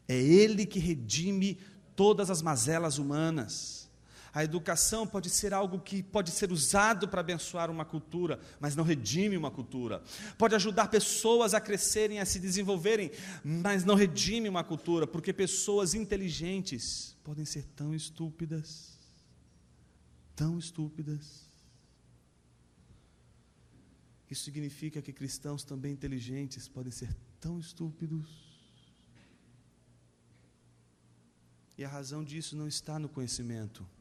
É 0.08 0.16
Ele 0.16 0.66
que 0.66 0.80
redime 0.80 1.60
todas 1.94 2.30
as 2.30 2.42
mazelas 2.42 2.98
humanas. 2.98 3.87
A 4.38 4.44
educação 4.44 5.08
pode 5.08 5.32
ser 5.32 5.52
algo 5.52 5.80
que 5.80 6.04
pode 6.04 6.30
ser 6.30 6.52
usado 6.52 7.08
para 7.08 7.22
abençoar 7.22 7.72
uma 7.72 7.84
cultura, 7.84 8.40
mas 8.60 8.76
não 8.76 8.84
redime 8.84 9.36
uma 9.36 9.50
cultura. 9.50 10.04
Pode 10.38 10.54
ajudar 10.54 10.90
pessoas 10.90 11.56
a 11.56 11.60
crescerem, 11.60 12.20
a 12.20 12.26
se 12.26 12.38
desenvolverem, 12.38 13.10
mas 13.44 13.84
não 13.84 13.96
redime 13.96 14.48
uma 14.48 14.64
cultura, 14.64 15.08
porque 15.08 15.34
pessoas 15.34 15.96
inteligentes 15.96 17.18
podem 17.24 17.46
ser 17.46 17.66
tão 17.76 17.96
estúpidas, 17.96 19.00
tão 20.36 20.60
estúpidas. 20.60 21.50
Isso 24.30 24.44
significa 24.44 25.02
que 25.02 25.12
cristãos 25.12 25.64
também 25.64 25.94
inteligentes 25.94 26.68
podem 26.68 26.92
ser 26.92 27.12
tão 27.40 27.58
estúpidos. 27.58 28.30
E 31.76 31.84
a 31.84 31.90
razão 31.90 32.24
disso 32.24 32.56
não 32.56 32.68
está 32.68 33.00
no 33.00 33.10
conhecimento, 33.10 33.97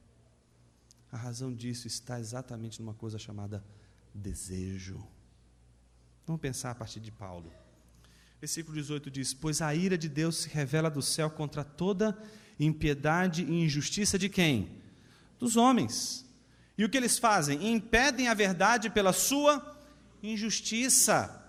a 1.16 1.18
razão 1.18 1.50
disso 1.52 1.86
está 1.86 2.20
exatamente 2.20 2.78
numa 2.78 2.92
coisa 2.92 3.18
chamada 3.18 3.64
desejo. 4.14 5.02
Vamos 6.26 6.42
pensar 6.42 6.72
a 6.72 6.74
partir 6.74 7.00
de 7.00 7.10
Paulo. 7.10 7.50
Versículo 8.38 8.76
18 8.76 9.10
diz: 9.10 9.32
Pois 9.32 9.62
a 9.62 9.74
ira 9.74 9.96
de 9.96 10.10
Deus 10.10 10.36
se 10.42 10.50
revela 10.50 10.90
do 10.90 11.00
céu 11.00 11.30
contra 11.30 11.64
toda 11.64 12.16
impiedade 12.60 13.44
e 13.44 13.64
injustiça 13.64 14.18
de 14.18 14.28
quem? 14.28 14.82
Dos 15.38 15.56
homens. 15.56 16.26
E 16.76 16.84
o 16.84 16.88
que 16.88 16.98
eles 16.98 17.18
fazem? 17.18 17.72
Impedem 17.72 18.28
a 18.28 18.34
verdade 18.34 18.90
pela 18.90 19.14
sua 19.14 19.74
injustiça. 20.22 21.42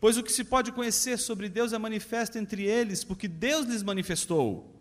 Pois 0.00 0.16
o 0.16 0.22
que 0.22 0.32
se 0.32 0.44
pode 0.44 0.72
conhecer 0.72 1.18
sobre 1.18 1.50
Deus 1.50 1.74
é 1.74 1.78
manifesto 1.78 2.38
entre 2.38 2.64
eles, 2.64 3.04
porque 3.04 3.28
Deus 3.28 3.66
lhes 3.66 3.82
manifestou. 3.82 4.79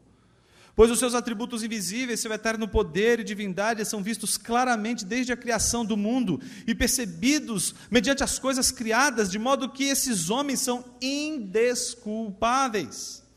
Pois 0.76 0.92
os 0.92 1.00
seus 1.00 1.14
atributos 1.14 1.64
invisíveis, 1.64 2.20
seu 2.20 2.32
eterno 2.32 2.68
poder 2.68 3.20
e 3.20 3.24
divindade 3.24 3.84
são 3.86 4.04
vistos 4.04 4.38
claramente 4.38 5.06
desde 5.06 5.34
a 5.34 5.38
criação 5.38 5.86
do 5.86 5.98
mundo 5.98 6.40
e 6.66 6.76
percebidos 6.76 7.76
mediante 7.92 8.24
as 8.24 8.40
coisas 8.40 8.72
criadas, 8.72 9.30
de 9.30 9.38
modo 9.38 9.70
que 9.70 9.84
esses 9.86 10.30
homens 10.30 10.62
são 10.62 10.86
indesculpáveis 11.02 13.28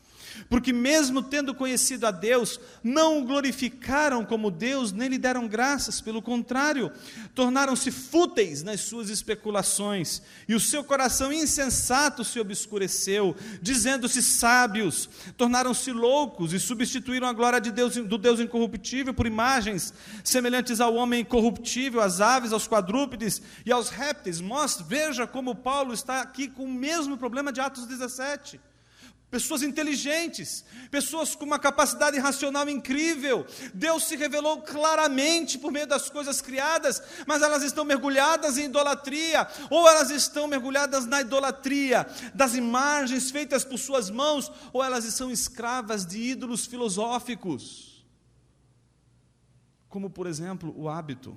porque, 0.49 0.73
mesmo 0.73 1.21
tendo 1.21 1.53
conhecido 1.53 2.05
a 2.05 2.11
Deus, 2.11 2.59
não 2.83 3.19
o 3.19 3.25
glorificaram 3.25 4.25
como 4.25 4.51
Deus, 4.51 4.91
nem 4.91 5.09
lhe 5.09 5.17
deram 5.17 5.47
graças, 5.47 6.01
pelo 6.01 6.21
contrário, 6.21 6.91
tornaram-se 7.33 7.91
fúteis 7.91 8.63
nas 8.63 8.81
suas 8.81 9.09
especulações, 9.09 10.21
e 10.47 10.55
o 10.55 10.59
seu 10.59 10.83
coração 10.83 11.31
insensato 11.31 12.23
se 12.23 12.39
obscureceu, 12.39 13.35
dizendo-se 13.61 14.21
sábios, 14.21 15.09
tornaram-se 15.37 15.91
loucos 15.91 16.53
e 16.53 16.59
substituíram 16.59 17.27
a 17.27 17.33
glória 17.33 17.59
de 17.59 17.71
Deus, 17.71 17.95
do 17.95 18.17
Deus 18.17 18.39
incorruptível 18.39 19.13
por 19.13 19.25
imagens 19.25 19.93
semelhantes 20.23 20.79
ao 20.79 20.95
homem 20.95 21.21
incorruptível, 21.21 22.01
às 22.01 22.21
aves, 22.21 22.53
aos 22.53 22.67
quadrúpedes 22.67 23.41
e 23.65 23.71
aos 23.71 23.89
répteis. 23.89 24.41
Mostra, 24.41 24.85
veja 24.85 25.27
como 25.27 25.55
Paulo 25.55 25.93
está 25.93 26.21
aqui 26.21 26.47
com 26.47 26.65
o 26.65 26.73
mesmo 26.73 27.17
problema 27.17 27.51
de 27.51 27.61
Atos 27.61 27.85
17 27.85 28.59
pessoas 29.33 29.63
inteligentes, 29.63 30.63
pessoas 30.91 31.35
com 31.35 31.43
uma 31.43 31.57
capacidade 31.57 32.19
racional 32.19 32.69
incrível. 32.69 33.47
Deus 33.73 34.03
se 34.03 34.15
revelou 34.15 34.61
claramente 34.61 35.57
por 35.57 35.71
meio 35.71 35.87
das 35.87 36.07
coisas 36.07 36.39
criadas, 36.39 37.01
mas 37.25 37.41
elas 37.41 37.63
estão 37.63 37.83
mergulhadas 37.83 38.59
em 38.59 38.65
idolatria, 38.65 39.47
ou 39.71 39.89
elas 39.89 40.11
estão 40.11 40.45
mergulhadas 40.45 41.07
na 41.07 41.21
idolatria 41.21 42.05
das 42.35 42.53
imagens 42.53 43.31
feitas 43.31 43.65
por 43.65 43.79
suas 43.79 44.11
mãos, 44.11 44.51
ou 44.71 44.83
elas 44.83 45.03
são 45.05 45.31
escravas 45.31 46.05
de 46.05 46.19
ídolos 46.19 46.67
filosóficos, 46.67 48.05
como 49.89 50.11
por 50.11 50.27
exemplo 50.27 50.71
o 50.77 50.87
hábito. 50.87 51.35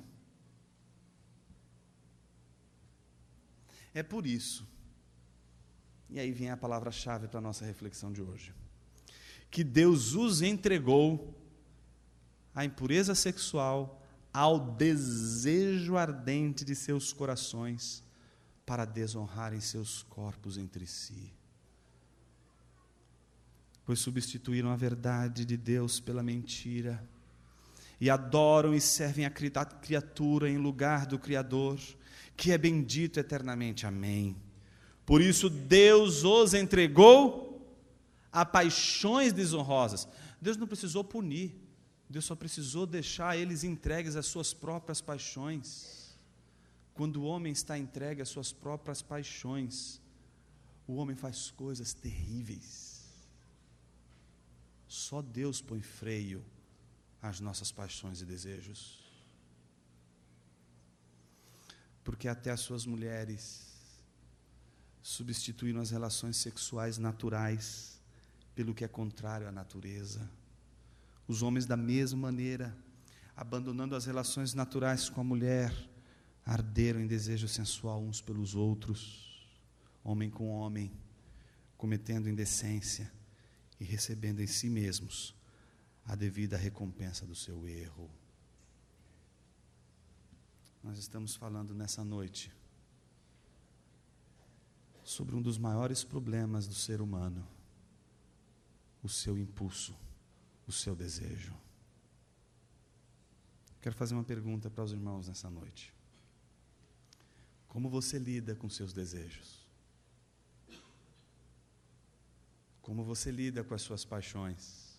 É 3.95 4.03
por 4.03 4.27
isso 4.27 4.76
e 6.09 6.21
aí 6.21 6.33
vem 6.33 6.51
a 6.51 6.57
palavra-chave 6.57 7.29
para 7.29 7.39
a 7.39 7.43
nossa 7.43 7.65
reflexão 7.65 8.13
de 8.13 8.23
hoje. 8.23 8.55
Que 9.51 9.65
Deus 9.65 10.15
os 10.15 10.43
entregou 10.43 11.35
à 12.55 12.65
impureza 12.65 13.15
sexual, 13.15 14.03
ao 14.33 14.59
desejo 14.73 15.97
ardente 15.97 16.65
de 16.65 16.75
seus 16.75 17.13
corações, 17.13 18.05
para 18.65 18.85
desonrarem 18.85 19.61
seus 19.61 20.03
corpos 20.03 20.59
entre 20.59 20.87
si. 20.87 21.33
Pois 23.85 24.01
substituíram 24.01 24.71
a 24.71 24.77
verdade 24.77 25.45
de 25.45 25.57
Deus 25.57 26.01
pela 26.01 26.23
mentira, 26.23 27.03
e 28.01 28.11
adoram 28.11 28.75
e 28.75 28.81
servem 28.81 29.25
a 29.25 29.31
criatura 29.31 30.51
em 30.51 30.59
lugar 30.59 31.07
do 31.07 31.19
Criador, 31.19 31.81
que 32.37 32.53
é 32.53 32.59
bendito 32.59 33.19
eternamente. 33.19 33.87
Amém. 33.87 34.37
Por 35.07 35.23
isso 35.23 35.49
Deus 35.49 36.25
os 36.25 36.53
entregou 36.53 37.65
a 38.33 38.45
paixões 38.45 39.33
desonrosas. 39.33 40.07
Deus 40.43 40.57
não 40.57 40.67
precisou 40.67 41.05
punir, 41.05 41.55
Deus 42.11 42.25
só 42.25 42.35
precisou 42.35 42.87
deixar 42.87 43.37
eles 43.37 43.63
entregues 43.63 44.17
às 44.17 44.27
suas 44.27 44.53
próprias 44.53 45.01
paixões. 45.01 46.19
Quando 46.93 47.19
o 47.19 47.25
homem 47.25 47.53
está 47.53 47.79
entregue 47.79 48.21
às 48.21 48.29
suas 48.29 48.53
próprias 48.53 49.01
paixões, 49.01 50.01
o 50.89 50.97
homem 50.97 51.15
faz 51.15 51.53
coisas 51.53 51.95
terríveis. 51.95 53.05
Só 54.89 55.23
Deus 55.23 55.61
põe 55.61 55.81
freio 55.81 56.45
às 57.23 57.39
nossas 57.39 57.71
paixões 57.71 58.21
e 58.23 58.25
desejos. 58.25 59.05
Porque 62.03 62.29
até 62.29 62.51
as 62.51 62.61
suas 62.61 62.87
mulheres 62.87 63.76
substituindo 65.07 65.79
as 65.79 65.93
relações 65.93 66.37
sexuais 66.37 66.99
naturais 66.99 68.03
pelo 68.57 68.75
que 68.75 68.85
é 68.85 68.89
contrário 68.89 69.47
à 69.47 69.53
natureza. 69.53 70.29
Os 71.29 71.43
homens, 71.43 71.65
da 71.65 71.77
mesma 71.77 72.19
maneira, 72.19 72.77
abandonando 73.37 73.95
as 73.95 74.05
relações 74.05 74.53
naturais 74.53 75.09
com 75.09 75.21
a 75.21 75.25
mulher, 75.25 75.73
arderam 76.45 76.99
em 76.99 77.07
desejo 77.07 77.47
sensual 77.47 78.03
uns 78.03 78.21
pelos 78.21 78.57
outros, 78.57 79.49
homem 80.03 80.29
com 80.29 80.49
homem, 80.49 80.93
cometendo 81.79 82.29
indecência 82.29 83.09
e 83.79 83.85
recebendo 83.85 84.41
em 84.41 84.47
si 84.49 84.69
mesmos 84.69 85.37
a 86.05 86.17
devida 86.17 86.57
recompensa 86.57 87.25
do 87.25 87.37
seu 87.37 87.65
erro. 87.69 88.11
Nós 90.83 90.99
estamos 90.99 91.37
falando 91.37 91.73
nessa 91.77 92.03
noite 92.03 92.53
sobre 95.07 95.37
um 95.37 95.41
dos 95.41 95.57
maiores 95.57 96.03
problemas 96.03 96.67
do 96.67 96.75
ser 96.75 97.01
humano: 97.01 97.47
o 99.03 99.09
seu 99.09 99.39
impulso, 99.39 99.97
o 100.67 100.73
seu 100.73 100.97
desejo. 100.97 101.55
Quero 103.81 103.95
fazer 103.95 104.15
uma 104.15 104.25
pergunta 104.25 104.69
para 104.69 104.83
os 104.83 104.91
irmãos 104.91 105.29
nessa 105.29 105.49
noite. 105.49 105.95
Como 107.69 107.89
você 107.89 108.19
lida 108.19 108.57
com 108.57 108.69
seus 108.69 108.93
desejos? 108.93 109.65
Como 112.83 113.05
você 113.05 113.31
lida 113.31 113.63
com 113.63 113.75
as 113.75 113.83
suas 113.83 114.05
paixões? 114.05 114.99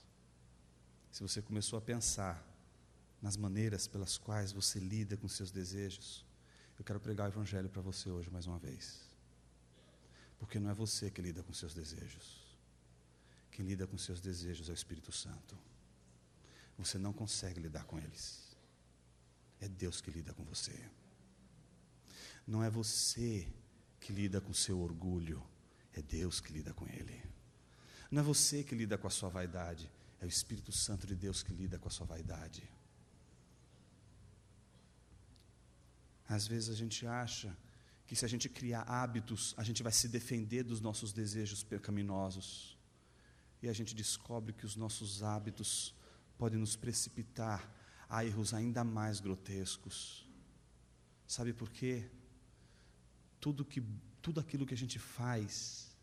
Se 1.11 1.21
você 1.21 1.41
começou 1.41 1.77
a 1.77 1.81
pensar 1.81 2.45
nas 3.21 3.35
maneiras 3.35 3.87
pelas 3.87 4.17
quais 4.17 4.53
você 4.53 4.79
lida 4.79 5.17
com 5.17 5.27
seus 5.27 5.51
desejos, 5.51 6.25
eu 6.79 6.85
quero 6.85 6.99
pregar 6.99 7.27
o 7.27 7.33
Evangelho 7.33 7.69
para 7.69 7.81
você 7.81 8.09
hoje 8.09 8.29
mais 8.29 8.45
uma 8.45 8.59
vez. 8.59 9.06
Porque 10.37 10.59
não 10.59 10.69
é 10.69 10.73
você 10.73 11.09
que 11.09 11.21
lida 11.21 11.43
com 11.43 11.53
seus 11.53 11.73
desejos. 11.73 12.45
Quem 13.51 13.65
lida 13.65 13.87
com 13.87 13.97
seus 13.97 14.21
desejos 14.21 14.69
é 14.69 14.71
o 14.71 14.75
Espírito 14.75 15.11
Santo. 15.11 15.57
Você 16.77 16.97
não 16.97 17.11
consegue 17.11 17.59
lidar 17.59 17.85
com 17.85 17.97
eles. 17.97 18.55
É 19.59 19.67
Deus 19.67 19.99
que 19.99 20.11
lida 20.11 20.33
com 20.33 20.43
você. 20.43 20.79
Não 22.45 22.63
é 22.63 22.69
você 22.69 23.51
que 23.99 24.13
lida 24.13 24.39
com 24.39 24.53
seu 24.53 24.79
orgulho, 24.79 25.43
é 25.93 26.01
Deus 26.01 26.39
que 26.39 26.53
lida 26.53 26.73
com 26.73 26.87
ele. 26.87 27.21
Não 28.11 28.21
é 28.21 28.23
você 28.23 28.63
que 28.63 28.75
lida 28.75 28.97
com 28.97 29.07
a 29.07 29.09
sua 29.09 29.29
vaidade, 29.29 29.91
é 30.21 30.25
o 30.25 30.29
Espírito 30.29 30.71
Santo 30.71 31.05
de 31.05 31.15
Deus 31.15 31.43
que 31.43 31.51
lida 31.51 31.77
com 31.77 31.87
a 31.87 31.91
sua 31.91 32.05
vaidade. 32.05 32.63
Às 36.29 36.45
vezes 36.47 36.69
a 36.69 36.75
gente 36.75 37.05
acha 37.07 37.55
que 38.07 38.15
se 38.15 38.23
a 38.23 38.27
gente 38.27 38.47
criar 38.47 38.83
hábitos, 38.83 39.53
a 39.57 39.63
gente 39.63 39.83
vai 39.83 39.91
se 39.91 40.07
defender 40.07 40.63
dos 40.63 40.79
nossos 40.79 41.11
desejos 41.11 41.61
pecaminosos. 41.61 42.77
E 43.61 43.67
a 43.67 43.73
gente 43.73 43.93
descobre 43.93 44.53
que 44.53 44.65
os 44.65 44.77
nossos 44.77 45.21
hábitos 45.21 45.93
podem 46.37 46.57
nos 46.57 46.77
precipitar 46.77 47.69
a 48.07 48.23
erros 48.23 48.53
ainda 48.53 48.81
mais 48.85 49.19
grotescos. 49.19 50.25
Sabe 51.27 51.51
por 51.51 51.69
quê? 51.69 52.09
Tudo, 53.41 53.65
que, 53.65 53.83
tudo 54.21 54.39
aquilo 54.39 54.65
que 54.65 54.73
a 54.73 54.77
gente 54.77 54.97
faz 54.97 55.93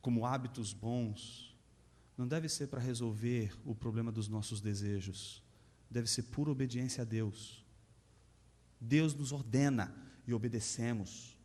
como 0.00 0.24
hábitos 0.24 0.72
bons 0.72 1.56
não 2.16 2.28
deve 2.28 2.48
ser 2.48 2.68
para 2.68 2.80
resolver 2.80 3.52
o 3.64 3.74
problema 3.74 4.12
dos 4.12 4.28
nossos 4.28 4.60
desejos, 4.60 5.42
deve 5.90 6.06
ser 6.06 6.22
pura 6.24 6.52
obediência 6.52 7.02
a 7.02 7.04
Deus. 7.04 7.64
Deus 8.80 9.12
nos 9.12 9.32
ordena 9.32 10.08
e 10.30 10.34
obedecemos. 10.34 11.36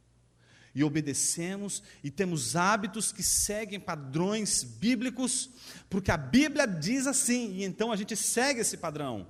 E 0.73 0.83
obedecemos 0.83 1.81
e 2.03 2.11
temos 2.11 2.55
hábitos 2.55 3.11
que 3.11 3.23
seguem 3.23 3.79
padrões 3.79 4.63
bíblicos, 4.63 5.49
porque 5.89 6.11
a 6.11 6.17
Bíblia 6.17 6.67
diz 6.67 7.07
assim, 7.07 7.53
e 7.55 7.63
então 7.63 7.91
a 7.91 7.95
gente 7.95 8.15
segue 8.15 8.59
esse 8.59 8.77
padrão. 8.77 9.27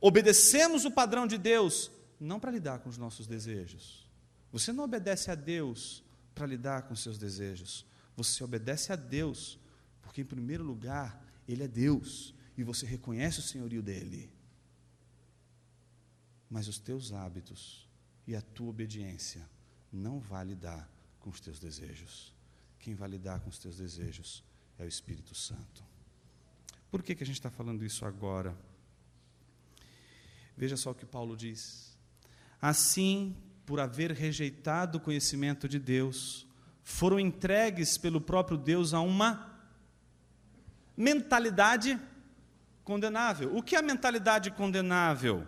Obedecemos 0.00 0.84
o 0.84 0.90
padrão 0.90 1.26
de 1.26 1.38
Deus, 1.38 1.90
não 2.20 2.38
para 2.38 2.50
lidar 2.50 2.80
com 2.80 2.90
os 2.90 2.98
nossos 2.98 3.26
desejos. 3.26 4.06
Você 4.52 4.72
não 4.72 4.84
obedece 4.84 5.30
a 5.30 5.34
Deus 5.34 6.04
para 6.34 6.46
lidar 6.46 6.82
com 6.82 6.94
seus 6.94 7.18
desejos. 7.18 7.86
Você 8.14 8.44
obedece 8.44 8.92
a 8.92 8.96
Deus, 8.96 9.58
porque 10.02 10.20
em 10.20 10.26
primeiro 10.26 10.62
lugar, 10.62 11.22
Ele 11.48 11.64
é 11.64 11.68
Deus, 11.68 12.34
e 12.56 12.62
você 12.62 12.86
reconhece 12.86 13.40
o 13.40 13.42
senhorio 13.42 13.82
dele. 13.82 14.30
Mas 16.50 16.68
os 16.68 16.78
teus 16.78 17.12
hábitos 17.12 17.85
e 18.26 18.34
a 18.34 18.42
tua 18.42 18.70
obediência 18.70 19.48
não 19.92 20.18
vai 20.18 20.44
lidar 20.44 20.88
com 21.20 21.30
os 21.30 21.40
teus 21.40 21.58
desejos. 21.58 22.34
Quem 22.78 22.94
vai 22.94 23.08
lidar 23.08 23.40
com 23.40 23.48
os 23.48 23.58
teus 23.58 23.76
desejos 23.76 24.44
é 24.78 24.84
o 24.84 24.88
Espírito 24.88 25.34
Santo. 25.34 25.84
Por 26.90 27.02
que, 27.02 27.14
que 27.14 27.22
a 27.22 27.26
gente 27.26 27.36
está 27.36 27.50
falando 27.50 27.84
isso 27.84 28.04
agora? 28.04 28.56
Veja 30.56 30.76
só 30.76 30.90
o 30.90 30.94
que 30.94 31.04
Paulo 31.04 31.36
diz. 31.36 31.96
Assim, 32.60 33.36
por 33.64 33.80
haver 33.80 34.12
rejeitado 34.12 34.98
o 34.98 35.00
conhecimento 35.00 35.68
de 35.68 35.78
Deus, 35.78 36.46
foram 36.82 37.18
entregues 37.18 37.98
pelo 37.98 38.20
próprio 38.20 38.56
Deus 38.56 38.94
a 38.94 39.00
uma 39.00 39.60
mentalidade 40.96 42.00
condenável. 42.84 43.54
O 43.56 43.62
que 43.62 43.74
é 43.74 43.78
a 43.78 43.82
mentalidade 43.82 44.50
condenável? 44.52 45.46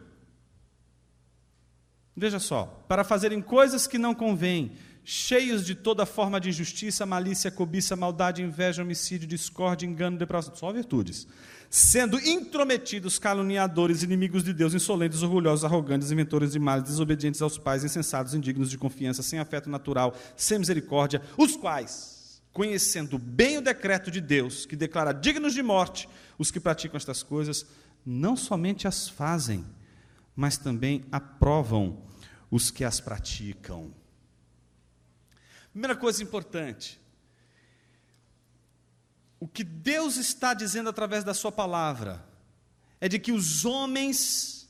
Veja 2.19 2.41
só, 2.41 2.83
para 2.89 3.05
fazerem 3.05 3.41
coisas 3.41 3.87
que 3.87 3.97
não 3.97 4.13
convêm, 4.13 4.73
cheios 5.05 5.65
de 5.65 5.77
toda 5.77 6.05
forma 6.05 6.41
de 6.41 6.49
injustiça, 6.49 7.07
malícia, 7.07 7.49
cobiça, 7.49 7.95
maldade, 7.95 8.43
inveja, 8.43 8.83
homicídio, 8.83 9.29
discórdia, 9.29 9.87
engano, 9.87 10.19
depravação, 10.19 10.57
só 10.57 10.73
virtudes. 10.73 11.29
Sendo 11.71 12.19
intrometidos, 12.19 13.21
caluniadores, 13.21 14.03
inimigos 14.03 14.43
de 14.43 14.53
Deus, 14.53 14.75
insolentes, 14.75 15.23
orgulhosos, 15.23 15.65
arrogantes, 15.65 16.11
inventores 16.11 16.51
de 16.51 16.59
males, 16.59 16.89
desobedientes 16.89 17.41
aos 17.41 17.57
pais, 17.57 17.85
insensatos, 17.85 18.35
indignos 18.35 18.69
de 18.69 18.77
confiança, 18.77 19.23
sem 19.23 19.39
afeto 19.39 19.71
natural, 19.71 20.13
sem 20.37 20.59
misericórdia, 20.59 21.23
os 21.37 21.55
quais, 21.55 22.43
conhecendo 22.53 23.17
bem 23.17 23.59
o 23.59 23.63
decreto 23.63 24.11
de 24.11 24.21
Deus, 24.21 24.67
que 24.67 24.75
declara 24.75 25.13
dignos 25.13 25.55
de 25.55 25.63
morte 25.63 26.09
os 26.37 26.51
que 26.51 26.59
praticam 26.59 26.97
estas 26.97 27.23
coisas, 27.23 27.65
não 28.05 28.37
somente 28.37 28.89
as 28.89 29.09
fazem, 29.09 29.65
mas 30.35 30.57
também 30.57 31.05
aprovam 31.13 32.08
os 32.51 32.71
que 32.71 32.85
as 32.85 33.01
praticam. 33.01 33.95
Primeira 35.71 35.97
coisa 35.97 36.23
importante: 36.23 37.01
o 39.39 39.47
que 39.47 39.63
Deus 39.63 40.17
está 40.17 40.55
dizendo 40.55 40.91
através 40.91 41.25
da 41.25 41.35
Sua 41.35 41.53
palavra 41.53 42.25
é 43.01 43.09
de 43.09 43.19
que 43.19 43.33
os 43.33 43.65
homens 43.65 44.69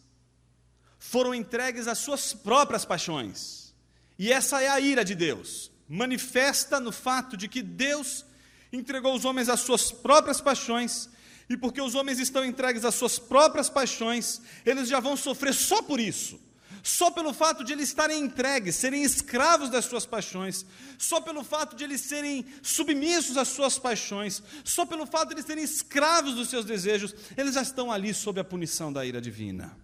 foram 0.98 1.34
entregues 1.34 1.88
às 1.88 1.98
suas 1.98 2.34
próprias 2.34 2.84
paixões. 2.84 3.74
E 4.18 4.32
essa 4.32 4.60
é 4.62 4.68
a 4.68 4.80
ira 4.80 5.04
de 5.04 5.14
Deus, 5.14 5.70
manifesta 5.88 6.80
no 6.80 6.92
fato 6.92 7.36
de 7.36 7.48
que 7.48 7.62
Deus 7.62 8.26
entregou 8.72 9.14
os 9.14 9.24
homens 9.24 9.48
às 9.48 9.60
suas 9.60 9.90
próprias 9.90 10.40
paixões, 10.40 11.08
e 11.48 11.56
porque 11.56 11.80
os 11.80 11.94
homens 11.94 12.18
estão 12.18 12.44
entregues 12.44 12.84
às 12.84 12.94
suas 12.94 13.18
próprias 13.18 13.70
paixões, 13.70 14.42
eles 14.66 14.88
já 14.88 15.00
vão 15.00 15.16
sofrer 15.16 15.54
só 15.54 15.82
por 15.82 15.98
isso. 15.98 16.38
Só 16.82 17.10
pelo 17.10 17.32
fato 17.32 17.64
de 17.64 17.72
eles 17.72 17.88
estarem 17.88 18.22
entregues, 18.22 18.76
serem 18.76 19.02
escravos 19.02 19.70
das 19.70 19.84
suas 19.84 20.06
paixões, 20.06 20.64
só 20.98 21.20
pelo 21.20 21.44
fato 21.44 21.76
de 21.76 21.84
eles 21.84 22.00
serem 22.00 22.46
submissos 22.62 23.36
às 23.36 23.48
suas 23.48 23.78
paixões, 23.78 24.42
só 24.64 24.86
pelo 24.86 25.06
fato 25.06 25.28
de 25.28 25.34
eles 25.34 25.46
serem 25.46 25.64
escravos 25.64 26.34
dos 26.34 26.48
seus 26.48 26.64
desejos, 26.64 27.14
eles 27.36 27.54
já 27.54 27.62
estão 27.62 27.90
ali 27.90 28.14
sob 28.14 28.40
a 28.40 28.44
punição 28.44 28.92
da 28.92 29.04
ira 29.04 29.20
divina. 29.20 29.76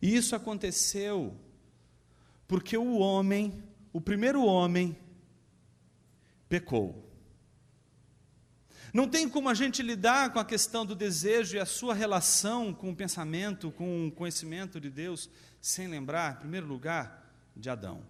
E 0.00 0.14
isso 0.14 0.36
aconteceu 0.36 1.34
porque 2.46 2.76
o 2.76 2.98
homem, 2.98 3.64
o 3.92 4.00
primeiro 4.00 4.44
homem, 4.44 4.96
pecou. 6.46 7.10
Não 8.94 9.08
tem 9.08 9.28
como 9.28 9.48
a 9.48 9.54
gente 9.54 9.82
lidar 9.82 10.32
com 10.32 10.38
a 10.38 10.44
questão 10.44 10.86
do 10.86 10.94
desejo 10.94 11.56
e 11.56 11.58
a 11.58 11.66
sua 11.66 11.92
relação 11.92 12.72
com 12.72 12.90
o 12.90 12.94
pensamento, 12.94 13.72
com 13.72 14.06
o 14.06 14.12
conhecimento 14.12 14.80
de 14.80 14.88
Deus, 14.88 15.28
sem 15.60 15.88
lembrar, 15.88 16.34
em 16.34 16.38
primeiro 16.38 16.68
lugar, 16.68 17.28
de 17.56 17.68
Adão. 17.68 18.06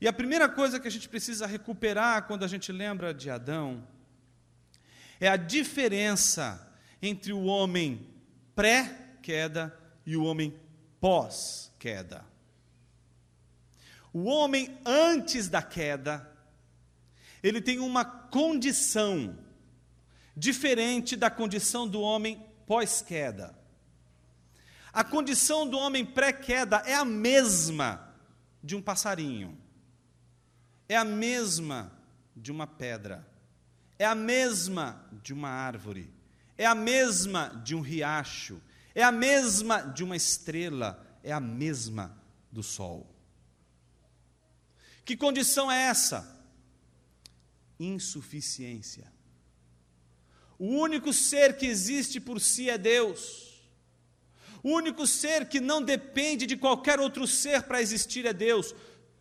E 0.00 0.08
a 0.08 0.12
primeira 0.12 0.48
coisa 0.48 0.80
que 0.80 0.88
a 0.88 0.90
gente 0.90 1.06
precisa 1.06 1.46
recuperar 1.46 2.26
quando 2.26 2.46
a 2.46 2.48
gente 2.48 2.72
lembra 2.72 3.12
de 3.12 3.28
Adão 3.28 3.86
é 5.20 5.28
a 5.28 5.36
diferença 5.36 6.74
entre 7.02 7.30
o 7.34 7.42
homem 7.42 8.08
pré-queda 8.54 9.78
e 10.06 10.16
o 10.16 10.24
homem 10.24 10.58
pós-queda. 10.98 12.24
O 14.14 14.24
homem 14.24 14.78
antes 14.86 15.50
da 15.50 15.60
queda 15.60 16.32
ele 17.42 17.60
tem 17.60 17.80
uma 17.80 18.04
condição 18.04 19.36
diferente 20.36 21.16
da 21.16 21.30
condição 21.30 21.86
do 21.86 22.00
homem 22.00 22.44
pós-queda. 22.66 23.56
A 24.92 25.02
condição 25.02 25.66
do 25.68 25.78
homem 25.78 26.04
pré-queda 26.04 26.82
é 26.86 26.94
a 26.94 27.04
mesma 27.04 28.14
de 28.62 28.76
um 28.76 28.82
passarinho, 28.82 29.58
é 30.88 30.96
a 30.96 31.04
mesma 31.04 31.92
de 32.36 32.52
uma 32.52 32.66
pedra, 32.66 33.26
é 33.98 34.04
a 34.04 34.14
mesma 34.14 35.04
de 35.22 35.32
uma 35.32 35.48
árvore, 35.48 36.12
é 36.58 36.66
a 36.66 36.74
mesma 36.74 37.48
de 37.64 37.74
um 37.74 37.80
riacho, 37.80 38.60
é 38.94 39.02
a 39.02 39.12
mesma 39.12 39.80
de 39.80 40.04
uma 40.04 40.16
estrela, 40.16 41.02
é 41.22 41.32
a 41.32 41.40
mesma 41.40 42.16
do 42.50 42.62
sol. 42.62 43.08
Que 45.04 45.16
condição 45.16 45.72
é 45.72 45.82
essa? 45.82 46.32
insuficiência. 47.84 49.11
O 50.58 50.66
único 50.66 51.12
ser 51.12 51.56
que 51.56 51.66
existe 51.66 52.20
por 52.20 52.40
si 52.40 52.70
é 52.70 52.78
Deus. 52.78 53.62
O 54.62 54.70
único 54.70 55.06
ser 55.06 55.48
que 55.48 55.60
não 55.60 55.82
depende 55.82 56.46
de 56.46 56.56
qualquer 56.56 57.00
outro 57.00 57.26
ser 57.26 57.64
para 57.64 57.82
existir 57.82 58.26
é 58.26 58.32
Deus. 58.32 58.74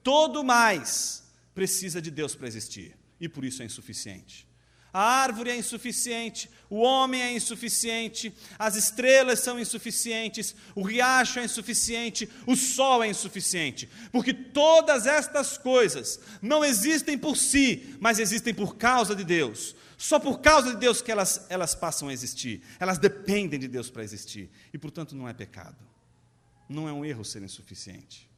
Todo 0.03 0.43
mais 0.43 1.23
precisa 1.53 2.01
de 2.01 2.11
Deus 2.11 2.35
para 2.35 2.47
existir 2.47 2.95
e 3.19 3.27
por 3.27 3.43
isso 3.43 3.61
é 3.61 3.65
insuficiente. 3.65 4.47
A 4.93 5.01
árvore 5.01 5.51
é 5.51 5.55
insuficiente, 5.55 6.49
o 6.69 6.79
homem 6.79 7.21
é 7.21 7.31
insuficiente, 7.33 8.33
as 8.59 8.75
estrelas 8.75 9.39
são 9.39 9.59
insuficientes, 9.59 10.53
o 10.75 10.81
riacho 10.81 11.39
é 11.39 11.45
insuficiente, 11.45 12.29
o 12.45 12.57
sol 12.57 13.01
é 13.03 13.07
insuficiente, 13.07 13.89
porque 14.11 14.33
todas 14.33 15.05
estas 15.05 15.57
coisas 15.57 16.19
não 16.41 16.63
existem 16.63 17.17
por 17.17 17.37
si, 17.37 17.95
mas 18.01 18.19
existem 18.19 18.53
por 18.53 18.75
causa 18.75 19.15
de 19.15 19.23
Deus. 19.23 19.75
Só 19.97 20.19
por 20.19 20.39
causa 20.39 20.71
de 20.71 20.77
Deus 20.77 21.01
que 21.01 21.11
elas, 21.11 21.45
elas 21.47 21.75
passam 21.75 22.07
a 22.09 22.13
existir, 22.13 22.63
elas 22.79 22.97
dependem 22.97 23.59
de 23.59 23.67
Deus 23.67 23.89
para 23.89 24.03
existir, 24.03 24.49
e 24.73 24.77
portanto 24.77 25.15
não 25.15 25.29
é 25.29 25.33
pecado, 25.33 25.77
não 26.67 26.89
é 26.89 26.91
um 26.91 27.05
erro 27.05 27.23
ser 27.23 27.43
insuficiente. 27.43 28.30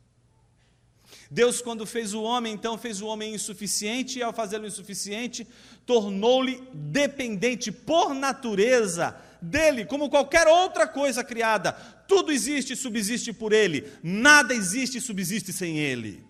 Deus, 1.30 1.62
quando 1.62 1.86
fez 1.86 2.14
o 2.14 2.22
homem, 2.22 2.54
então 2.54 2.78
fez 2.78 3.02
o 3.02 3.08
homem 3.08 3.34
insuficiente, 3.34 4.20
e 4.20 4.24
ao 4.24 4.34
fazê-lo 4.34 4.68
insuficiente, 4.68 5.48
tornou-lhe 5.86 6.62
dependente 6.74 7.72
por 7.72 8.14
natureza 8.14 9.16
dele, 9.42 9.86
como 9.86 10.10
qualquer 10.10 10.48
outra 10.48 10.88
coisa 10.88 11.24
criada. 11.24 11.74
Tudo 12.08 12.32
existe 12.32 12.74
e 12.74 12.76
subsiste 12.76 13.34
por 13.34 13.52
ele, 13.52 13.92
nada 14.02 14.54
existe 14.54 14.98
e 14.98 15.02
subsiste 15.02 15.52
sem 15.52 15.80
ele. 15.80 16.24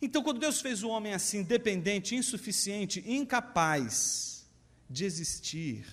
Então, 0.00 0.22
quando 0.22 0.40
Deus 0.40 0.60
fez 0.60 0.82
o 0.82 0.88
homem 0.88 1.14
assim, 1.14 1.42
dependente, 1.42 2.16
insuficiente, 2.16 3.04
incapaz 3.06 4.44
de 4.90 5.04
existir 5.04 5.86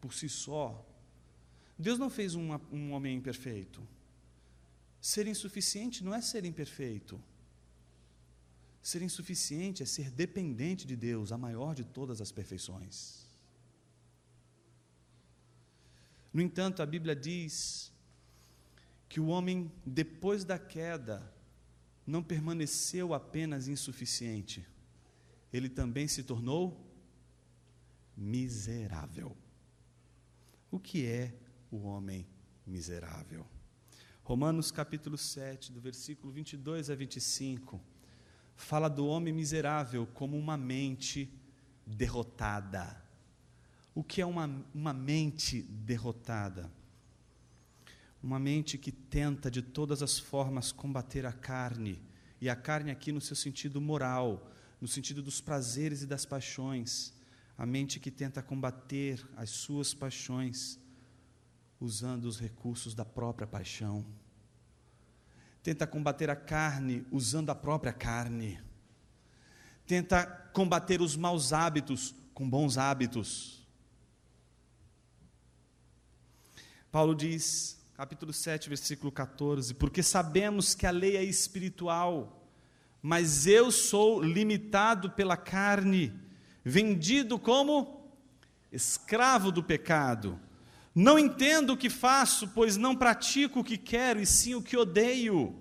por 0.00 0.12
si 0.12 0.28
só, 0.28 0.84
Deus 1.78 1.98
não 1.98 2.10
fez 2.10 2.34
um 2.34 2.92
homem 2.92 3.16
imperfeito. 3.16 3.80
Ser 5.00 5.26
insuficiente 5.26 6.02
não 6.04 6.14
é 6.14 6.20
ser 6.20 6.44
imperfeito. 6.44 7.20
Ser 8.82 9.02
insuficiente 9.02 9.82
é 9.82 9.86
ser 9.86 10.10
dependente 10.10 10.86
de 10.86 10.96
Deus, 10.96 11.30
a 11.30 11.38
maior 11.38 11.74
de 11.74 11.84
todas 11.84 12.20
as 12.20 12.32
perfeições. 12.32 13.26
No 16.32 16.42
entanto, 16.42 16.82
a 16.82 16.86
Bíblia 16.86 17.14
diz 17.14 17.92
que 19.08 19.20
o 19.20 19.26
homem, 19.26 19.70
depois 19.84 20.44
da 20.44 20.58
queda, 20.58 21.32
não 22.06 22.22
permaneceu 22.22 23.14
apenas 23.14 23.68
insuficiente, 23.68 24.66
ele 25.52 25.68
também 25.68 26.06
se 26.08 26.22
tornou 26.22 26.86
miserável. 28.16 29.36
O 30.70 30.78
que 30.78 31.06
é 31.06 31.34
o 31.70 31.78
homem 31.84 32.26
miserável? 32.66 33.46
Romanos 34.28 34.70
capítulo 34.70 35.16
7, 35.16 35.72
do 35.72 35.80
versículo 35.80 36.30
22 36.30 36.90
a 36.90 36.94
25, 36.94 37.80
fala 38.54 38.86
do 38.86 39.06
homem 39.06 39.32
miserável 39.32 40.06
como 40.06 40.36
uma 40.36 40.54
mente 40.54 41.32
derrotada. 41.86 43.02
O 43.94 44.04
que 44.04 44.20
é 44.20 44.26
uma, 44.26 44.62
uma 44.74 44.92
mente 44.92 45.62
derrotada? 45.62 46.70
Uma 48.22 48.38
mente 48.38 48.76
que 48.76 48.92
tenta 48.92 49.50
de 49.50 49.62
todas 49.62 50.02
as 50.02 50.18
formas 50.18 50.72
combater 50.72 51.24
a 51.24 51.32
carne, 51.32 51.98
e 52.38 52.50
a 52.50 52.54
carne 52.54 52.90
aqui 52.90 53.10
no 53.10 53.22
seu 53.22 53.34
sentido 53.34 53.80
moral, 53.80 54.52
no 54.78 54.86
sentido 54.86 55.22
dos 55.22 55.40
prazeres 55.40 56.02
e 56.02 56.06
das 56.06 56.26
paixões, 56.26 57.14
a 57.56 57.64
mente 57.64 57.98
que 57.98 58.10
tenta 58.10 58.42
combater 58.42 59.26
as 59.38 59.48
suas 59.48 59.94
paixões 59.94 60.78
usando 61.80 62.24
os 62.24 62.38
recursos 62.38 62.94
da 62.94 63.04
própria 63.04 63.46
paixão. 63.46 64.04
Tenta 65.62 65.86
combater 65.86 66.30
a 66.30 66.36
carne 66.36 67.06
usando 67.10 67.50
a 67.50 67.54
própria 67.54 67.92
carne. 67.92 68.60
Tenta 69.86 70.26
combater 70.52 71.00
os 71.00 71.16
maus 71.16 71.52
hábitos 71.52 72.14
com 72.34 72.48
bons 72.48 72.78
hábitos. 72.78 73.66
Paulo 76.90 77.14
diz, 77.14 77.78
capítulo 77.94 78.32
7, 78.32 78.68
versículo 78.68 79.12
14: 79.12 79.74
Porque 79.74 80.02
sabemos 80.02 80.74
que 80.74 80.86
a 80.86 80.90
lei 80.90 81.16
é 81.16 81.24
espiritual, 81.24 82.48
mas 83.02 83.46
eu 83.46 83.70
sou 83.70 84.22
limitado 84.22 85.10
pela 85.10 85.36
carne, 85.36 86.12
vendido 86.64 87.38
como 87.38 88.08
escravo 88.72 89.52
do 89.52 89.62
pecado. 89.62 90.40
Não 91.00 91.16
entendo 91.16 91.74
o 91.74 91.76
que 91.76 91.88
faço, 91.88 92.48
pois 92.48 92.76
não 92.76 92.96
pratico 92.96 93.60
o 93.60 93.64
que 93.64 93.78
quero, 93.78 94.20
e 94.20 94.26
sim 94.26 94.56
o 94.56 94.60
que 94.60 94.76
odeio. 94.76 95.54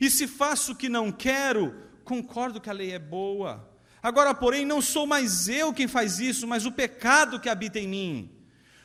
E 0.00 0.08
se 0.08 0.28
faço 0.28 0.70
o 0.70 0.76
que 0.76 0.88
não 0.88 1.10
quero, 1.10 1.74
concordo 2.04 2.60
que 2.60 2.70
a 2.70 2.72
lei 2.72 2.92
é 2.92 3.00
boa. 3.00 3.68
Agora, 4.00 4.32
porém, 4.32 4.64
não 4.64 4.80
sou 4.80 5.08
mais 5.08 5.48
eu 5.48 5.74
quem 5.74 5.88
faz 5.88 6.20
isso, 6.20 6.46
mas 6.46 6.64
o 6.64 6.70
pecado 6.70 7.40
que 7.40 7.48
habita 7.48 7.80
em 7.80 7.88
mim. 7.88 8.30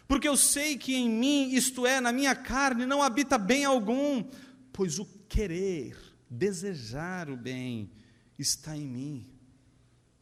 Porque 0.07 0.27
eu 0.27 0.35
sei 0.35 0.75
que 0.75 0.95
em 0.95 1.07
mim, 1.07 1.51
isto 1.51 1.85
é, 1.85 2.01
na 2.01 2.11
minha 2.11 2.33
carne, 2.33 2.87
não 2.87 3.03
habita 3.03 3.37
bem 3.37 3.63
algum, 3.63 4.27
pois 4.71 4.97
o 4.97 5.05
querer, 5.29 5.95
desejar 6.27 7.29
o 7.29 7.37
bem, 7.37 7.91
está 8.39 8.75
em 8.75 8.87
mim, 8.87 9.29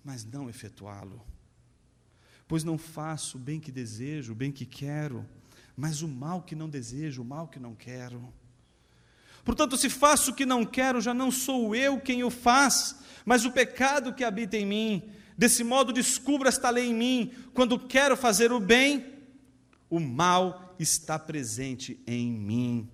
mas 0.03 0.25
não 0.25 0.49
efetuá-lo 0.49 1.30
pois 2.51 2.65
não 2.65 2.77
faço 2.77 3.37
o 3.37 3.39
bem 3.39 3.61
que 3.61 3.71
desejo, 3.71 4.33
o 4.33 4.35
bem 4.35 4.51
que 4.51 4.65
quero, 4.65 5.25
mas 5.73 6.01
o 6.01 6.07
mal 6.09 6.41
que 6.41 6.53
não 6.53 6.67
desejo, 6.67 7.21
o 7.21 7.25
mal 7.25 7.47
que 7.47 7.57
não 7.57 7.73
quero. 7.73 8.21
Portanto, 9.45 9.77
se 9.77 9.89
faço 9.89 10.31
o 10.31 10.35
que 10.35 10.45
não 10.45 10.65
quero, 10.65 10.99
já 10.99 11.13
não 11.13 11.31
sou 11.31 11.73
eu 11.73 11.97
quem 12.01 12.25
o 12.25 12.29
faz, 12.29 12.97
mas 13.23 13.45
o 13.45 13.53
pecado 13.53 14.13
que 14.13 14.21
habita 14.21 14.57
em 14.57 14.65
mim. 14.65 15.01
Desse 15.37 15.63
modo, 15.63 15.93
descubro 15.93 16.49
esta 16.49 16.69
lei 16.69 16.87
em 16.87 16.93
mim: 16.93 17.31
quando 17.53 17.79
quero 17.79 18.17
fazer 18.17 18.51
o 18.51 18.59
bem, 18.59 19.13
o 19.89 19.97
mal 19.97 20.75
está 20.77 21.17
presente 21.17 22.01
em 22.05 22.29
mim. 22.29 22.89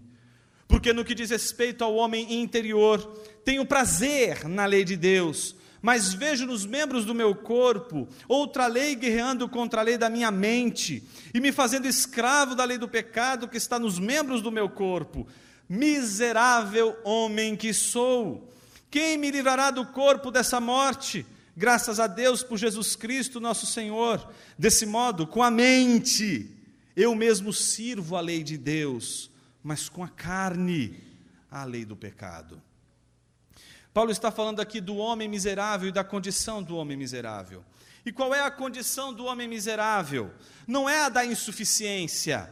Porque 0.68 0.94
no 0.94 1.04
que 1.04 1.16
diz 1.16 1.32
respeito 1.32 1.84
ao 1.84 1.96
homem 1.96 2.44
interior, 2.44 3.00
tenho 3.44 3.66
prazer 3.66 4.48
na 4.48 4.68
lei 4.68 4.86
de 4.86 4.96
Deus, 4.96 5.56
mas 5.82 6.14
vejo 6.14 6.46
nos 6.46 6.66
membros 6.66 7.06
do 7.06 7.14
meu 7.14 7.36
corpo 7.36 8.08
outra 8.28 8.68
lei 8.68 8.96
guerreando 8.96 9.48
contra 9.48 9.82
a 9.82 9.84
lei 9.84 9.98
da 9.98 10.10
minha 10.10 10.32
mente 10.32 11.04
e 11.34 11.40
me 11.40 11.52
fazendo 11.52 11.88
escravo 11.88 12.56
da 12.56 12.64
lei 12.64 12.78
do 12.78 12.88
pecado 12.88 13.48
que 13.48 13.58
está 13.58 13.78
nos 13.78 14.00
membros 14.00 14.42
do 14.42 14.52
meu 14.52 14.70
corpo. 14.70 15.28
Miserável 15.70 16.98
homem 17.04 17.56
que 17.56 17.74
sou! 17.74 18.52
Quem 18.90 19.18
me 19.18 19.30
livrará 19.30 19.70
do 19.70 19.86
corpo 19.86 20.32
dessa 20.32 20.60
morte? 20.60 21.26
Graças 21.56 22.00
a 22.00 22.08
Deus 22.08 22.44
por 22.44 22.58
Jesus 22.58 22.96
Cristo, 22.96 23.40
nosso 23.40 23.66
Senhor. 23.66 24.32
Desse 24.58 24.86
modo, 24.86 25.28
com 25.28 25.44
a 25.44 25.52
mente, 25.52 26.50
eu 26.96 27.14
mesmo 27.14 27.52
sirvo 27.52 28.16
a 28.16 28.22
lei 28.22 28.44
de 28.44 28.58
Deus, 28.58 29.30
mas 29.64 29.90
com 29.90 30.04
a 30.04 30.08
carne, 30.08 31.00
a 31.52 31.64
lei 31.64 31.84
do 31.84 31.96
pecado. 31.96 32.62
Paulo 33.98 34.12
está 34.12 34.30
falando 34.30 34.60
aqui 34.60 34.80
do 34.80 34.98
homem 34.98 35.28
miserável 35.28 35.90
e 35.90 35.92
da 35.92 36.04
condição 36.04 36.62
do 36.62 36.76
homem 36.76 36.96
miserável. 36.96 37.66
E 38.06 38.12
qual 38.12 38.32
é 38.32 38.42
a 38.42 38.52
condição 38.52 39.12
do 39.12 39.26
homem 39.26 39.48
miserável? 39.48 40.32
Não 40.68 40.88
é 40.88 41.06
a 41.06 41.10
da 41.10 41.26
insuficiência, 41.26 42.48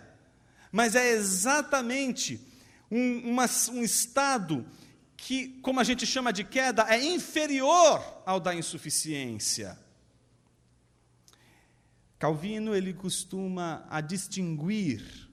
mas 0.71 0.95
é 0.95 1.07
exatamente 1.11 2.41
um, 2.89 3.29
uma, 3.29 3.45
um 3.73 3.83
estado 3.83 4.65
que, 5.15 5.49
como 5.61 5.79
a 5.79 5.83
gente 5.83 6.03
chama 6.03 6.33
de 6.33 6.43
queda, 6.43 6.87
é 6.89 6.99
inferior 6.99 8.03
ao 8.25 8.39
da 8.39 8.55
insuficiência. 8.55 9.77
Calvino 12.17 12.73
ele 12.73 12.91
costuma 12.91 13.85
a 13.87 14.01
distinguir 14.01 15.29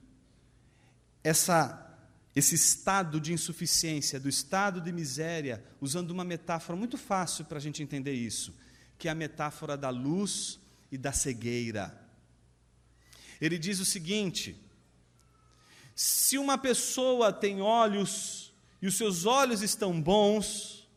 essa 1.23 1.92
esse 2.35 2.55
estado 2.55 3.19
de 3.19 3.31
insuficiência, 3.31 4.19
do 4.19 4.27
estado 4.27 4.81
de 4.81 4.91
miséria, 4.91 5.63
usando 5.79 6.11
uma 6.11 6.23
metáfora 6.23 6.77
muito 6.77 6.97
fácil 6.97 7.45
para 7.45 7.57
a 7.57 7.61
gente 7.61 7.83
entender 7.83 8.13
isso, 8.13 8.55
que 8.97 9.07
é 9.07 9.11
a 9.11 9.15
metáfora 9.15 9.77
da 9.77 9.89
luz 9.89 10.59
e 10.91 10.97
da 10.97 11.11
cegueira. 11.11 11.99
Ele 13.39 13.57
diz 13.59 13.79
o 13.79 13.85
seguinte: 13.85 14.59
se 15.95 16.37
uma 16.37 16.57
pessoa 16.57 17.31
tem 17.31 17.61
olhos 17.61 18.51
e 18.81 18.87
os 18.87 18.97
seus 18.97 19.25
olhos 19.25 19.61
estão 19.61 20.01
bons, 20.01 20.87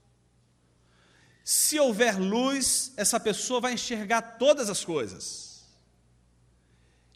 se 1.44 1.78
houver 1.78 2.18
luz, 2.18 2.92
essa 2.96 3.20
pessoa 3.20 3.60
vai 3.60 3.74
enxergar 3.74 4.22
todas 4.22 4.70
as 4.70 4.84
coisas. 4.84 5.64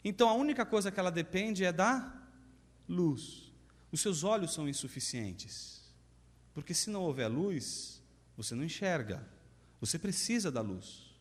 Então 0.03 0.29
a 0.29 0.33
única 0.33 0.65
coisa 0.65 0.91
que 0.91 0.99
ela 0.99 1.11
depende 1.11 1.65
é 1.65 1.71
da 1.71 2.13
luz. 2.87 3.50
Os 3.91 4.01
seus 4.01 4.23
olhos 4.23 4.53
são 4.53 4.69
insuficientes. 4.69 5.81
Porque 6.53 6.73
se 6.73 6.89
não 6.89 7.01
houver 7.01 7.27
luz, 7.27 8.01
você 8.35 8.55
não 8.55 8.63
enxerga. 8.63 9.27
Você 9.79 9.97
precisa 9.97 10.51
da 10.51 10.61
luz. 10.61 11.11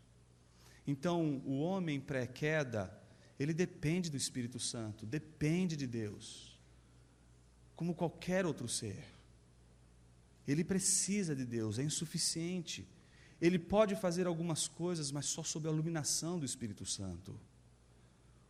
Então, 0.87 1.43
o 1.45 1.61
homem 1.61 2.01
pré-queda, 2.01 2.93
ele 3.39 3.53
depende 3.55 4.11
do 4.11 4.17
Espírito 4.17 4.59
Santo, 4.59 5.07
depende 5.07 5.77
de 5.77 5.87
Deus, 5.87 6.59
como 7.77 7.95
qualquer 7.95 8.45
outro 8.45 8.69
ser. 8.69 9.05
Ele 10.47 10.65
precisa 10.65 11.35
de 11.35 11.45
Deus, 11.45 11.79
é 11.79 11.83
insuficiente. 11.83 12.87
Ele 13.41 13.59
pode 13.59 13.95
fazer 13.95 14.27
algumas 14.27 14.67
coisas, 14.67 15.11
mas 15.11 15.27
só 15.27 15.43
sob 15.43 15.69
a 15.69 15.73
iluminação 15.73 16.39
do 16.39 16.45
Espírito 16.45 16.85
Santo. 16.85 17.39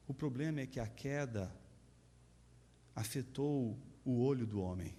O 0.09 0.15
problema 0.15 0.61
é 0.61 0.67
que 0.67 0.81
a 0.81 0.87
queda 0.87 1.55
afetou 2.97 3.79
o 4.05 4.21
olho 4.23 4.47
do 4.47 4.61
homem. 4.61 4.95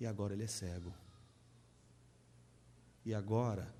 E 0.00 0.06
agora 0.06 0.32
ele 0.32 0.44
é 0.44 0.46
cego. 0.46 0.94
E 3.04 3.14
agora, 3.14 3.74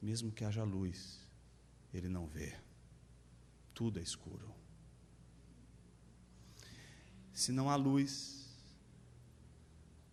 mesmo 0.00 0.30
que 0.30 0.44
haja 0.44 0.62
luz, 0.62 1.18
ele 1.92 2.08
não 2.08 2.26
vê. 2.26 2.56
Tudo 3.74 3.98
é 3.98 4.02
escuro. 4.02 4.54
Se 7.32 7.52
não 7.52 7.70
há 7.70 7.76
luz, 7.76 8.48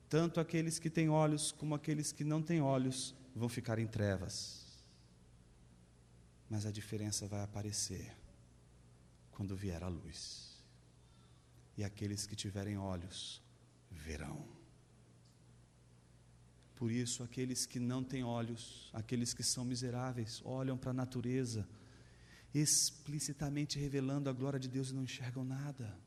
tanto 0.10 0.40
aqueles 0.40 0.80
que 0.80 0.90
têm 0.90 1.10
olhos 1.10 1.52
como 1.52 1.76
aqueles 1.76 2.12
que 2.12 2.24
não 2.24 2.42
têm 2.42 2.62
olhos 2.62 3.14
vão 3.36 3.50
ficar 3.50 3.78
em 3.80 3.88
trevas. 3.88 4.66
Mas 6.50 6.66
a 6.66 6.72
diferença 6.72 7.28
vai 7.28 7.44
aparecer 7.44 8.16
quando 9.32 9.56
vier 9.56 9.84
a 9.84 9.90
luz 9.90 10.47
e 11.78 11.84
aqueles 11.84 12.26
que 12.26 12.36
tiverem 12.36 12.78
olhos 12.78 13.42
verão. 13.92 14.46
Por 16.76 16.92
isso, 16.92 17.24
aqueles 17.24 17.66
que 17.66 17.80
não 17.80 18.04
têm 18.04 18.24
olhos, 18.24 18.90
aqueles 18.94 19.34
que 19.34 19.44
são 19.44 19.64
miseráveis, 19.64 20.42
olham 20.44 20.78
para 20.78 20.92
a 20.92 20.94
natureza, 20.94 21.68
explicitamente 22.54 23.80
revelando 23.80 24.30
a 24.30 24.34
glória 24.34 24.60
de 24.60 24.68
Deus 24.68 24.90
e 24.90 24.94
não 24.94 25.04
enxergam 25.04 25.44
nada, 25.44 25.98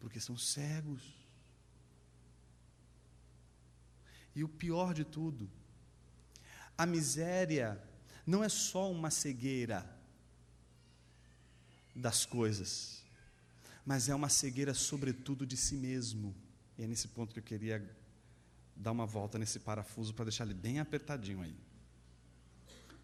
porque 0.00 0.20
são 0.20 0.36
cegos. 0.36 1.02
E 4.34 4.44
o 4.44 4.48
pior 4.48 4.94
de 4.94 5.04
tudo, 5.04 5.50
a 6.76 6.86
miséria 6.86 7.82
não 8.26 8.42
é 8.42 8.48
só 8.48 8.90
uma 8.90 9.10
cegueira 9.10 9.84
das 11.94 12.24
coisas, 12.24 13.04
mas 13.88 14.06
é 14.10 14.14
uma 14.14 14.28
cegueira, 14.28 14.74
sobretudo, 14.74 15.46
de 15.46 15.56
si 15.56 15.74
mesmo. 15.74 16.36
E 16.76 16.82
é 16.82 16.86
nesse 16.86 17.08
ponto 17.08 17.32
que 17.32 17.38
eu 17.38 17.42
queria 17.42 17.82
dar 18.76 18.92
uma 18.92 19.06
volta 19.06 19.38
nesse 19.38 19.58
parafuso 19.58 20.12
para 20.12 20.26
deixar 20.26 20.44
ele 20.44 20.52
bem 20.52 20.78
apertadinho 20.78 21.40
aí. 21.40 21.56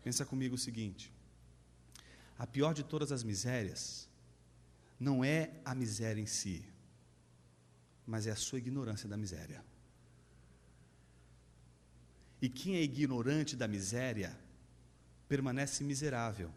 Pensa 0.03 0.27
comigo 0.27 0.57
o 0.57 0.59
seguinte: 0.59 1.11
a 2.39 2.47
pior 2.47 2.75
de 2.75 2.85
todas 2.85 3.13
as 3.13 3.23
misérias 3.23 4.07
não 5.01 5.25
é 5.25 5.53
a 5.65 5.75
miséria 5.75 6.21
em 6.21 6.27
si, 6.27 6.63
mas 8.07 8.27
é 8.27 8.33
a 8.33 8.37
sua 8.37 8.59
ignorância 8.59 9.09
da 9.09 9.17
miséria. 9.17 9.65
E 12.43 12.49
quem 12.51 12.77
é 12.77 12.83
ignorante 12.83 13.57
da 13.57 13.67
miséria 13.67 14.39
permanece 15.27 15.83
miserável, 15.83 16.53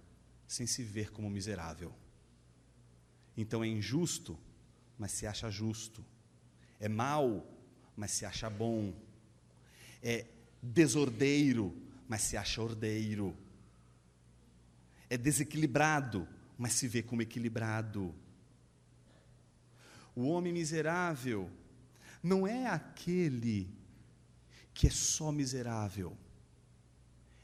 sem 0.46 0.68
se 0.68 0.84
ver 0.84 1.12
como 1.12 1.30
miserável. 1.30 1.96
Então 3.38 3.64
é 3.64 3.68
injusto, 3.68 4.38
mas 4.98 5.12
se 5.12 5.28
acha 5.28 5.50
justo. 5.52 6.04
É 6.80 6.90
mal, 6.90 7.48
mas 7.96 8.12
se 8.12 8.26
acha 8.26 8.50
bom. 8.50 8.94
É 10.02 10.26
desordeiro, 10.62 11.76
mas 12.10 12.22
se 12.24 12.36
acha 12.36 12.62
ordeiro. 12.62 13.38
É 15.08 15.18
desequilibrado, 15.18 16.28
mas 16.58 16.74
se 16.74 16.88
vê 16.88 17.04
como 17.04 17.22
equilibrado. 17.22 18.14
O 20.16 20.24
homem 20.28 20.52
miserável 20.52 21.50
não 22.24 22.48
é 22.48 22.66
aquele 22.66 23.70
que 24.74 24.88
é 24.88 24.90
só 24.90 25.32
miserável. 25.32 26.18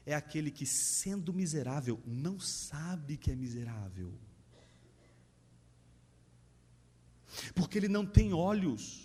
É 0.04 0.14
aquele 0.14 0.50
que, 0.50 0.66
sendo 0.66 1.32
miserável, 1.32 2.00
não 2.04 2.38
sabe 2.38 3.16
que 3.16 3.30
é 3.30 3.34
miserável. 3.34 4.12
Porque 7.54 7.78
ele 7.78 7.88
não 7.88 8.04
tem 8.04 8.32
olhos. 8.32 9.02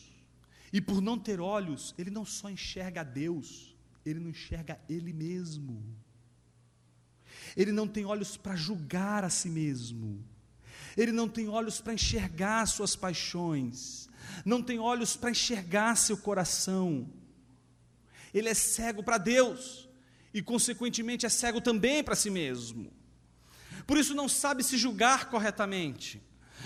E 0.72 0.80
por 0.80 1.02
não 1.02 1.17
ter 1.17 1.40
olhos, 1.40 1.96
ele 1.98 2.12
não 2.12 2.25
só 2.25 2.50
enxerga 2.50 3.02
a 3.02 3.04
Deus, 3.04 3.75
ele 4.06 4.19
não 4.19 4.30
enxerga 4.30 4.80
ele 4.88 5.12
mesmo. 5.12 5.84
Ele 7.56 7.71
não 7.71 7.88
tem 7.88 8.06
olhos 8.06 8.38
para 8.38 8.56
julgar 8.56 9.23
a 9.23 9.30
si 9.30 9.50
mesmo. 9.50 10.23
Ele 10.96 11.12
não 11.12 11.27
tem 11.27 11.48
olhos 11.48 11.82
para 11.82 11.94
enxergar 11.94 12.65
suas 12.67 12.96
paixões. 12.96 14.10
Não 14.46 14.62
tem 14.62 14.80
olhos 14.80 15.15
para 15.15 15.32
enxergar 15.32 15.96
seu 15.96 16.17
coração. 16.17 17.10
Ele 18.34 18.50
é 18.50 18.54
cego 18.54 19.02
para 19.02 19.17
Deus 19.17 19.90
e, 20.34 20.42
consequentemente, 20.42 21.25
é 21.25 21.30
cego 21.30 21.60
também 21.60 22.04
para 22.04 22.15
si 22.15 22.30
mesmo. 22.30 22.92
Por 23.88 23.98
isso, 23.98 24.13
não 24.13 24.30
sabe 24.30 24.63
se 24.63 24.77
julgar 24.77 25.30
corretamente 25.30 26.21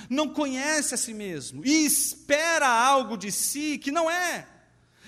não 0.09 0.29
conhece 0.29 0.93
a 0.93 0.97
si 0.97 1.13
mesmo 1.13 1.65
e 1.65 1.85
espera 1.85 2.67
algo 2.67 3.17
de 3.17 3.31
si 3.31 3.77
que 3.77 3.91
não 3.91 4.09
é. 4.09 4.47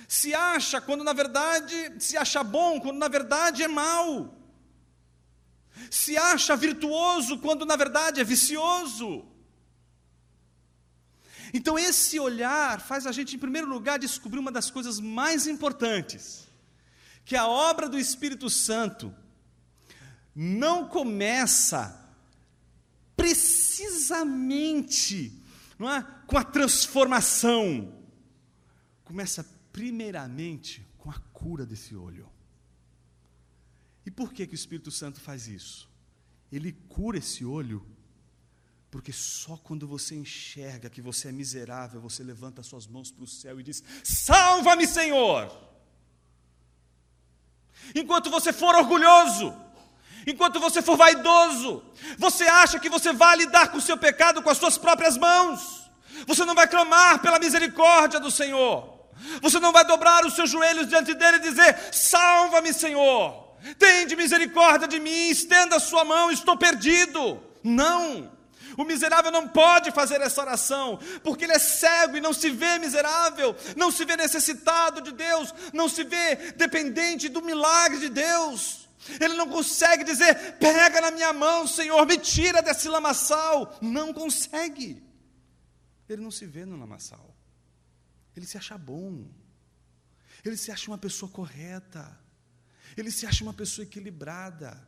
Se 0.07 0.33
acha 0.33 0.79
quando 0.79 1.03
na 1.03 1.13
verdade 1.13 1.93
se 1.99 2.15
acha 2.17 2.43
bom, 2.43 2.79
quando 2.79 2.97
na 2.97 3.07
verdade 3.07 3.63
é 3.63 3.67
mal. 3.67 4.37
Se 5.89 6.17
acha 6.17 6.55
virtuoso 6.55 7.39
quando 7.39 7.65
na 7.65 7.75
verdade 7.75 8.21
é 8.21 8.23
vicioso. 8.23 9.25
Então, 11.53 11.79
esse 11.79 12.19
olhar 12.19 12.81
faz 12.81 13.07
a 13.07 13.13
gente, 13.13 13.35
em 13.35 13.39
primeiro 13.39 13.67
lugar, 13.67 13.97
descobrir 13.97 14.39
uma 14.39 14.51
das 14.51 14.69
coisas 14.69 14.99
mais 14.99 15.47
importantes: 15.47 16.47
que 17.23 17.35
a 17.35 17.47
obra 17.47 17.87
do 17.87 17.97
Espírito 17.97 18.49
Santo 18.49 19.15
não 20.35 20.87
começa 20.87 22.04
precisamente 23.15 25.45
não 25.77 25.91
é, 25.91 26.01
com 26.25 26.37
a 26.37 26.43
transformação, 26.43 27.93
começa 29.03 29.43
primeiramente 29.71 30.85
com 30.97 31.09
a 31.09 31.19
cura 31.33 31.65
desse 31.65 31.95
olho. 31.95 32.29
E 34.05 34.11
por 34.11 34.31
que, 34.31 34.47
que 34.47 34.53
o 34.53 34.55
Espírito 34.55 34.91
Santo 34.91 35.19
faz 35.19 35.47
isso? 35.47 35.89
Ele 36.51 36.71
cura 36.87 37.17
esse 37.17 37.43
olho, 37.43 37.85
porque 38.89 39.11
só 39.11 39.57
quando 39.57 39.87
você 39.87 40.15
enxerga 40.15 40.89
que 40.89 41.01
você 41.01 41.27
é 41.27 41.31
miserável, 41.31 41.99
você 41.99 42.23
levanta 42.23 42.63
suas 42.63 42.87
mãos 42.87 43.11
para 43.11 43.23
o 43.23 43.27
céu 43.27 43.59
e 43.59 43.63
diz: 43.63 43.83
Salva-me, 44.03 44.87
Senhor! 44.87 45.51
Enquanto 47.93 48.29
você 48.29 48.53
for 48.53 48.73
orgulhoso, 48.75 49.53
enquanto 50.25 50.59
você 50.59 50.81
for 50.81 50.97
vaidoso, 50.97 51.83
você 52.17 52.45
acha 52.45 52.79
que 52.79 52.89
você 52.89 53.13
vai 53.13 53.37
lidar 53.37 53.69
com 53.69 53.77
o 53.77 53.81
seu 53.81 53.97
pecado 53.97 54.41
com 54.41 54.49
as 54.49 54.57
suas 54.57 54.77
próprias 54.77 55.17
mãos, 55.17 55.89
você 56.25 56.45
não 56.45 56.55
vai 56.55 56.67
clamar 56.67 57.19
pela 57.19 57.39
misericórdia 57.39 58.19
do 58.19 58.31
Senhor, 58.31 58.93
você 59.41 59.59
não 59.59 59.71
vai 59.71 59.85
dobrar 59.85 60.25
os 60.25 60.35
seus 60.35 60.49
joelhos 60.49 60.87
diante 60.87 61.13
dele 61.13 61.37
e 61.37 61.41
dizer: 61.41 61.77
Salva-me, 61.91 62.73
Senhor! 62.73 63.45
Tende 63.79 64.15
misericórdia 64.15 64.87
de 64.87 64.99
mim, 64.99 65.29
estenda 65.29 65.77
a 65.77 65.79
sua 65.79 66.05
mão, 66.05 66.31
estou 66.31 66.55
perdido. 66.55 67.41
Não. 67.63 68.31
O 68.77 68.83
miserável 68.83 69.31
não 69.31 69.47
pode 69.47 69.91
fazer 69.91 70.21
essa 70.21 70.41
oração, 70.41 70.99
porque 71.23 71.45
ele 71.45 71.53
é 71.53 71.59
cego 71.59 72.17
e 72.17 72.21
não 72.21 72.33
se 72.33 72.49
vê 72.49 72.77
miserável, 72.77 73.55
não 73.75 73.89
se 73.89 74.03
vê 74.03 74.17
necessitado 74.17 75.01
de 75.01 75.13
Deus, 75.13 75.53
não 75.73 75.87
se 75.87 76.03
vê 76.03 76.35
dependente 76.57 77.29
do 77.29 77.41
milagre 77.41 77.99
de 77.99 78.09
Deus. 78.09 78.84
Ele 79.19 79.33
não 79.35 79.49
consegue 79.49 80.03
dizer: 80.03 80.57
pega 80.57 81.01
na 81.01 81.11
minha 81.11 81.31
mão, 81.33 81.67
Senhor, 81.67 82.05
me 82.05 82.17
tira 82.17 82.61
desse 82.61 82.87
lamaçal. 82.87 83.77
Não 83.81 84.13
consegue. 84.13 85.03
Ele 86.07 86.21
não 86.21 86.31
se 86.31 86.45
vê 86.45 86.65
no 86.65 86.77
lamaçal. 86.77 87.35
Ele 88.35 88.45
se 88.45 88.57
acha 88.57 88.77
bom. 88.77 89.27
Ele 90.43 90.57
se 90.57 90.71
acha 90.71 90.89
uma 90.89 90.97
pessoa 90.97 91.31
correta. 91.31 92.19
Ele 92.95 93.11
se 93.11 93.25
acha 93.25 93.43
uma 93.43 93.53
pessoa 93.53 93.83
equilibrada. 93.83 94.87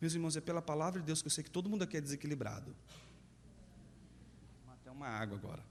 Meus 0.00 0.14
irmãos, 0.14 0.36
é 0.36 0.40
pela 0.40 0.62
palavra 0.62 1.00
de 1.00 1.06
Deus 1.06 1.20
que 1.20 1.28
eu 1.28 1.30
sei 1.30 1.44
que 1.44 1.50
todo 1.50 1.68
mundo 1.68 1.82
aqui 1.82 1.96
é 1.96 2.00
desequilibrado. 2.00 2.74
Até 4.72 4.90
uma 4.90 5.08
água 5.08 5.36
agora. 5.36 5.62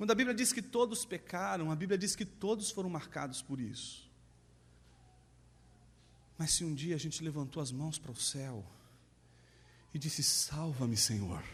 Quando 0.00 0.12
a 0.12 0.14
Bíblia 0.14 0.34
diz 0.34 0.50
que 0.50 0.62
todos 0.62 1.04
pecaram, 1.04 1.70
a 1.70 1.76
Bíblia 1.76 1.98
diz 1.98 2.16
que 2.16 2.24
todos 2.24 2.70
foram 2.70 2.88
marcados 2.88 3.42
por 3.42 3.60
isso. 3.60 4.10
Mas 6.38 6.52
se 6.52 6.64
um 6.64 6.74
dia 6.74 6.94
a 6.94 6.98
gente 6.98 7.22
levantou 7.22 7.62
as 7.62 7.70
mãos 7.70 7.98
para 7.98 8.10
o 8.10 8.16
céu 8.16 8.64
e 9.92 9.98
disse: 9.98 10.22
Salva-me, 10.22 10.96
Senhor, 10.96 11.44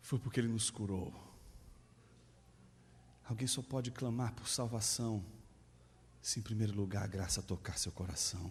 foi 0.00 0.18
porque 0.18 0.40
Ele 0.40 0.48
nos 0.48 0.70
curou. 0.70 1.12
Alguém 3.28 3.46
só 3.46 3.60
pode 3.60 3.90
clamar 3.90 4.32
por 4.32 4.48
salvação 4.48 5.22
se, 6.22 6.40
em 6.40 6.42
primeiro 6.42 6.74
lugar, 6.74 7.04
a 7.04 7.06
graça 7.06 7.42
tocar 7.42 7.76
seu 7.76 7.92
coração. 7.92 8.50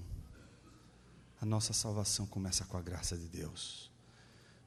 A 1.42 1.46
nossa 1.46 1.74
salvação 1.74 2.28
começa 2.28 2.64
com 2.66 2.78
a 2.78 2.84
graça 2.84 3.18
de 3.18 3.28
Deus, 3.28 3.92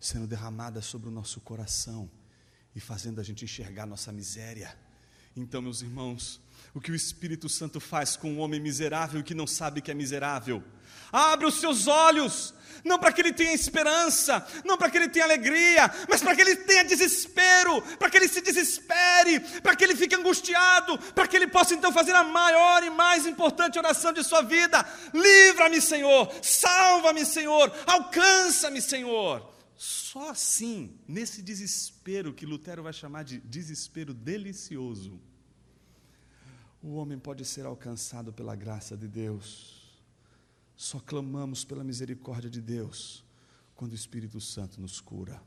sendo 0.00 0.26
derramada 0.26 0.82
sobre 0.82 1.08
o 1.08 1.12
nosso 1.12 1.40
coração 1.40 2.10
e 2.74 2.80
fazendo 2.80 3.20
a 3.20 3.24
gente 3.24 3.44
enxergar 3.44 3.86
nossa 3.86 4.12
miséria. 4.12 4.76
Então, 5.36 5.62
meus 5.62 5.82
irmãos, 5.82 6.40
o 6.74 6.80
que 6.80 6.90
o 6.90 6.94
Espírito 6.94 7.48
Santo 7.48 7.80
faz 7.80 8.16
com 8.16 8.32
um 8.32 8.40
homem 8.40 8.60
miserável 8.60 9.22
que 9.22 9.34
não 9.34 9.46
sabe 9.46 9.80
que 9.80 9.90
é 9.90 9.94
miserável? 9.94 10.62
Abre 11.12 11.46
os 11.46 11.60
seus 11.60 11.86
olhos, 11.86 12.52
não 12.84 12.98
para 12.98 13.12
que 13.12 13.20
ele 13.20 13.32
tenha 13.32 13.52
esperança, 13.52 14.46
não 14.64 14.76
para 14.76 14.90
que 14.90 14.96
ele 14.98 15.08
tenha 15.08 15.24
alegria, 15.24 15.90
mas 16.08 16.20
para 16.20 16.34
que 16.34 16.40
ele 16.42 16.56
tenha 16.56 16.84
desespero, 16.84 17.80
para 17.98 18.10
que 18.10 18.16
ele 18.16 18.28
se 18.28 18.40
desespere, 18.40 19.40
para 19.62 19.74
que 19.74 19.84
ele 19.84 19.96
fique 19.96 20.14
angustiado, 20.14 20.98
para 21.14 21.26
que 21.26 21.36
ele 21.36 21.46
possa 21.46 21.74
então 21.74 21.92
fazer 21.92 22.14
a 22.14 22.24
maior 22.24 22.82
e 22.84 22.90
mais 22.90 23.26
importante 23.26 23.78
oração 23.78 24.12
de 24.12 24.22
sua 24.22 24.42
vida: 24.42 24.84
livra-me, 25.14 25.80
Senhor, 25.80 26.32
salva-me, 26.42 27.24
Senhor, 27.24 27.72
alcança-me, 27.86 28.82
Senhor. 28.82 29.57
Só 29.78 30.30
assim, 30.30 30.98
nesse 31.06 31.40
desespero 31.40 32.34
que 32.34 32.44
Lutero 32.44 32.82
vai 32.82 32.92
chamar 32.92 33.22
de 33.22 33.38
desespero 33.38 34.12
delicioso, 34.12 35.20
o 36.82 36.94
homem 36.94 37.16
pode 37.16 37.44
ser 37.44 37.64
alcançado 37.64 38.32
pela 38.32 38.56
graça 38.56 38.96
de 38.96 39.06
Deus. 39.06 40.02
Só 40.76 40.98
clamamos 40.98 41.64
pela 41.64 41.84
misericórdia 41.84 42.50
de 42.50 42.60
Deus 42.60 43.24
quando 43.76 43.92
o 43.92 43.94
Espírito 43.94 44.40
Santo 44.40 44.80
nos 44.80 45.00
cura. 45.00 45.40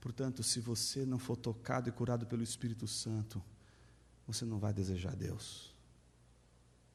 Portanto, 0.00 0.42
se 0.42 0.58
você 0.58 1.06
não 1.06 1.18
for 1.18 1.36
tocado 1.36 1.88
e 1.88 1.92
curado 1.92 2.26
pelo 2.26 2.42
Espírito 2.42 2.88
Santo, 2.88 3.40
você 4.26 4.44
não 4.44 4.58
vai 4.58 4.72
desejar 4.72 5.14
Deus. 5.14 5.72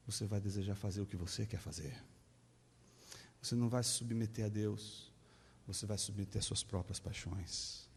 Você 0.06 0.26
vai 0.26 0.40
desejar 0.40 0.74
fazer 0.74 1.00
o 1.00 1.06
que 1.06 1.16
você 1.16 1.46
quer 1.46 1.60
fazer. 1.60 1.96
Você 3.40 3.54
não 3.54 3.70
vai 3.70 3.82
se 3.82 3.90
submeter 3.90 4.44
a 4.44 4.48
Deus. 4.48 5.11
Você 5.66 5.86
vai 5.86 5.98
submeter 5.98 6.42
suas 6.42 6.62
próprias 6.62 6.98
paixões. 6.98 7.88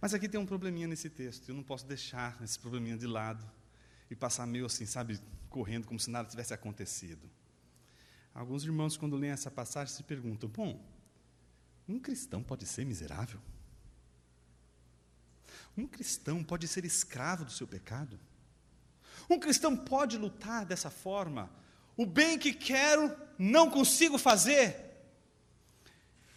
Mas 0.00 0.12
aqui 0.12 0.28
tem 0.28 0.38
um 0.38 0.46
probleminha 0.46 0.86
nesse 0.86 1.08
texto. 1.08 1.48
Eu 1.48 1.54
não 1.54 1.62
posso 1.62 1.86
deixar 1.86 2.40
esse 2.42 2.58
probleminha 2.58 2.96
de 2.96 3.06
lado 3.06 3.44
e 4.10 4.14
passar 4.14 4.46
meio 4.46 4.66
assim, 4.66 4.84
sabe, 4.84 5.18
correndo 5.48 5.86
como 5.86 5.98
se 5.98 6.10
nada 6.10 6.28
tivesse 6.28 6.52
acontecido. 6.52 7.30
Alguns 8.34 8.64
irmãos, 8.64 8.96
quando 8.96 9.16
leem 9.16 9.32
essa 9.32 9.50
passagem, 9.50 9.94
se 9.94 10.02
perguntam: 10.02 10.48
bom, 10.48 10.84
um 11.88 11.98
cristão 11.98 12.42
pode 12.42 12.66
ser 12.66 12.84
miserável? 12.84 13.40
Um 15.76 15.86
cristão 15.86 16.44
pode 16.44 16.68
ser 16.68 16.84
escravo 16.84 17.44
do 17.44 17.50
seu 17.50 17.66
pecado? 17.66 18.18
Um 19.30 19.38
cristão 19.38 19.76
pode 19.76 20.18
lutar 20.18 20.66
dessa 20.66 20.90
forma? 20.90 21.50
O 21.96 22.04
bem 22.04 22.38
que 22.38 22.52
quero, 22.52 23.16
não 23.38 23.70
consigo 23.70 24.18
fazer? 24.18 24.83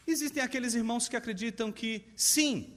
Existem 0.08 0.41
aqueles 0.41 0.74
irmãos 0.74 1.10
que 1.10 1.18
acreditam 1.18 1.70
que, 1.70 2.05
sim, 2.16 2.74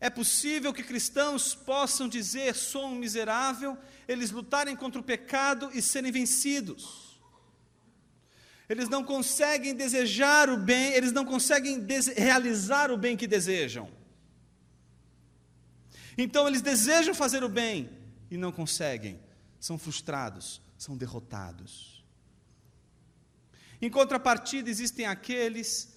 é 0.00 0.10
possível 0.10 0.74
que 0.74 0.82
cristãos 0.82 1.54
possam 1.54 2.08
dizer: 2.08 2.54
sou 2.54 2.86
um 2.86 2.96
miserável, 2.96 3.78
eles 4.08 4.32
lutarem 4.32 4.74
contra 4.74 5.00
o 5.00 5.04
pecado 5.04 5.70
e 5.72 5.80
serem 5.80 6.10
vencidos. 6.10 7.20
Eles 8.68 8.88
não 8.88 9.04
conseguem 9.04 9.74
desejar 9.74 10.50
o 10.50 10.56
bem, 10.56 10.92
eles 10.92 11.12
não 11.12 11.24
conseguem 11.24 11.86
realizar 12.16 12.90
o 12.90 12.96
bem 12.96 13.16
que 13.16 13.28
desejam. 13.28 13.88
Então 16.18 16.48
eles 16.48 16.60
desejam 16.60 17.14
fazer 17.14 17.44
o 17.44 17.48
bem 17.48 17.88
e 18.28 18.36
não 18.36 18.50
conseguem, 18.50 19.20
são 19.60 19.78
frustrados, 19.78 20.60
são 20.76 20.96
derrotados. 20.96 22.04
Em 23.80 23.90
contrapartida, 23.90 24.68
existem 24.68 25.06
aqueles 25.06 25.95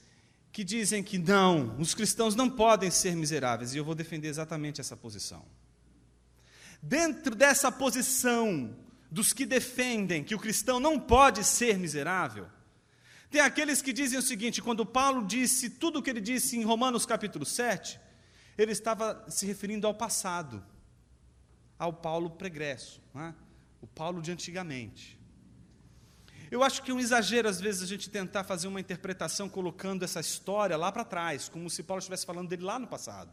que 0.52 0.64
dizem 0.64 1.04
que 1.04 1.18
não, 1.18 1.76
os 1.80 1.94
cristãos 1.94 2.36
não 2.36 2.50
podem 2.50 2.90
ser 2.90 3.16
miseráveis, 3.16 3.74
e 3.74 3.78
eu 3.78 3.86
vou 3.86 3.96
defender 3.96 4.28
exatamente 4.28 4.82
essa 4.82 4.98
posição. 4.98 5.46
Dentro 6.82 7.36
dessa 7.36 7.72
posição 7.72 8.76
dos 9.12 9.34
que 9.34 9.46
defendem 9.46 10.24
que 10.24 10.36
o 10.36 10.40
cristão 10.40 10.80
não 10.80 11.00
pode 11.00 11.44
ser 11.44 11.78
miserável, 11.78 12.48
tem 13.30 13.42
aqueles 13.42 13.82
que 13.82 13.94
dizem 13.94 14.18
o 14.18 14.24
seguinte: 14.24 14.62
quando 14.62 14.86
Paulo 14.86 15.26
disse 15.26 15.70
tudo 15.70 16.00
o 16.00 16.04
que 16.04 16.10
ele 16.10 16.22
disse 16.22 16.58
em 16.58 16.64
Romanos 16.64 17.06
capítulo 17.06 17.46
7, 17.46 18.00
ele 18.58 18.72
estava 18.72 19.26
se 19.30 19.46
referindo 19.46 19.86
ao 19.86 19.94
passado, 19.94 20.64
ao 21.78 21.94
Paulo 21.94 22.30
pregresso, 22.32 23.02
é? 23.16 23.34
o 23.82 23.88
Paulo 23.88 24.22
de 24.22 24.32
antigamente. 24.32 25.19
Eu 26.52 26.64
acho 26.64 26.82
que 26.82 26.90
é 26.90 26.94
um 26.94 27.00
exagero, 27.00 27.48
às 27.48 27.62
vezes, 27.62 27.84
a 27.84 27.86
gente 27.86 28.10
tentar 28.10 28.44
fazer 28.44 28.68
uma 28.68 28.80
interpretação 28.80 29.48
colocando 29.48 30.04
essa 30.04 30.20
história 30.20 30.76
lá 30.76 30.92
para 30.92 31.04
trás, 31.04 31.48
como 31.48 31.70
se 31.70 31.84
Paulo 31.84 32.00
estivesse 32.00 32.26
falando 32.26 32.50
dele 32.50 32.64
lá 32.64 32.80
no 32.80 32.88
passado. 32.88 33.32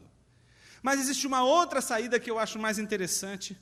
Mas 0.82 1.00
existe 1.00 1.26
uma 1.26 1.42
outra 1.42 1.80
saída 1.80 2.20
que 2.20 2.30
eu 2.30 2.38
acho 2.38 2.58
mais 2.58 2.78
interessante, 2.78 3.56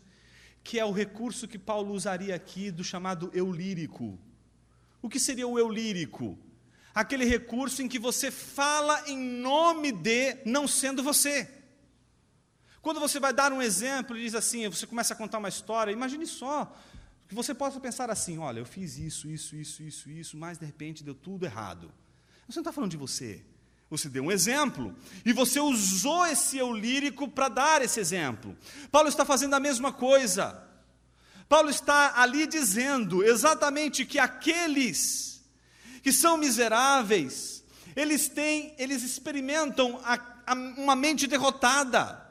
que 0.64 0.80
é 0.80 0.84
o 0.84 0.90
recurso 0.90 1.46
que 1.46 1.58
Paulo 1.58 1.94
usaria 1.94 2.34
aqui 2.34 2.70
do 2.70 2.82
chamado 2.82 3.30
eu 3.32 3.52
lírico. 3.52 4.18
O 5.00 5.08
que 5.08 5.20
seria 5.20 5.46
o 5.46 5.58
eu 5.58 5.68
lírico? 5.68 6.36
Aquele 6.92 7.24
recurso 7.24 7.80
em 7.80 7.88
que 7.88 7.98
você 7.98 8.30
fala 8.30 9.08
em 9.08 9.18
nome 9.18 9.92
de, 9.92 10.38
não 10.44 10.66
sendo 10.66 11.02
você. 11.02 11.48
Quando 12.82 12.98
você 12.98 13.20
vai 13.20 13.32
dar 13.32 13.52
um 13.52 13.62
exemplo 13.62 14.16
diz 14.16 14.34
assim, 14.34 14.68
você 14.68 14.86
começa 14.86 15.14
a 15.14 15.16
contar 15.16 15.38
uma 15.38 15.48
história, 15.48 15.92
imagine 15.92 16.26
só, 16.26 16.76
Que 17.34 17.42
você 17.42 17.52
possa 17.52 17.80
pensar 17.80 18.10
assim: 18.10 18.38
olha, 18.38 18.60
eu 18.60 18.64
fiz 18.64 18.96
isso, 18.96 19.28
isso, 19.28 19.56
isso, 19.56 19.82
isso, 19.82 20.08
isso, 20.08 20.36
mas 20.36 20.56
de 20.56 20.64
repente 20.64 21.02
deu 21.02 21.16
tudo 21.16 21.44
errado. 21.44 21.90
Você 22.46 22.60
não 22.60 22.62
está 22.62 22.70
falando 22.70 22.92
de 22.92 22.96
você. 22.96 23.44
Você 23.90 24.08
deu 24.08 24.22
um 24.22 24.30
exemplo 24.30 24.94
e 25.24 25.32
você 25.32 25.58
usou 25.58 26.24
esse 26.26 26.58
eu 26.58 26.72
lírico 26.72 27.26
para 27.26 27.48
dar 27.48 27.82
esse 27.82 27.98
exemplo. 27.98 28.56
Paulo 28.88 29.08
está 29.08 29.24
fazendo 29.24 29.54
a 29.54 29.58
mesma 29.58 29.92
coisa. 29.92 30.64
Paulo 31.48 31.70
está 31.70 32.20
ali 32.20 32.46
dizendo 32.46 33.24
exatamente 33.24 34.06
que 34.06 34.20
aqueles 34.20 35.44
que 36.04 36.12
são 36.12 36.36
miseráveis, 36.36 37.64
eles 37.96 38.28
têm, 38.28 38.76
eles 38.78 39.02
experimentam 39.02 40.00
a, 40.04 40.20
a, 40.46 40.54
uma 40.54 40.94
mente 40.94 41.26
derrotada. 41.26 42.23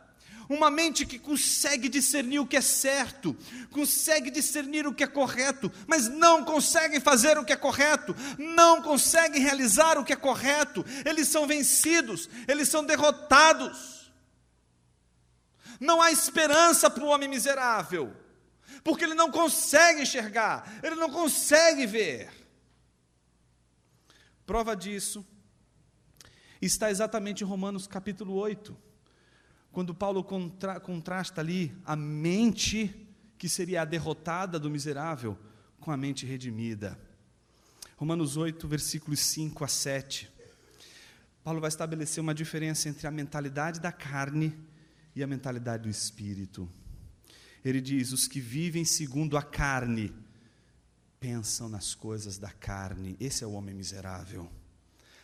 Uma 0.50 0.70
mente 0.70 1.06
que 1.06 1.18
consegue 1.18 1.88
discernir 1.88 2.39
o 2.39 2.46
que 2.46 2.58
é 2.58 2.62
certo, 2.62 3.36
consegue 3.72 4.30
discernir 4.30 4.86
o 4.86 4.94
que 4.94 5.04
é 5.04 5.08
correto, 5.08 5.72
mas 5.88 6.10
não 6.10 6.44
conseguem 6.44 7.00
fazer 7.00 7.38
o 7.38 7.46
que 7.46 7.54
é 7.54 7.56
correto, 7.56 8.16
não 8.38 8.82
conseguem 8.82 9.41
realizar 9.41 9.98
o 9.98 10.04
que 10.04 10.14
é 10.14 10.18
correto, 10.18 10.86
eles 11.06 11.28
são 11.28 11.48
vencidos, 11.48 12.30
eles 12.48 12.68
são 12.68 12.84
derrotados. 12.84 14.12
Não 15.80 16.02
há 16.02 16.12
esperança 16.12 16.89
para 16.89 17.04
o 17.04 17.08
homem 17.08 17.30
miserável, 17.30 18.16
porque 18.84 19.06
ele 19.06 19.16
não 19.16 19.32
consegue 19.32 20.02
enxergar, 20.02 20.80
ele 20.84 20.96
não 20.96 21.10
consegue 21.10 21.86
ver. 21.86 22.32
Prova 24.46 24.76
disso 24.76 25.26
está 26.62 26.91
exatamente 26.91 27.44
em 27.44 27.48
Romanos 27.48 27.88
capítulo 27.88 28.36
8 28.36 28.93
quando 29.74 29.93
Paulo 29.93 30.24
contra, 30.24 30.80
contrasta 30.80 31.41
ali 31.41 31.76
a 31.84 31.95
mente, 31.95 32.95
que 33.39 33.49
seria 33.49 33.82
a 33.82 33.86
derrotada 33.86 34.59
do 34.59 34.69
miserável, 34.69 35.36
com 35.80 35.91
a 35.91 35.97
mente 35.97 36.28
redimida. 36.28 36.97
Romanos 37.97 38.38
8, 38.38 38.67
versículos 38.67 39.19
5 39.19 39.63
a 39.63 39.67
7. 39.67 40.32
Paulo 41.43 41.59
vai 41.59 41.69
estabelecer 41.69 42.21
uma 42.21 42.36
diferença 42.36 42.88
entre 42.88 43.07
a 43.07 43.11
mentalidade 43.11 43.80
da 43.80 43.91
carne 43.91 44.55
e 45.15 45.24
a 45.24 45.28
mentalidade 45.28 45.84
do 45.84 45.89
espírito. 45.89 46.69
Ele 47.65 47.82
diz: 47.82 48.11
os 48.11 48.28
que 48.28 48.39
vivem 48.39 48.86
segundo 48.86 49.36
a 49.36 49.41
carne 49.41 50.13
pensam 51.19 51.67
nas 51.67 51.95
coisas 51.95 52.38
da 52.38 52.51
carne. 52.51 53.17
Esse 53.19 53.43
é 53.43 53.47
o 53.47 53.53
homem 53.53 53.74
miserável. 53.74 54.47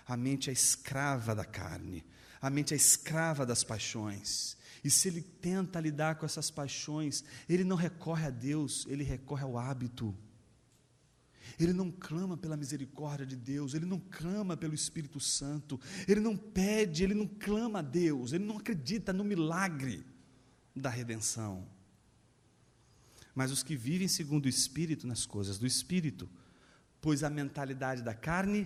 A 0.07 0.17
mente 0.17 0.49
é 0.49 0.53
escrava 0.53 1.35
da 1.35 1.45
carne. 1.45 2.03
A 2.41 2.49
mente 2.49 2.73
é 2.73 2.77
escrava 2.77 3.45
das 3.45 3.63
paixões. 3.63 4.57
E 4.83 4.89
se 4.89 5.09
ele 5.09 5.21
tenta 5.21 5.79
lidar 5.79 6.15
com 6.15 6.25
essas 6.25 6.49
paixões, 6.49 7.23
ele 7.47 7.63
não 7.63 7.75
recorre 7.75 8.27
a 8.27 8.29
Deus, 8.29 8.85
ele 8.87 9.03
recorre 9.03 9.43
ao 9.43 9.57
hábito. 9.57 10.15
Ele 11.59 11.73
não 11.73 11.91
clama 11.91 12.37
pela 12.37 12.55
misericórdia 12.55 13.25
de 13.25 13.35
Deus, 13.35 13.73
ele 13.73 13.85
não 13.85 13.99
clama 13.99 14.55
pelo 14.55 14.73
Espírito 14.73 15.19
Santo, 15.19 15.79
ele 16.07 16.21
não 16.21 16.37
pede, 16.37 17.03
ele 17.03 17.13
não 17.13 17.27
clama 17.27 17.79
a 17.79 17.81
Deus, 17.81 18.31
ele 18.31 18.45
não 18.45 18.57
acredita 18.57 19.11
no 19.11 19.25
milagre 19.25 20.05
da 20.73 20.89
redenção. 20.89 21.67
Mas 23.35 23.51
os 23.51 23.63
que 23.63 23.75
vivem 23.75 24.07
segundo 24.07 24.45
o 24.45 24.49
Espírito, 24.49 25.05
nas 25.05 25.25
coisas 25.25 25.57
do 25.57 25.67
Espírito, 25.67 26.29
pois 27.01 27.23
a 27.23 27.29
mentalidade 27.29 28.01
da 28.01 28.13
carne 28.13 28.65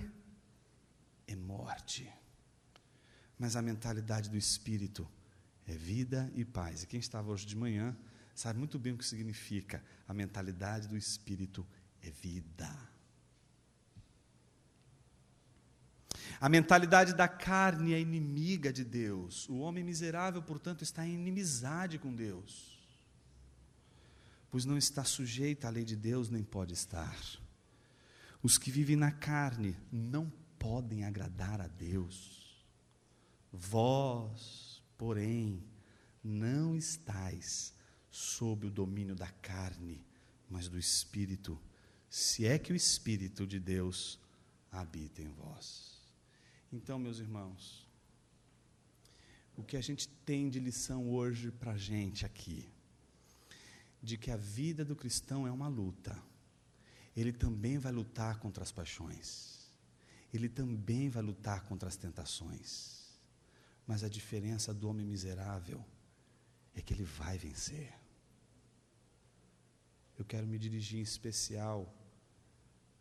é 1.26 1.36
morte 1.36 2.12
mas 3.38 3.56
a 3.56 3.62
mentalidade 3.62 4.30
do 4.30 4.38
espírito 4.38 5.08
é 5.68 5.76
vida 5.76 6.32
e 6.36 6.44
paz. 6.44 6.84
E 6.84 6.88
quem 6.88 7.00
estava 7.00 7.32
hoje 7.32 7.46
de 7.46 7.56
manhã 7.56 7.96
sabe 8.36 8.60
muito 8.60 8.80
bem 8.80 8.94
o 8.94 8.98
que 8.98 9.06
significa. 9.06 9.84
A 10.08 10.14
mentalidade 10.14 10.88
do 10.88 10.98
espírito 10.98 11.66
é 12.02 12.10
vida. 12.10 12.70
A 16.40 16.50
mentalidade 16.50 17.14
da 17.14 17.28
carne 17.28 17.94
é 17.94 18.00
inimiga 18.00 18.74
de 18.74 18.84
Deus. 18.84 19.48
O 19.48 19.60
homem 19.60 19.84
miserável, 19.84 20.42
portanto, 20.42 20.84
está 20.84 21.08
em 21.08 21.14
inimizade 21.14 21.98
com 21.98 22.14
Deus. 22.14 22.74
Pois 24.52 24.66
não 24.66 24.78
está 24.78 25.04
sujeito 25.04 25.66
à 25.66 25.70
lei 25.70 25.86
de 25.86 25.96
Deus, 25.96 26.30
nem 26.30 26.44
pode 26.44 26.74
estar. 26.74 27.18
Os 28.42 28.58
que 28.58 28.70
vivem 28.70 28.96
na 28.96 29.12
carne 29.12 29.78
não 29.92 30.32
podem 30.60 31.06
agradar 31.06 31.62
a 31.62 31.68
Deus. 31.68 32.43
Vós, 33.56 34.82
porém, 34.98 35.64
não 36.24 36.76
estais 36.76 37.72
sob 38.10 38.66
o 38.66 38.72
domínio 38.72 39.16
da 39.16 39.28
carne, 39.28 40.04
mas 40.50 40.68
do 40.68 40.80
Espírito, 40.80 41.62
se 42.10 42.48
é 42.48 42.58
que 42.58 42.74
o 42.74 42.76
Espírito 42.76 43.46
de 43.46 43.60
Deus 43.60 44.20
habita 44.72 45.22
em 45.22 45.30
vós. 45.30 46.02
Então, 46.72 46.98
meus 46.98 47.20
irmãos, 47.20 47.88
o 49.56 49.64
que 49.64 49.78
a 49.78 49.82
gente 49.82 50.08
tem 50.26 50.50
de 50.50 50.60
lição 50.60 51.08
hoje 51.12 51.52
para 51.52 51.74
a 51.74 51.78
gente 51.78 52.26
aqui, 52.26 52.68
de 54.02 54.18
que 54.18 54.32
a 54.32 54.38
vida 54.38 54.84
do 54.84 54.96
cristão 54.96 55.46
é 55.46 55.52
uma 55.52 55.68
luta, 55.68 56.20
ele 57.16 57.32
também 57.32 57.78
vai 57.78 57.92
lutar 57.92 58.40
contra 58.40 58.64
as 58.64 58.72
paixões, 58.72 59.72
ele 60.34 60.50
também 60.50 61.08
vai 61.08 61.22
lutar 61.22 61.64
contra 61.66 61.88
as 61.88 61.96
tentações. 61.96 63.03
Mas 63.86 64.04
a 64.04 64.10
diferença 64.10 64.74
do 64.74 64.90
homem 64.90 65.06
miserável 65.06 65.84
é 66.74 66.82
que 66.82 66.94
ele 66.94 67.04
vai 67.04 67.38
vencer. 67.38 67.94
Eu 70.18 70.26
quero 70.26 70.48
me 70.48 70.58
dirigir 70.58 71.00
em 71.00 71.04
especial 71.04 71.94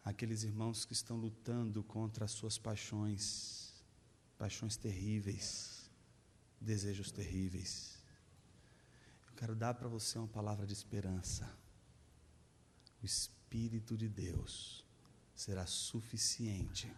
àqueles 0.05 0.43
irmãos 0.43 0.85
que 0.85 0.93
estão 0.93 1.17
lutando 1.17 1.83
contra 1.83 2.25
as 2.25 2.33
suas 2.33 2.59
paixões, 2.59 3.85
paixões 4.37 4.77
terríveis, 4.77 5.91
desejos 6.61 7.11
terríveis. 7.11 7.99
Eu 9.29 9.35
quero 9.35 9.55
dar 9.55 9.75
para 9.75 9.89
você 9.89 10.19
uma 10.19 10.29
palavra 10.29 10.67
de 10.67 10.73
esperança. 10.73 11.49
O 13.03 13.07
Espírito 13.07 13.97
de 13.97 14.09
Deus 14.09 14.85
será 15.35 15.67
suficiente 15.67 16.93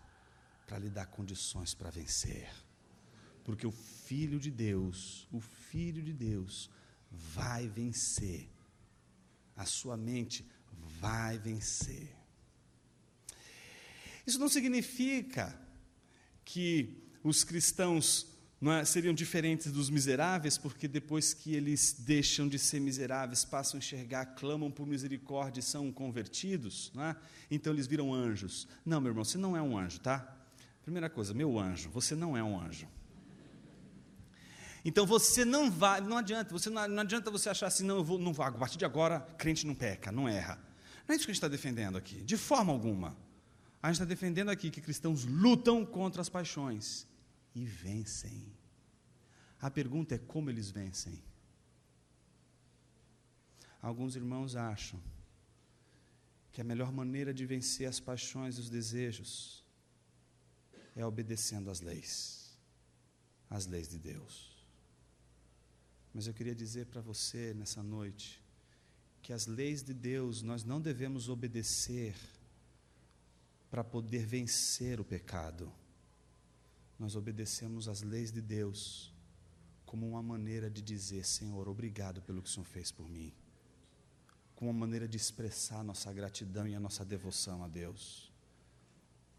para 0.66 0.78
lhe 0.78 0.88
dar 0.88 1.06
condições 1.06 1.74
para 1.74 1.90
vencer. 1.90 2.50
Porque 3.44 3.66
o 3.66 3.72
Filho 3.72 4.40
de 4.40 4.50
Deus, 4.50 5.28
o 5.30 5.40
Filho 5.40 6.02
de 6.02 6.12
Deus, 6.12 6.70
vai 7.10 7.68
vencer. 7.68 8.48
A 9.56 9.64
sua 9.64 9.96
mente 9.96 10.44
vai 11.00 11.38
vencer. 11.38 12.16
Isso 14.26 14.38
não 14.38 14.48
significa 14.48 15.56
que 16.44 17.02
os 17.22 17.44
cristãos 17.44 18.26
é, 18.62 18.84
seriam 18.84 19.12
diferentes 19.12 19.70
dos 19.70 19.90
miseráveis, 19.90 20.56
porque 20.56 20.88
depois 20.88 21.34
que 21.34 21.54
eles 21.54 21.92
deixam 21.98 22.48
de 22.48 22.58
ser 22.58 22.80
miseráveis, 22.80 23.44
passam 23.44 23.76
a 23.76 23.78
enxergar, 23.78 24.24
clamam 24.34 24.70
por 24.70 24.86
misericórdia 24.86 25.60
e 25.60 25.62
são 25.62 25.92
convertidos, 25.92 26.90
é? 26.96 27.14
então 27.50 27.72
eles 27.72 27.86
viram 27.86 28.12
anjos. 28.14 28.66
Não, 28.84 29.00
meu 29.00 29.10
irmão, 29.10 29.24
você 29.24 29.36
não 29.36 29.54
é 29.54 29.60
um 29.60 29.76
anjo, 29.76 30.00
tá? 30.00 30.34
Primeira 30.82 31.10
coisa, 31.10 31.34
meu 31.34 31.58
anjo, 31.58 31.90
você 31.90 32.14
não 32.14 32.36
é 32.36 32.42
um 32.42 32.58
anjo. 32.58 32.88
Então 34.84 35.06
você 35.06 35.44
não 35.44 35.70
vai, 35.70 36.00
não 36.00 36.18
adianta, 36.18 36.52
você 36.52 36.68
não, 36.68 36.86
não 36.86 37.02
adianta 37.02 37.30
você 37.30 37.48
achar 37.48 37.68
assim, 37.68 37.84
não, 37.84 37.96
eu 37.96 38.04
vou, 38.04 38.18
não 38.18 38.32
vou, 38.32 38.44
a 38.44 38.52
partir 38.52 38.76
de 38.76 38.84
agora, 38.84 39.20
crente 39.38 39.66
não 39.66 39.74
peca, 39.74 40.12
não 40.12 40.28
erra. 40.28 40.58
Não 41.08 41.14
é 41.14 41.16
isso 41.16 41.24
que 41.24 41.30
a 41.30 41.34
gente 41.34 41.38
está 41.42 41.48
defendendo 41.48 41.96
aqui, 41.96 42.20
de 42.22 42.36
forma 42.36 42.72
alguma. 42.72 43.16
A 43.82 43.88
gente 43.88 43.96
está 43.96 44.04
defendendo 44.04 44.50
aqui 44.50 44.70
que 44.70 44.80
cristãos 44.80 45.24
lutam 45.24 45.84
contra 45.86 46.20
as 46.20 46.28
paixões 46.28 47.06
e 47.54 47.64
vencem. 47.64 48.52
A 49.60 49.70
pergunta 49.70 50.14
é 50.14 50.18
como 50.18 50.50
eles 50.50 50.70
vencem. 50.70 51.22
Alguns 53.80 54.16
irmãos 54.16 54.56
acham 54.56 55.00
que 56.52 56.60
a 56.60 56.64
melhor 56.64 56.92
maneira 56.92 57.34
de 57.34 57.44
vencer 57.44 57.88
as 57.88 58.00
paixões 58.00 58.56
e 58.56 58.60
os 58.60 58.70
desejos 58.70 59.64
é 60.94 61.04
obedecendo 61.04 61.70
às 61.70 61.80
leis, 61.80 62.56
às 63.50 63.66
leis 63.66 63.88
de 63.88 63.98
Deus. 63.98 64.53
Mas 66.14 66.28
eu 66.28 66.32
queria 66.32 66.54
dizer 66.54 66.86
para 66.86 67.00
você 67.00 67.52
nessa 67.52 67.82
noite 67.82 68.40
que 69.20 69.32
as 69.32 69.48
leis 69.48 69.82
de 69.82 69.92
Deus 69.92 70.42
nós 70.42 70.62
não 70.62 70.80
devemos 70.80 71.28
obedecer 71.28 72.14
para 73.68 73.82
poder 73.82 74.24
vencer 74.24 75.00
o 75.00 75.04
pecado. 75.04 75.72
Nós 76.96 77.16
obedecemos 77.16 77.88
às 77.88 78.02
leis 78.02 78.30
de 78.30 78.40
Deus 78.40 79.12
como 79.84 80.08
uma 80.08 80.22
maneira 80.22 80.70
de 80.70 80.80
dizer: 80.80 81.26
Senhor, 81.26 81.68
obrigado 81.68 82.22
pelo 82.22 82.40
que 82.40 82.48
o 82.48 82.52
Senhor 82.52 82.64
fez 82.66 82.92
por 82.92 83.08
mim. 83.08 83.32
Como 84.54 84.70
uma 84.70 84.78
maneira 84.78 85.08
de 85.08 85.16
expressar 85.16 85.80
a 85.80 85.84
nossa 85.84 86.12
gratidão 86.12 86.68
e 86.68 86.76
a 86.76 86.80
nossa 86.80 87.04
devoção 87.04 87.64
a 87.64 87.68
Deus. 87.68 88.32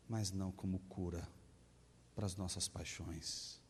Mas 0.10 0.30
não 0.30 0.52
como 0.52 0.80
cura 0.90 1.26
para 2.14 2.26
as 2.26 2.36
nossas 2.36 2.68
paixões. 2.68 3.62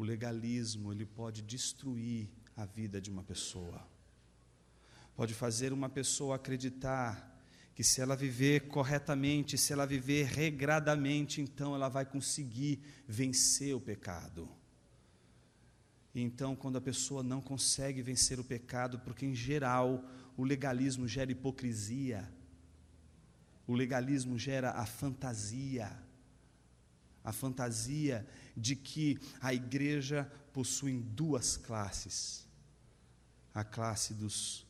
O 0.00 0.02
legalismo, 0.02 0.94
ele 0.94 1.04
pode 1.04 1.42
destruir 1.42 2.26
a 2.56 2.64
vida 2.64 3.02
de 3.02 3.10
uma 3.10 3.22
pessoa. 3.22 3.86
pode 5.14 5.34
fazer 5.34 5.74
uma 5.74 5.90
pessoa 5.90 6.36
acreditar 6.36 7.38
que 7.74 7.84
se 7.84 8.00
ela 8.00 8.16
viver 8.16 8.68
corretamente, 8.68 9.58
se 9.58 9.74
ela 9.74 9.86
viver 9.86 10.24
regradamente, 10.24 11.42
então 11.42 11.74
ela 11.74 11.90
vai 11.90 12.06
conseguir 12.06 12.80
vencer 13.06 13.76
o 13.76 13.80
pecado. 13.80 14.48
E 16.14 16.22
então, 16.22 16.56
quando 16.56 16.78
a 16.78 16.80
pessoa 16.80 17.22
não 17.22 17.42
consegue 17.42 18.00
vencer 18.00 18.40
o 18.40 18.44
pecado, 18.44 19.00
porque 19.00 19.26
em 19.26 19.34
geral 19.34 20.02
o 20.34 20.44
legalismo 20.44 21.06
gera 21.06 21.30
hipocrisia, 21.30 22.26
o 23.66 23.74
legalismo 23.74 24.38
gera 24.38 24.70
a 24.70 24.86
fantasia, 24.86 25.94
a 27.22 27.32
fantasia 27.34 28.26
de 28.56 28.76
que 28.76 29.18
a 29.40 29.52
igreja 29.54 30.30
possui 30.52 31.00
duas 31.00 31.56
classes: 31.56 32.46
a 33.54 33.64
classe 33.64 34.14
dos 34.14 34.66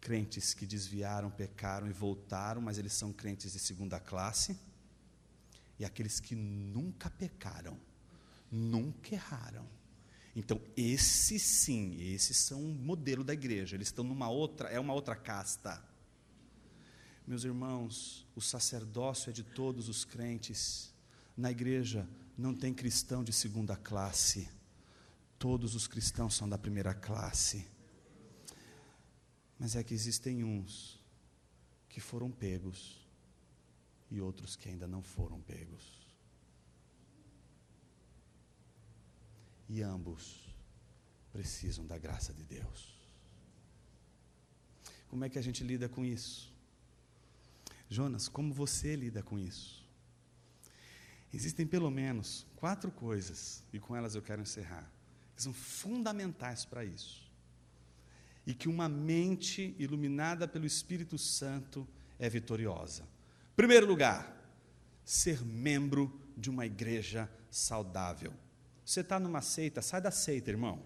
crentes 0.00 0.52
que 0.52 0.66
desviaram, 0.66 1.30
pecaram 1.30 1.88
e 1.88 1.92
voltaram, 1.92 2.60
mas 2.60 2.76
eles 2.78 2.92
são 2.92 3.12
crentes 3.12 3.52
de 3.52 3.58
segunda 3.58 3.98
classe, 3.98 4.58
e 5.78 5.84
aqueles 5.84 6.20
que 6.20 6.34
nunca 6.34 7.08
pecaram, 7.08 7.78
nunca 8.50 9.14
erraram. 9.14 9.66
Então, 10.36 10.60
esses 10.76 11.42
sim, 11.42 11.96
esses 12.02 12.36
são 12.36 12.60
um 12.60 12.74
modelo 12.74 13.22
da 13.22 13.32
igreja, 13.32 13.76
eles 13.76 13.88
estão 13.88 14.04
numa 14.04 14.28
outra, 14.28 14.68
é 14.68 14.78
uma 14.78 14.92
outra 14.92 15.14
casta. 15.14 15.82
Meus 17.26 17.44
irmãos, 17.44 18.26
o 18.36 18.40
sacerdócio 18.40 19.30
é 19.30 19.32
de 19.32 19.42
todos 19.42 19.88
os 19.88 20.04
crentes. 20.04 20.92
Na 21.36 21.50
igreja 21.50 22.06
não 22.36 22.54
tem 22.54 22.74
cristão 22.74 23.22
de 23.22 23.32
segunda 23.32 23.76
classe. 23.76 24.48
Todos 25.38 25.74
os 25.74 25.86
cristãos 25.86 26.34
são 26.34 26.48
da 26.48 26.58
primeira 26.58 26.94
classe. 26.94 27.66
Mas 29.58 29.76
é 29.76 29.84
que 29.84 29.94
existem 29.94 30.42
uns 30.42 31.00
que 31.88 32.00
foram 32.00 32.30
pegos 32.30 33.06
e 34.10 34.20
outros 34.20 34.56
que 34.56 34.68
ainda 34.68 34.86
não 34.86 35.02
foram 35.02 35.40
pegos. 35.40 36.04
E 39.68 39.80
ambos 39.82 40.54
precisam 41.32 41.86
da 41.86 41.98
graça 41.98 42.32
de 42.32 42.44
Deus. 42.44 42.94
Como 45.08 45.24
é 45.24 45.28
que 45.28 45.38
a 45.38 45.42
gente 45.42 45.62
lida 45.62 45.88
com 45.88 46.04
isso? 46.04 46.52
Jonas, 47.88 48.28
como 48.28 48.52
você 48.52 48.96
lida 48.96 49.22
com 49.22 49.38
isso? 49.38 49.83
Existem 51.34 51.66
pelo 51.66 51.90
menos 51.90 52.46
quatro 52.56 52.90
coisas, 52.90 53.62
e 53.72 53.78
com 53.78 53.94
elas 53.96 54.14
eu 54.14 54.22
quero 54.22 54.42
encerrar, 54.42 54.90
que 55.34 55.42
são 55.42 55.52
fundamentais 55.52 56.64
para 56.64 56.84
isso 56.84 57.24
e 58.46 58.52
que 58.52 58.68
uma 58.68 58.88
mente 58.88 59.74
iluminada 59.78 60.46
pelo 60.46 60.66
Espírito 60.66 61.16
Santo 61.16 61.86
é 62.18 62.28
vitoriosa. 62.28 63.04
Primeiro 63.56 63.86
lugar, 63.86 64.36
ser 65.04 65.42
membro 65.44 66.20
de 66.36 66.50
uma 66.50 66.66
igreja 66.66 67.28
saudável. 67.50 68.32
Você 68.84 69.00
está 69.00 69.18
numa 69.18 69.40
seita, 69.40 69.80
sai 69.80 70.00
da 70.00 70.10
seita, 70.10 70.50
irmão. 70.50 70.82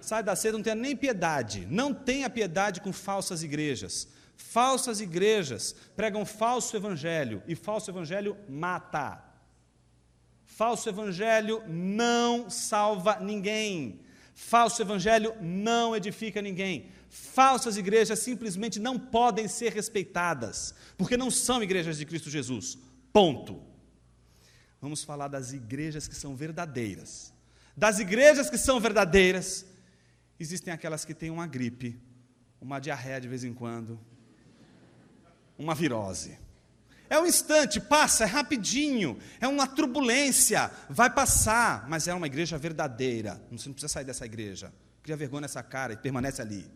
Sai 0.00 0.22
da 0.22 0.34
seita, 0.34 0.56
não 0.56 0.64
tenha 0.64 0.74
nem 0.74 0.96
piedade. 0.96 1.66
Não 1.66 1.94
tenha 1.94 2.28
piedade 2.28 2.80
com 2.80 2.92
falsas 2.92 3.42
igrejas. 3.44 4.08
Falsas 4.36 5.00
igrejas 5.00 5.74
pregam 5.96 6.26
falso 6.26 6.76
evangelho 6.76 7.42
e 7.46 7.54
falso 7.54 7.90
evangelho 7.90 8.36
mata. 8.48 9.22
Falso 10.44 10.88
evangelho 10.88 11.62
não 11.66 12.50
salva 12.50 13.18
ninguém. 13.20 14.00
Falso 14.34 14.82
evangelho 14.82 15.34
não 15.40 15.96
edifica 15.96 16.42
ninguém. 16.42 16.90
Falsas 17.08 17.76
igrejas 17.76 18.18
simplesmente 18.18 18.80
não 18.80 18.98
podem 18.98 19.46
ser 19.48 19.72
respeitadas, 19.72 20.74
porque 20.96 21.16
não 21.16 21.30
são 21.30 21.62
igrejas 21.62 21.98
de 21.98 22.06
Cristo 22.06 22.30
Jesus. 22.30 22.78
Ponto. 23.12 23.62
Vamos 24.80 25.04
falar 25.04 25.28
das 25.28 25.52
igrejas 25.52 26.08
que 26.08 26.14
são 26.14 26.34
verdadeiras. 26.34 27.32
Das 27.76 27.98
igrejas 27.98 28.50
que 28.50 28.58
são 28.58 28.80
verdadeiras, 28.80 29.64
existem 30.38 30.72
aquelas 30.72 31.04
que 31.04 31.14
têm 31.14 31.30
uma 31.30 31.46
gripe, 31.46 32.00
uma 32.60 32.78
diarreia 32.78 33.20
de 33.20 33.28
vez 33.28 33.44
em 33.44 33.54
quando, 33.54 33.98
uma 35.58 35.74
virose. 35.74 36.38
É 37.08 37.20
um 37.20 37.26
instante, 37.26 37.78
passa, 37.78 38.24
é 38.24 38.26
rapidinho, 38.26 39.18
é 39.38 39.46
uma 39.46 39.66
turbulência, 39.66 40.70
vai 40.88 41.12
passar, 41.12 41.86
mas 41.86 42.08
é 42.08 42.14
uma 42.14 42.26
igreja 42.26 42.56
verdadeira. 42.56 43.34
Você 43.50 43.68
não 43.68 43.74
precisa 43.74 43.92
sair 43.92 44.04
dessa 44.04 44.24
igreja. 44.24 44.72
Cria 45.02 45.16
vergonha 45.16 45.42
nessa 45.42 45.62
cara 45.62 45.92
e 45.92 45.96
permanece 45.98 46.40
ali. 46.40 46.70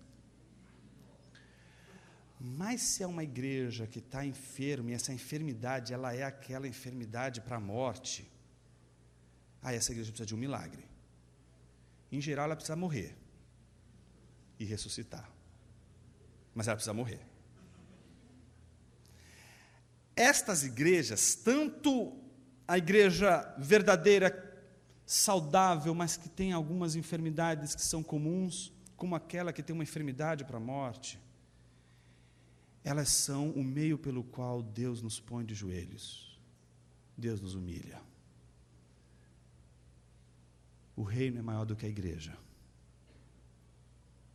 Mas 2.39 2.83
se 2.83 3.03
é 3.03 3.07
uma 3.07 3.25
igreja 3.25 3.87
que 3.87 3.99
está 3.99 4.27
enferma 4.27 4.91
e 4.91 4.95
essa 4.95 5.11
enfermidade 5.11 5.95
ela 5.95 6.15
é 6.15 6.23
aquela 6.23 6.69
enfermidade 6.69 7.41
para 7.41 7.57
a 7.57 7.61
morte, 7.61 8.31
aí 9.63 9.75
essa 9.75 9.91
igreja 9.91 10.11
precisa 10.11 10.27
de 10.27 10.35
um 10.35 10.39
milagre. 10.39 10.85
Em 12.13 12.21
geral, 12.21 12.45
ela 12.45 12.57
precisa 12.57 12.77
morrer 12.77 13.17
e 14.59 14.67
ressuscitar. 14.67 15.27
Mas 16.55 16.69
ela 16.69 16.77
precisa 16.77 16.93
morrer 16.93 17.36
estas 20.17 20.65
igrejas, 20.65 21.35
tanto 21.35 22.17
a 22.67 22.79
igreja 22.79 23.55
verdadeira, 23.59 24.43
saudável, 25.05 25.95
mas 25.95 26.17
que 26.17 26.29
tem 26.29 26.53
algumas 26.53 26.97
enfermidades 26.97 27.75
que 27.75 27.83
são 27.83 28.03
comuns, 28.03 28.73
como 28.97 29.15
aquela 29.15 29.53
que 29.53 29.63
tem 29.63 29.75
uma 29.75 29.85
enfermidade 29.85 30.45
para 30.45 30.57
a 30.57 30.61
morte, 30.61 31.21
elas 32.83 33.11
são 33.11 33.51
o 33.51 33.63
meio 33.63 33.99
pelo 33.99 34.25
qual 34.25 34.63
Deus 34.63 35.03
nos 35.03 35.21
põe 35.21 35.45
de 35.45 35.55
joelhos, 35.55 36.41
Deus 37.17 37.41
nos 37.41 37.55
humilha. 37.55 38.01
O 40.97 41.03
reino 41.03 41.39
é 41.39 41.43
maior 41.43 41.67
do 41.67 41.77
que 41.77 41.85
a 41.85 41.89
igreja, 41.89 42.37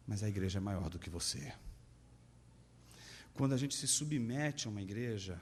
mas 0.06 0.22
a 0.22 0.30
igreja 0.30 0.60
é 0.60 0.62
maior 0.62 0.90
do 0.90 1.00
que 1.00 1.10
você. 1.10 1.54
Quando 3.34 3.54
a 3.54 3.58
gente 3.58 3.76
se 3.76 3.88
submete 3.88 4.68
a 4.68 4.70
uma 4.70 4.82
igreja, 4.82 5.42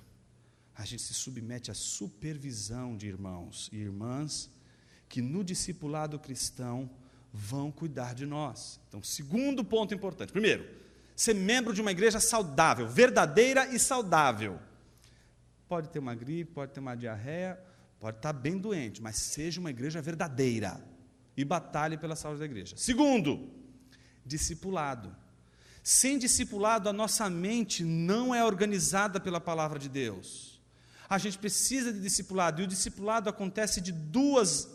a 0.79 0.85
gente 0.85 1.03
se 1.03 1.13
submete 1.13 1.69
à 1.69 1.73
supervisão 1.73 2.95
de 2.95 3.05
irmãos 3.05 3.69
e 3.73 3.75
irmãs 3.75 4.49
que 5.09 5.21
no 5.21 5.43
discipulado 5.43 6.17
cristão 6.17 6.89
vão 7.33 7.69
cuidar 7.69 8.15
de 8.15 8.25
nós. 8.25 8.79
Então, 8.87 9.03
segundo 9.03 9.61
ponto 9.61 9.93
importante. 9.93 10.31
Primeiro, 10.31 10.65
ser 11.17 11.35
membro 11.35 11.73
de 11.73 11.81
uma 11.81 11.91
igreja 11.91 12.21
saudável, 12.21 12.87
verdadeira 12.87 13.67
e 13.67 13.77
saudável. 13.77 14.57
Pode 15.67 15.89
ter 15.89 15.99
uma 15.99 16.15
gripe, 16.15 16.53
pode 16.53 16.71
ter 16.71 16.79
uma 16.79 16.95
diarreia, 16.95 17.59
pode 17.99 18.15
estar 18.15 18.31
bem 18.31 18.57
doente, 18.57 19.01
mas 19.01 19.17
seja 19.17 19.59
uma 19.59 19.71
igreja 19.71 20.01
verdadeira 20.01 20.81
e 21.35 21.43
batalhe 21.43 21.97
pela 21.97 22.15
saúde 22.15 22.39
da 22.39 22.45
igreja. 22.45 22.77
Segundo, 22.77 23.51
discipulado. 24.25 25.13
Sem 25.83 26.17
discipulado, 26.17 26.87
a 26.87 26.93
nossa 26.93 27.29
mente 27.29 27.83
não 27.83 28.33
é 28.33 28.45
organizada 28.45 29.19
pela 29.19 29.41
palavra 29.41 29.77
de 29.77 29.89
Deus 29.89 30.57
a 31.09 31.17
gente 31.17 31.39
precisa 31.39 31.91
de 31.91 31.99
discipulado, 31.99 32.61
e 32.61 32.65
o 32.65 32.67
discipulado 32.67 33.29
acontece 33.29 33.81
de 33.81 33.91
duas, 33.91 34.69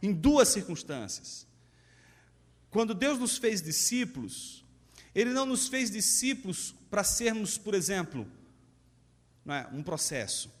em 0.00 0.12
duas 0.12 0.48
circunstâncias. 0.48 1.44
Quando 2.70 2.94
Deus 2.94 3.18
nos 3.18 3.36
fez 3.36 3.60
discípulos, 3.60 4.64
Ele 5.12 5.30
não 5.30 5.44
nos 5.44 5.66
fez 5.66 5.90
discípulos 5.90 6.72
para 6.88 7.02
sermos, 7.02 7.58
por 7.58 7.74
exemplo, 7.74 8.30
é, 9.46 9.66
um 9.72 9.82
processo. 9.82 10.52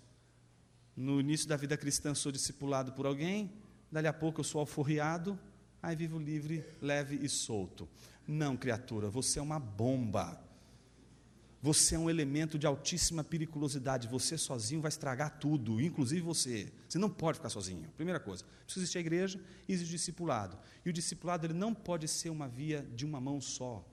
No 0.96 1.20
início 1.20 1.46
da 1.46 1.56
vida 1.56 1.76
cristã, 1.76 2.12
sou 2.12 2.32
discipulado 2.32 2.92
por 2.92 3.06
alguém, 3.06 3.52
dali 3.92 4.08
a 4.08 4.12
pouco 4.12 4.40
eu 4.40 4.44
sou 4.44 4.60
alforriado, 4.60 5.38
aí 5.80 5.94
vivo 5.94 6.18
livre, 6.18 6.64
leve 6.82 7.16
e 7.22 7.28
solto. 7.28 7.88
Não, 8.26 8.56
criatura, 8.56 9.08
você 9.08 9.38
é 9.38 9.42
uma 9.42 9.60
bomba. 9.60 10.47
Você 11.60 11.96
é 11.96 11.98
um 11.98 12.08
elemento 12.08 12.56
de 12.58 12.66
altíssima 12.66 13.24
periculosidade. 13.24 14.06
Você 14.06 14.38
sozinho 14.38 14.80
vai 14.80 14.90
estragar 14.90 15.38
tudo, 15.38 15.80
inclusive 15.80 16.20
você. 16.20 16.72
Você 16.88 16.98
não 16.98 17.10
pode 17.10 17.38
ficar 17.38 17.50
sozinho. 17.50 17.90
Primeira 17.96 18.20
coisa. 18.20 18.44
Precisa 18.64 18.84
existir 18.84 18.98
a 18.98 19.00
igreja 19.00 19.40
e 19.66 19.72
existe 19.72 19.90
o 19.90 19.96
discipulado. 19.96 20.56
E 20.84 20.90
o 20.90 20.92
discipulado 20.92 21.46
ele 21.46 21.54
não 21.54 21.74
pode 21.74 22.06
ser 22.06 22.30
uma 22.30 22.46
via 22.46 22.86
de 22.94 23.04
uma 23.04 23.20
mão 23.20 23.40
só. 23.40 23.84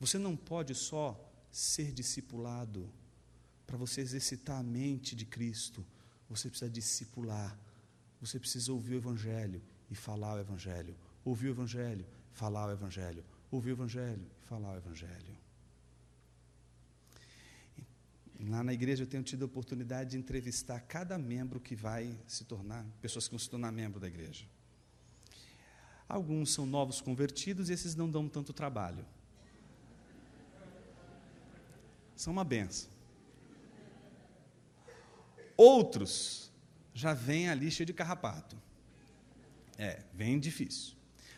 Você 0.00 0.16
não 0.16 0.34
pode 0.34 0.74
só 0.74 1.20
ser 1.50 1.92
discipulado 1.92 2.90
para 3.66 3.76
você 3.76 4.00
exercitar 4.00 4.58
a 4.58 4.62
mente 4.62 5.14
de 5.14 5.26
Cristo. 5.26 5.84
Você 6.30 6.48
precisa 6.48 6.70
discipular. 6.70 7.58
Você 8.22 8.38
precisa 8.38 8.72
ouvir 8.72 8.94
o 8.94 8.98
Evangelho 8.98 9.60
e 9.90 9.94
falar 9.94 10.36
o 10.36 10.40
Evangelho. 10.40 10.96
Ouvir 11.24 11.48
o 11.48 11.50
Evangelho, 11.50 12.06
falar 12.32 12.68
o 12.68 12.72
Evangelho. 12.72 13.22
Ouvir 13.50 13.72
o 13.72 13.74
Evangelho 13.74 14.26
e 14.42 14.46
falar 14.46 14.72
o 14.72 14.76
Evangelho. 14.76 15.41
Lá 18.48 18.64
na 18.64 18.72
igreja 18.72 19.04
eu 19.04 19.06
tenho 19.06 19.22
tido 19.22 19.42
a 19.42 19.46
oportunidade 19.46 20.10
de 20.10 20.16
entrevistar 20.16 20.80
cada 20.80 21.16
membro 21.16 21.60
que 21.60 21.76
vai 21.76 22.16
se 22.26 22.44
tornar, 22.44 22.84
pessoas 23.00 23.26
que 23.26 23.32
vão 23.32 23.38
se 23.38 23.48
tornar 23.48 23.70
membro 23.70 24.00
da 24.00 24.08
igreja. 24.08 24.46
Alguns 26.08 26.52
são 26.52 26.66
novos 26.66 27.00
convertidos 27.00 27.70
e 27.70 27.72
esses 27.72 27.94
não 27.94 28.10
dão 28.10 28.28
tanto 28.28 28.52
trabalho. 28.52 29.06
são 32.22 32.32
uma 32.32 32.44
benção. 32.44 32.88
Outros 35.56 36.52
já 36.94 37.12
vêm 37.12 37.48
ali 37.48 37.70
cheio 37.70 37.86
de 37.86 37.92
carrapato. 37.92 38.56
É, 39.76 40.04
vem 40.14 40.38
difícil. 40.38 40.94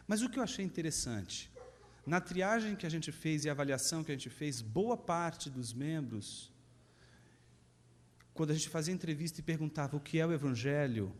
Mas 0.06 0.20
o 0.20 0.28
que 0.28 0.38
eu 0.38 0.42
achei 0.42 0.64
interessante, 0.64 1.50
na 2.06 2.20
triagem 2.20 2.76
que 2.76 2.84
a 2.84 2.90
gente 2.90 3.10
fez 3.10 3.44
e 3.44 3.50
avaliação 3.50 4.04
que 4.04 4.12
a 4.12 4.14
gente 4.14 4.28
fez, 4.28 4.60
boa 4.60 4.96
parte 4.96 5.48
dos 5.48 5.72
membros, 5.72 6.52
quando 8.34 8.50
a 8.50 8.54
gente 8.54 8.68
fazia 8.68 8.92
entrevista 8.92 9.40
e 9.40 9.42
perguntava 9.42 9.96
o 9.96 10.00
que 10.00 10.18
é 10.18 10.26
o 10.26 10.32
Evangelho, 10.32 11.14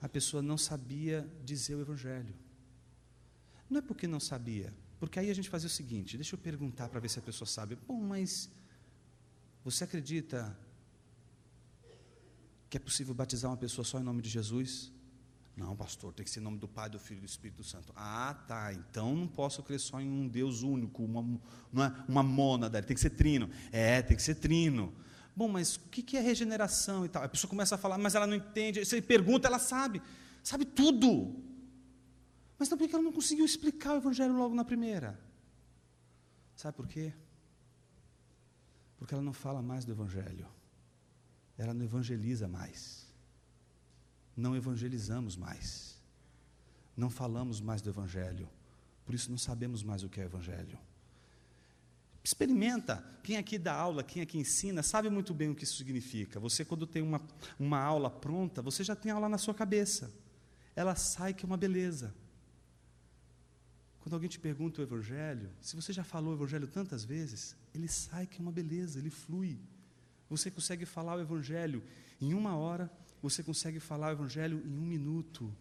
a 0.00 0.08
pessoa 0.08 0.42
não 0.42 0.58
sabia 0.58 1.26
dizer 1.42 1.74
o 1.74 1.80
Evangelho. 1.80 2.34
Não 3.70 3.78
é 3.78 3.82
porque 3.82 4.06
não 4.06 4.20
sabia, 4.20 4.72
porque 5.00 5.18
aí 5.18 5.30
a 5.30 5.34
gente 5.34 5.48
fazia 5.48 5.66
o 5.66 5.70
seguinte: 5.70 6.16
deixa 6.16 6.34
eu 6.34 6.38
perguntar 6.38 6.88
para 6.90 7.00
ver 7.00 7.08
se 7.08 7.18
a 7.18 7.22
pessoa 7.22 7.48
sabe. 7.48 7.78
Bom, 7.88 7.98
mas 8.00 8.50
você 9.64 9.84
acredita 9.84 10.56
que 12.68 12.76
é 12.76 12.80
possível 12.80 13.14
batizar 13.14 13.50
uma 13.50 13.56
pessoa 13.56 13.84
só 13.84 13.98
em 13.98 14.02
nome 14.02 14.20
de 14.20 14.28
Jesus? 14.28 14.92
Não, 15.56 15.76
pastor, 15.76 16.12
tem 16.12 16.24
que 16.24 16.30
ser 16.30 16.40
em 16.40 16.42
nome 16.42 16.58
do 16.58 16.66
Pai, 16.66 16.88
do 16.88 16.98
Filho 16.98 17.18
e 17.18 17.20
do 17.20 17.26
Espírito 17.26 17.62
Santo. 17.62 17.92
Ah, 17.94 18.34
tá. 18.48 18.72
Então 18.72 19.14
não 19.14 19.28
posso 19.28 19.62
crer 19.62 19.78
só 19.78 20.00
em 20.00 20.08
um 20.08 20.26
Deus 20.26 20.62
único, 20.62 21.04
uma, 21.04 21.40
uma, 21.72 22.04
uma 22.08 22.22
mônada, 22.22 22.82
tem 22.82 22.94
que 22.94 23.00
ser 23.00 23.10
trino. 23.10 23.48
É, 23.70 24.02
tem 24.02 24.16
que 24.16 24.22
ser 24.22 24.34
trino. 24.34 24.92
Bom, 25.34 25.48
mas 25.48 25.76
o 25.76 25.80
que 25.88 26.16
é 26.16 26.20
regeneração 26.20 27.04
e 27.04 27.08
tal? 27.08 27.22
A 27.22 27.28
pessoa 27.28 27.48
começa 27.48 27.74
a 27.74 27.78
falar, 27.78 27.98
mas 27.98 28.14
ela 28.14 28.26
não 28.26 28.36
entende. 28.36 28.84
Você 28.84 29.00
pergunta, 29.00 29.48
ela 29.48 29.58
sabe. 29.58 30.02
Sabe 30.42 30.64
tudo. 30.64 31.42
Mas 32.58 32.68
não 32.68 32.78
porque 32.78 32.94
ela 32.94 33.02
não 33.02 33.12
conseguiu 33.12 33.44
explicar 33.44 33.94
o 33.94 33.96
Evangelho 33.96 34.34
logo 34.34 34.54
na 34.54 34.64
primeira. 34.64 35.18
Sabe 36.54 36.76
por 36.76 36.86
quê? 36.86 37.12
Porque 38.98 39.14
ela 39.14 39.22
não 39.22 39.32
fala 39.32 39.62
mais 39.62 39.84
do 39.84 39.92
Evangelho. 39.92 40.46
Ela 41.56 41.72
não 41.74 41.84
evangeliza 41.84 42.46
mais 42.46 43.02
não 44.36 44.56
evangelizamos 44.56 45.36
mais, 45.36 45.98
não 46.96 47.10
falamos 47.10 47.60
mais 47.60 47.82
do 47.82 47.90
Evangelho, 47.90 48.48
por 49.04 49.14
isso 49.14 49.30
não 49.30 49.38
sabemos 49.38 49.82
mais 49.82 50.02
o 50.02 50.08
que 50.08 50.20
é 50.20 50.24
Evangelho. 50.24 50.78
Experimenta. 52.24 53.04
Quem 53.22 53.36
aqui 53.36 53.58
dá 53.58 53.74
aula, 53.74 54.02
quem 54.02 54.22
aqui 54.22 54.38
ensina, 54.38 54.82
sabe 54.82 55.08
muito 55.08 55.32
bem 55.32 55.50
o 55.50 55.54
que 55.54 55.64
isso 55.64 55.76
significa. 55.76 56.38
Você, 56.40 56.64
quando 56.64 56.86
tem 56.86 57.02
uma, 57.02 57.20
uma 57.58 57.80
aula 57.80 58.10
pronta, 58.10 58.62
você 58.62 58.84
já 58.84 58.94
tem 58.94 59.10
aula 59.12 59.28
na 59.28 59.38
sua 59.38 59.54
cabeça. 59.54 60.12
Ela 60.74 60.94
sai 60.94 61.34
que 61.34 61.44
é 61.44 61.46
uma 61.46 61.56
beleza. 61.56 62.14
Quando 64.00 64.14
alguém 64.14 64.28
te 64.28 64.40
pergunta 64.40 64.80
o 64.80 64.84
Evangelho, 64.84 65.50
se 65.60 65.76
você 65.76 65.92
já 65.92 66.02
falou 66.02 66.32
o 66.32 66.36
Evangelho 66.36 66.66
tantas 66.66 67.04
vezes, 67.04 67.54
ele 67.72 67.86
sai 67.86 68.26
que 68.26 68.38
é 68.38 68.42
uma 68.42 68.50
beleza, 68.50 68.98
ele 68.98 69.10
flui. 69.10 69.60
Você 70.28 70.50
consegue 70.50 70.84
falar 70.84 71.16
o 71.16 71.20
Evangelho 71.20 71.82
em 72.20 72.34
uma 72.34 72.56
hora, 72.56 72.90
você 73.22 73.42
consegue 73.44 73.78
falar 73.78 74.08
o 74.08 74.12
Evangelho 74.12 74.60
em 74.66 74.76
um 74.76 74.84
minuto, 74.84 75.54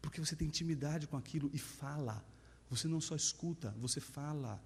porque 0.00 0.20
você 0.20 0.36
tem 0.36 0.46
intimidade 0.46 1.08
com 1.08 1.16
aquilo 1.16 1.50
e 1.52 1.58
fala. 1.58 2.24
Você 2.68 2.86
não 2.86 3.00
só 3.00 3.16
escuta, 3.16 3.74
você 3.80 4.00
fala. 4.00 4.62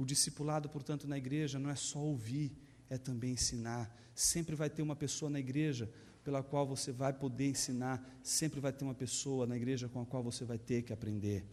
O 0.00 0.04
discipulado, 0.06 0.66
portanto, 0.70 1.06
na 1.06 1.18
igreja 1.18 1.58
não 1.58 1.68
é 1.68 1.74
só 1.74 1.98
ouvir, 1.98 2.56
é 2.88 2.96
também 2.96 3.32
ensinar. 3.32 3.94
Sempre 4.14 4.56
vai 4.56 4.70
ter 4.70 4.80
uma 4.80 4.96
pessoa 4.96 5.30
na 5.30 5.38
igreja 5.38 5.92
pela 6.24 6.42
qual 6.42 6.66
você 6.66 6.90
vai 6.90 7.12
poder 7.12 7.50
ensinar, 7.50 8.02
sempre 8.22 8.60
vai 8.60 8.72
ter 8.72 8.82
uma 8.82 8.94
pessoa 8.94 9.46
na 9.46 9.58
igreja 9.58 9.90
com 9.90 10.00
a 10.00 10.06
qual 10.06 10.22
você 10.22 10.42
vai 10.42 10.56
ter 10.56 10.80
que 10.80 10.90
aprender. 10.90 11.44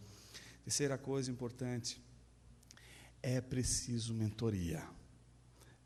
Terceira 0.64 0.96
coisa 0.96 1.30
importante, 1.30 2.02
é 3.22 3.38
preciso 3.38 4.14
mentoria. 4.14 4.82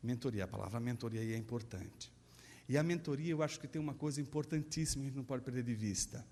Mentoria, 0.01 0.45
a 0.45 0.47
palavra 0.47 0.79
mentoria 0.79 1.19
aí 1.19 1.33
é 1.33 1.37
importante. 1.37 2.09
E 2.69 2.77
a 2.77 2.83
mentoria, 2.83 3.31
eu 3.31 3.43
acho 3.43 3.59
que 3.59 3.67
tem 3.67 3.81
uma 3.81 3.93
coisa 3.93 4.21
importantíssima 4.21 5.01
que 5.01 5.07
a 5.07 5.09
gente 5.09 5.17
não 5.17 5.25
pode 5.25 5.43
perder 5.43 5.63
de 5.63 5.75
vista. 5.75 6.25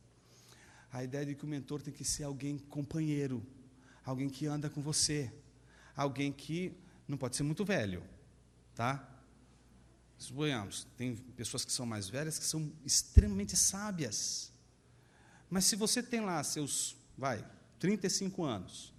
A 0.94 1.04
ideia 1.04 1.26
de 1.26 1.36
que 1.36 1.44
o 1.44 1.48
mentor 1.48 1.82
tem 1.82 1.94
que 1.94 2.06
ser 2.06 2.24
alguém 2.24 2.58
companheiro, 2.58 3.46
alguém 4.06 4.30
que 4.30 4.46
anda 4.46 4.70
com 4.70 4.82
você, 4.82 5.30
alguém 6.02 6.32
que 6.32 6.74
não 7.08 7.18
pode 7.18 7.36
ser 7.36 7.44
muito 7.44 7.64
velho, 7.66 8.04
tá? 8.76 9.08
Suponhamos, 10.18 10.88
tem 10.98 11.16
pessoas 11.16 11.66
que 11.66 11.72
são 11.72 11.86
mais 11.86 12.08
velhas 12.08 12.38
que 12.38 12.46
são 12.46 12.72
extremamente 12.86 13.56
sábias. 13.56 14.52
Mas 15.50 15.66
se 15.66 15.76
você 15.76 16.02
tem 16.02 16.22
lá 16.22 16.44
seus, 16.44 16.96
vai, 17.18 17.46
35 17.80 18.44
anos, 18.44 18.94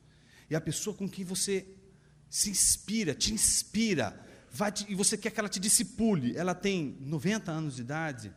e 0.51 0.57
a 0.57 0.61
pessoa 0.61 0.95
com 0.95 1.09
quem 1.09 1.25
você 1.25 1.67
se 2.29 2.51
inspira, 2.51 3.15
te 3.15 3.33
inspira, 3.33 4.19
te, 4.75 4.91
e 4.91 4.95
você 4.95 5.17
quer 5.17 5.31
que 5.31 5.41
ela 5.41 5.49
te 5.49 5.61
discipule, 5.61 6.37
ela 6.37 6.55
tem 6.55 6.97
90 7.01 7.51
anos 7.51 7.77
de 7.77 7.83
idade, 7.83 8.33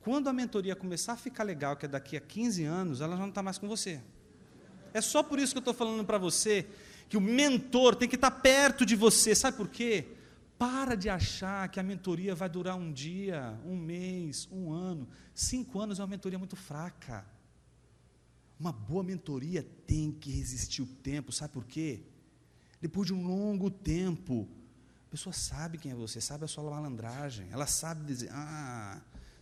quando 0.00 0.28
a 0.28 0.32
mentoria 0.32 0.74
começar 0.74 1.12
a 1.12 1.16
ficar 1.16 1.44
legal, 1.44 1.76
que 1.76 1.84
é 1.84 1.88
daqui 1.88 2.16
a 2.16 2.20
15 2.20 2.64
anos, 2.64 3.00
ela 3.00 3.14
já 3.14 3.22
não 3.22 3.28
está 3.28 3.42
mais 3.42 3.58
com 3.58 3.68
você. 3.68 4.00
É 4.92 5.00
só 5.00 5.22
por 5.22 5.38
isso 5.38 5.52
que 5.52 5.58
eu 5.58 5.60
estou 5.60 5.74
falando 5.74 6.04
para 6.04 6.18
você 6.18 6.66
que 7.10 7.16
o 7.16 7.20
mentor 7.20 7.96
tem 7.96 8.08
que 8.08 8.14
estar 8.14 8.30
perto 8.30 8.86
de 8.86 8.94
você. 8.94 9.34
Sabe 9.34 9.56
por 9.56 9.68
quê? 9.68 10.06
Para 10.56 10.94
de 10.94 11.10
achar 11.10 11.68
que 11.68 11.80
a 11.80 11.82
mentoria 11.82 12.36
vai 12.36 12.48
durar 12.48 12.76
um 12.76 12.92
dia, 12.92 13.58
um 13.66 13.76
mês, 13.76 14.48
um 14.52 14.72
ano. 14.72 15.08
Cinco 15.34 15.80
anos 15.80 15.98
é 15.98 16.02
uma 16.02 16.08
mentoria 16.08 16.38
muito 16.38 16.54
fraca. 16.54 17.26
Uma 18.60 18.70
boa 18.70 19.02
mentoria 19.02 19.66
tem 19.88 20.12
que 20.12 20.30
resistir 20.30 20.82
o 20.82 20.86
tempo. 20.86 21.32
Sabe 21.32 21.52
por 21.52 21.64
quê? 21.64 22.00
Depois 22.80 23.08
de 23.08 23.12
um 23.12 23.26
longo 23.26 23.72
tempo, 23.72 24.48
a 25.08 25.10
pessoa 25.10 25.32
sabe 25.32 25.78
quem 25.78 25.90
é 25.90 25.94
você, 25.96 26.20
sabe 26.20 26.44
a 26.44 26.48
sua 26.48 26.62
malandragem, 26.70 27.48
ela 27.50 27.66
sabe 27.66 28.04
dizer, 28.04 28.30
ah, 28.30 29.00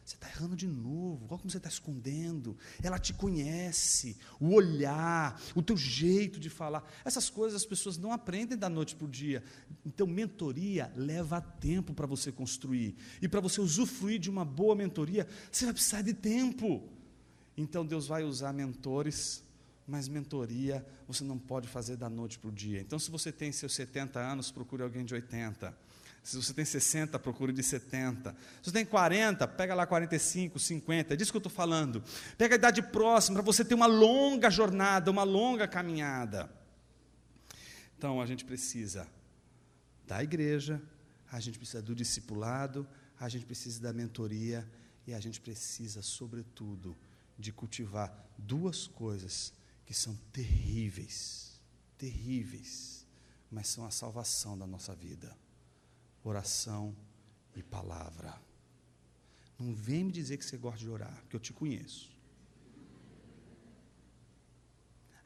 você 0.09 0.17
está 0.17 0.27
errando 0.27 0.57
de 0.57 0.67
novo, 0.67 1.27
qual 1.29 1.39
como 1.39 1.51
você 1.51 1.59
está 1.59 1.69
escondendo? 1.69 2.57
Ela 2.83 2.99
te 2.99 3.13
conhece, 3.13 4.17
o 4.41 4.55
olhar, 4.55 5.39
o 5.55 5.61
teu 5.61 5.77
jeito 5.77 6.41
de 6.41 6.49
falar. 6.49 6.91
Essas 7.05 7.29
coisas 7.29 7.61
as 7.61 7.67
pessoas 7.67 7.99
não 7.99 8.11
aprendem 8.11 8.57
da 8.57 8.71
noite 8.71 8.97
para 8.97 9.05
o 9.05 9.09
dia. 9.09 9.45
Então, 9.85 10.07
mentoria 10.07 10.91
leva 10.97 11.43
tempo 11.43 11.93
para 11.93 12.07
você 12.07 12.33
construir. 12.33 12.97
E 13.21 13.29
para 13.29 13.41
você 13.41 13.61
usufruir 13.61 14.19
de 14.19 14.31
uma 14.31 14.47
boa 14.47 14.75
mentoria, 14.75 15.29
você 15.53 15.67
vai 15.67 15.75
precisar 15.75 16.01
de 16.01 16.15
tempo. 16.15 16.89
Então, 17.55 17.85
Deus 17.85 18.07
vai 18.07 18.25
usar 18.25 18.55
mentores 18.55 19.47
mas 19.89 20.07
mentoria 20.07 20.87
você 21.07 21.25
não 21.25 21.39
pode 21.39 21.67
fazer 21.67 21.97
da 21.97 22.11
noite 22.11 22.39
para 22.39 22.49
o 22.49 22.53
dia. 22.53 22.79
Então, 22.79 22.99
se 22.99 23.11
você 23.11 23.33
tem 23.33 23.51
seus 23.51 23.75
70 23.75 24.21
anos, 24.21 24.51
procure 24.51 24.83
alguém 24.83 25.03
de 25.03 25.15
80. 25.15 25.75
Se 26.23 26.37
você 26.37 26.53
tem 26.53 26.65
60, 26.65 27.19
procure 27.19 27.53
de 27.53 27.63
70. 27.63 28.33
Se 28.33 28.37
você 28.65 28.73
tem 28.73 28.85
40, 28.85 29.49
pega 29.49 29.75
lá 29.75 29.87
45, 29.87 30.59
50. 30.59 31.15
É 31.15 31.17
disso 31.17 31.31
que 31.31 31.37
eu 31.37 31.41
estou 31.41 31.53
falando. 31.53 32.03
Pega 32.37 32.55
a 32.55 32.59
idade 32.59 32.83
próxima 32.83 33.37
para 33.37 33.45
você 33.45 33.65
ter 33.65 33.75
uma 33.75 33.87
longa 33.87 34.51
jornada, 34.51 35.11
uma 35.11 35.23
longa 35.23 35.67
caminhada. 35.67 36.51
Então, 37.97 38.21
a 38.21 38.27
gente 38.27 38.45
precisa 38.45 39.09
da 40.07 40.23
igreja, 40.23 40.81
a 41.31 41.41
gente 41.41 41.59
precisa 41.59 41.83
do 41.83 41.95
discipulado, 41.95 42.87
a 43.19 43.29
gente 43.29 43.45
precisa 43.45 43.81
da 43.81 43.93
mentoria 43.93 44.69
e 45.07 45.15
a 45.15 45.21
gente 45.21 45.41
precisa, 45.41 46.03
sobretudo, 46.03 46.97
de 47.39 47.53
cultivar 47.53 48.13
duas 48.37 48.87
coisas 48.87 49.53
que 49.87 49.95
são 49.95 50.15
terríveis, 50.33 51.61
terríveis, 51.97 53.07
mas 53.51 53.69
são 53.69 53.87
a 53.87 53.91
salvação 53.91 54.57
da 54.57 54.67
nossa 54.67 54.95
vida. 54.95 55.35
Oração 56.29 56.95
e 57.57 57.63
palavra. 57.63 58.39
Não 59.59 59.75
vem 59.75 60.05
me 60.05 60.13
dizer 60.13 60.37
que 60.37 60.45
você 60.45 60.59
gosta 60.59 60.81
de 60.81 60.89
orar, 60.91 61.17
porque 61.23 61.37
eu 61.37 61.41
te 61.41 61.55
conheço. 61.55 62.11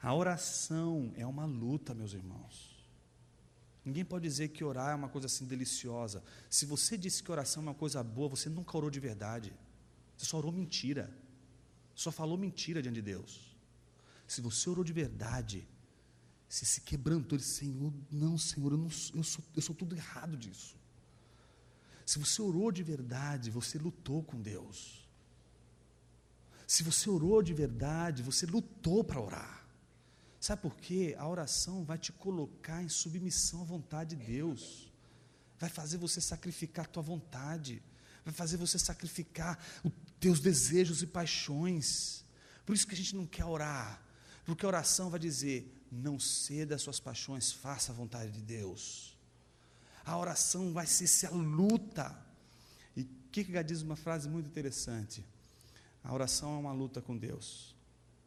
A 0.01 0.13
oração 0.15 1.11
é 1.17 1.25
uma 1.27 1.45
luta, 1.45 1.93
meus 1.93 2.13
irmãos. 2.13 2.55
Ninguém 3.83 4.05
pode 4.05 4.23
dizer 4.23 4.47
que 4.55 4.63
orar 4.63 4.91
é 4.91 4.95
uma 4.95 5.09
coisa 5.09 5.27
assim 5.27 5.45
deliciosa. 5.45 6.23
Se 6.49 6.65
você 6.65 6.97
disse 6.97 7.21
que 7.21 7.29
oração 7.29 7.61
é 7.63 7.65
uma 7.67 7.73
coisa 7.73 8.01
boa, 8.01 8.29
você 8.29 8.47
nunca 8.49 8.77
orou 8.77 8.89
de 8.89 9.01
verdade. 9.01 9.53
Você 10.15 10.25
só 10.25 10.37
orou 10.37 10.53
mentira. 10.53 11.13
Só 11.93 12.13
falou 12.13 12.37
mentira 12.37 12.81
diante 12.81 12.95
de 12.95 13.01
Deus. 13.01 13.57
Se 14.25 14.39
você 14.39 14.69
orou 14.69 14.85
de 14.85 14.93
verdade, 14.93 15.67
se 16.47 16.65
se 16.65 16.79
quebrantou, 16.79 17.37
ele 17.37 17.43
Senhor, 17.43 17.93
não, 18.09 18.37
Senhor, 18.37 18.71
eu, 18.71 18.77
não, 18.77 18.85
eu, 18.85 19.23
sou, 19.23 19.43
eu 19.53 19.61
sou 19.61 19.75
tudo 19.75 19.97
errado 19.97 20.37
disso. 20.37 20.81
Se 22.05 22.19
você 22.19 22.41
orou 22.41 22.71
de 22.71 22.83
verdade, 22.83 23.49
você 23.49 23.77
lutou 23.77 24.23
com 24.23 24.41
Deus. 24.41 25.07
Se 26.67 26.83
você 26.83 27.09
orou 27.09 27.41
de 27.41 27.53
verdade, 27.53 28.23
você 28.23 28.45
lutou 28.45 29.03
para 29.03 29.21
orar. 29.21 29.65
Sabe 30.39 30.61
por 30.61 30.75
quê? 30.75 31.15
A 31.17 31.27
oração 31.27 31.83
vai 31.83 31.97
te 31.97 32.11
colocar 32.11 32.83
em 32.83 32.89
submissão 32.89 33.61
à 33.61 33.65
vontade 33.65 34.15
de 34.15 34.25
Deus. 34.25 34.91
Vai 35.57 35.69
fazer 35.69 35.97
você 35.97 36.19
sacrificar 36.19 36.85
a 36.85 36.89
tua 36.89 37.03
vontade. 37.03 37.81
Vai 38.25 38.33
fazer 38.33 38.57
você 38.57 38.77
sacrificar 38.77 39.57
os 39.83 39.91
teus 40.19 40.39
desejos 40.39 41.01
e 41.01 41.07
paixões. 41.07 42.25
Por 42.65 42.75
isso 42.75 42.87
que 42.87 42.93
a 42.93 42.97
gente 42.97 43.15
não 43.15 43.25
quer 43.25 43.45
orar 43.45 44.03
porque 44.45 44.65
a 44.65 44.67
oração 44.67 45.09
vai 45.09 45.19
dizer: 45.19 45.85
não 45.91 46.19
ceda 46.19 46.75
às 46.75 46.81
suas 46.81 46.99
paixões, 46.99 47.51
faça 47.51 47.91
a 47.91 47.95
vontade 47.95 48.31
de 48.31 48.41
Deus. 48.41 49.12
A 50.05 50.17
oração 50.17 50.73
vai 50.73 50.85
ser 50.85 51.07
se 51.07 51.25
a 51.25 51.31
luta. 51.31 52.15
E 52.95 53.03
Kierkegaard 53.31 53.67
diz 53.67 53.81
uma 53.81 53.95
frase 53.95 54.27
muito 54.27 54.47
interessante. 54.47 55.25
A 56.03 56.13
oração 56.13 56.55
é 56.55 56.57
uma 56.59 56.73
luta 56.73 57.01
com 57.01 57.17
Deus. 57.17 57.73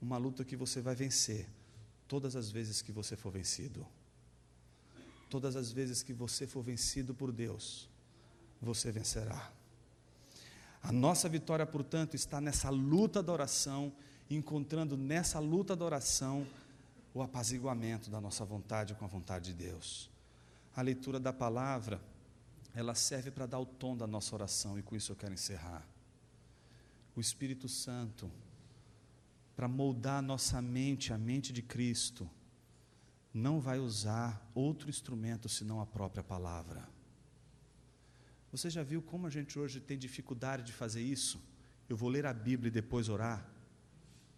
Uma 0.00 0.16
luta 0.16 0.44
que 0.44 0.56
você 0.56 0.80
vai 0.80 0.94
vencer 0.94 1.46
todas 2.08 2.36
as 2.36 2.50
vezes 2.50 2.80
que 2.80 2.92
você 2.92 3.16
for 3.16 3.30
vencido. 3.30 3.86
Todas 5.28 5.56
as 5.56 5.72
vezes 5.72 6.02
que 6.02 6.12
você 6.12 6.46
for 6.46 6.62
vencido 6.62 7.12
por 7.12 7.32
Deus, 7.32 7.88
você 8.62 8.92
vencerá. 8.92 9.52
A 10.82 10.92
nossa 10.92 11.28
vitória, 11.28 11.66
portanto, 11.66 12.14
está 12.14 12.40
nessa 12.40 12.70
luta 12.70 13.20
da 13.22 13.32
oração, 13.32 13.92
encontrando 14.30 14.96
nessa 14.96 15.40
luta 15.40 15.74
da 15.74 15.84
oração 15.84 16.46
o 17.12 17.20
apaziguamento 17.22 18.08
da 18.08 18.20
nossa 18.20 18.44
vontade 18.44 18.94
com 18.94 19.04
a 19.04 19.08
vontade 19.08 19.52
de 19.52 19.64
Deus. 19.64 20.08
A 20.76 20.82
leitura 20.82 21.18
da 21.18 21.32
palavra, 21.32 21.98
ela 22.74 22.94
serve 22.94 23.30
para 23.30 23.46
dar 23.46 23.58
o 23.58 23.64
tom 23.64 23.96
da 23.96 24.06
nossa 24.06 24.34
oração, 24.34 24.78
e 24.78 24.82
com 24.82 24.94
isso 24.94 25.10
eu 25.10 25.16
quero 25.16 25.32
encerrar. 25.32 25.82
O 27.16 27.20
Espírito 27.20 27.66
Santo, 27.66 28.30
para 29.56 29.66
moldar 29.66 30.18
a 30.18 30.22
nossa 30.22 30.60
mente, 30.60 31.14
a 31.14 31.18
mente 31.18 31.50
de 31.50 31.62
Cristo, 31.62 32.28
não 33.32 33.58
vai 33.58 33.78
usar 33.78 34.46
outro 34.54 34.90
instrumento 34.90 35.48
senão 35.48 35.80
a 35.80 35.86
própria 35.86 36.22
palavra. 36.22 36.86
Você 38.52 38.68
já 38.68 38.82
viu 38.82 39.00
como 39.00 39.26
a 39.26 39.30
gente 39.30 39.58
hoje 39.58 39.80
tem 39.80 39.96
dificuldade 39.96 40.62
de 40.62 40.74
fazer 40.74 41.02
isso? 41.02 41.42
Eu 41.88 41.96
vou 41.96 42.10
ler 42.10 42.26
a 42.26 42.34
Bíblia 42.34 42.68
e 42.68 42.70
depois 42.70 43.08
orar? 43.08 43.46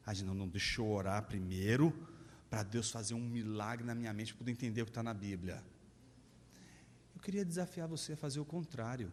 A 0.06 0.14
gente 0.14 0.26
não, 0.26 0.34
não 0.34 0.48
deixou 0.48 0.88
orar 0.88 1.24
primeiro 1.24 1.92
para 2.48 2.62
Deus 2.62 2.90
fazer 2.90 3.14
um 3.14 3.28
milagre 3.28 3.84
na 3.84 3.94
minha 3.94 4.12
mente 4.12 4.32
para 4.32 4.38
poder 4.38 4.52
entender 4.52 4.82
o 4.82 4.84
que 4.84 4.90
está 4.90 5.02
na 5.02 5.14
Bíblia. 5.14 5.62
Eu 7.18 7.22
queria 7.22 7.44
desafiar 7.44 7.88
você 7.88 8.12
a 8.12 8.16
fazer 8.16 8.38
o 8.38 8.44
contrário. 8.44 9.10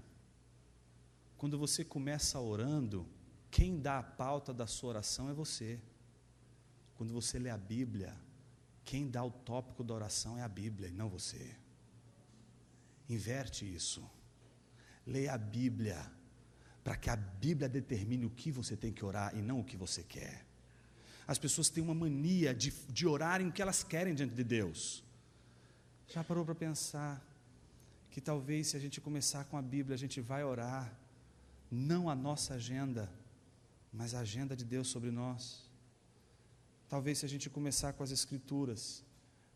Quando 1.39 1.57
você 1.57 1.83
começa 1.83 2.39
orando, 2.39 3.03
quem 3.49 3.79
dá 3.79 3.97
a 3.97 4.03
pauta 4.03 4.53
da 4.53 4.67
sua 4.67 4.89
oração 4.89 5.27
é 5.27 5.33
você. 5.33 5.81
Quando 6.93 7.11
você 7.11 7.39
lê 7.39 7.49
a 7.49 7.57
Bíblia, 7.57 8.15
quem 8.83 9.09
dá 9.09 9.23
o 9.23 9.31
tópico 9.31 9.83
da 9.83 9.95
oração 9.95 10.37
é 10.37 10.43
a 10.43 10.47
Bíblia 10.47 10.87
e 10.87 10.91
não 10.91 11.09
você. 11.09 11.55
Inverte 13.09 13.65
isso. 13.65 14.07
Leia 15.03 15.33
a 15.33 15.37
Bíblia, 15.39 15.99
para 16.83 16.95
que 16.95 17.09
a 17.09 17.15
Bíblia 17.15 17.67
determine 17.67 18.27
o 18.27 18.29
que 18.29 18.51
você 18.51 18.77
tem 18.77 18.93
que 18.93 19.03
orar 19.03 19.35
e 19.35 19.41
não 19.41 19.61
o 19.61 19.65
que 19.65 19.75
você 19.75 20.03
quer. 20.03 20.45
As 21.25 21.39
pessoas 21.39 21.69
têm 21.69 21.83
uma 21.83 21.95
mania 21.95 22.53
de, 22.53 22.69
de 22.69 23.07
orarem 23.07 23.47
o 23.47 23.51
que 23.51 23.63
elas 23.63 23.83
querem 23.83 24.13
diante 24.13 24.35
de 24.35 24.43
Deus. 24.43 25.03
Já 26.07 26.23
parou 26.23 26.45
para 26.45 26.53
pensar 26.53 27.34
que 28.15 28.21
talvez 28.21 28.67
se 28.67 28.77
a 28.77 28.79
gente 28.79 29.01
começar 29.01 29.43
com 29.43 29.57
a 29.57 29.61
Bíblia, 29.61 29.93
a 29.93 29.97
gente 29.97 30.21
vai 30.21 30.41
orar, 30.41 30.85
não 31.69 32.09
a 32.09 32.15
nossa 32.15 32.53
agenda, 32.53 33.11
mas 33.91 34.13
a 34.13 34.21
agenda 34.21 34.55
de 34.55 34.63
Deus 34.63 34.87
sobre 34.87 35.11
nós? 35.11 35.69
Talvez 36.87 37.17
se 37.17 37.25
a 37.25 37.27
gente 37.33 37.49
começar 37.49 37.91
com 37.91 38.03
as 38.03 38.11
Escrituras, 38.11 39.03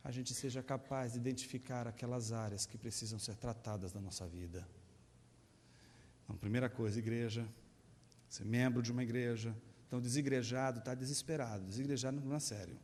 a 0.04 0.12
gente 0.12 0.34
seja 0.34 0.62
capaz 0.62 1.14
de 1.14 1.20
identificar 1.20 1.88
aquelas 1.88 2.34
áreas 2.34 2.66
que 2.66 2.78
precisam 2.78 3.18
ser 3.18 3.38
tratadas 3.38 3.94
na 3.94 4.02
nossa 4.02 4.28
vida. 4.28 4.68
Então, 6.26 6.36
primeira 6.36 6.70
coisa, 6.70 7.00
igreja, 7.00 7.48
ser 8.28 8.44
membro 8.44 8.82
de 8.82 8.92
uma 8.92 9.04
igreja, 9.04 9.56
então, 9.88 10.02
desigrejado 10.02 10.80
está 10.80 10.94
desesperado, 10.94 11.64
desigrejado 11.64 12.20
não 12.20 12.36
é 12.36 12.42
sério. 12.42 12.78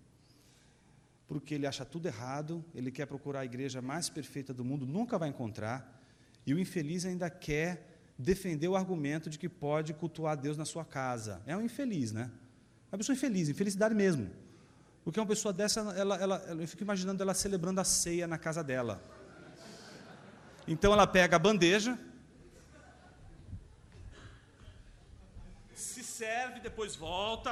Porque 1.28 1.56
ele 1.56 1.66
acha 1.66 1.84
tudo 1.84 2.08
errado, 2.08 2.64
ele 2.74 2.92
quer 2.92 3.06
procurar 3.06 3.42
a 3.42 3.46
igreja 3.46 3.82
mais 3.82 4.10
perfeita 4.10 4.54
do 4.54 4.64
mundo, 4.64 4.86
nunca 4.86 5.18
vai 5.18 5.30
encontrar, 5.30 6.02
e 6.46 6.54
o 6.54 6.60
infeliz 6.60 7.06
ainda 7.06 7.30
quer 7.30 8.00
defender 8.18 8.68
o 8.68 8.76
argumento 8.76 9.30
de 9.30 9.38
que 9.38 9.50
pode 9.50 9.94
cultuar 9.94 10.38
Deus 10.38 10.58
na 10.58 10.66
sua 10.66 10.86
casa. 10.86 11.42
É 11.46 11.58
um 11.58 11.62
infeliz, 11.62 12.12
né? 12.12 12.32
É 12.92 12.96
uma 12.96 13.00
pessoa 13.00 13.16
infeliz, 13.16 13.50
infelicidade 13.50 13.96
mesmo. 13.96 14.30
Porque 15.04 15.20
uma 15.20 15.26
pessoa 15.26 15.52
dessa, 15.52 15.82
ela, 15.98 16.16
ela, 16.18 16.38
eu 16.60 16.68
fico 16.68 16.84
imaginando 16.84 17.22
ela 17.22 17.34
celebrando 17.34 17.82
a 17.82 17.84
ceia 17.84 18.28
na 18.28 18.38
casa 18.38 18.64
dela. 18.64 19.04
Então 20.68 20.94
ela 20.94 21.06
pega 21.06 21.36
a 21.36 21.40
bandeja, 21.40 22.00
serve, 26.16 26.62
depois 26.62 26.96
volta. 26.96 27.50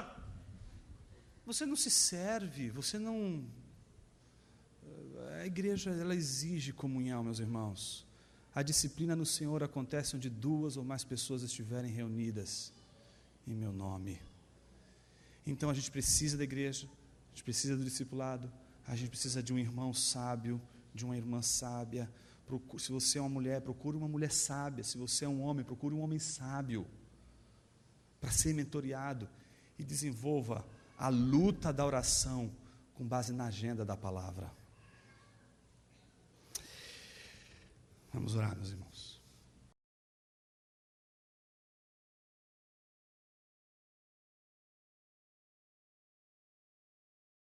Você 1.45 1.65
não 1.65 1.75
se 1.75 1.91
serve, 1.91 2.69
você 2.69 2.97
não. 2.97 3.45
A 5.43 5.45
igreja 5.45 5.89
ela 5.89 6.15
exige 6.15 6.71
comunhão, 6.71 7.21
meus 7.21 7.39
irmãos. 7.39 8.07
A 8.55 8.63
disciplina 8.63 9.13
no 9.13 9.25
Senhor 9.25 9.61
acontece 9.61 10.15
onde 10.15 10.29
duas 10.29 10.77
ou 10.77 10.85
mais 10.85 11.03
pessoas 11.03 11.43
estiverem 11.43 11.91
reunidas 11.91 12.71
em 13.45 13.53
meu 13.53 13.73
nome. 13.73 14.21
Então 15.45 15.69
a 15.69 15.73
gente 15.73 15.91
precisa 15.91 16.37
da 16.37 16.45
igreja, 16.45 16.87
a 16.87 17.29
gente 17.31 17.43
precisa 17.43 17.75
do 17.75 17.83
discipulado, 17.83 18.49
a 18.87 18.95
gente 18.95 19.09
precisa 19.09 19.43
de 19.43 19.51
um 19.51 19.59
irmão 19.59 19.93
sábio, 19.93 20.61
de 20.95 21.03
uma 21.03 21.17
irmã 21.17 21.41
sábia. 21.41 22.09
Se 22.77 22.89
você 22.89 23.17
é 23.17 23.21
uma 23.21 23.27
mulher, 23.27 23.59
procure 23.59 23.97
uma 23.97 24.07
mulher 24.07 24.31
sábia. 24.31 24.81
Se 24.81 24.97
você 24.97 25.25
é 25.25 25.27
um 25.27 25.41
homem, 25.41 25.65
procure 25.65 25.93
um 25.93 25.99
homem 25.99 26.19
sábio 26.19 26.87
para 28.21 28.31
ser 28.31 28.53
mentoreado 28.53 29.27
e 29.77 29.83
desenvolva 29.83 30.65
a 30.97 31.09
luta 31.09 31.73
da 31.73 31.85
oração 31.85 32.49
com 32.93 33.05
base 33.05 33.33
na 33.33 33.47
agenda 33.47 33.83
da 33.83 33.97
palavra. 33.97 34.62
Vamos 38.13 38.35
orar, 38.35 38.55
meus 38.55 38.69
irmãos. 38.69 39.12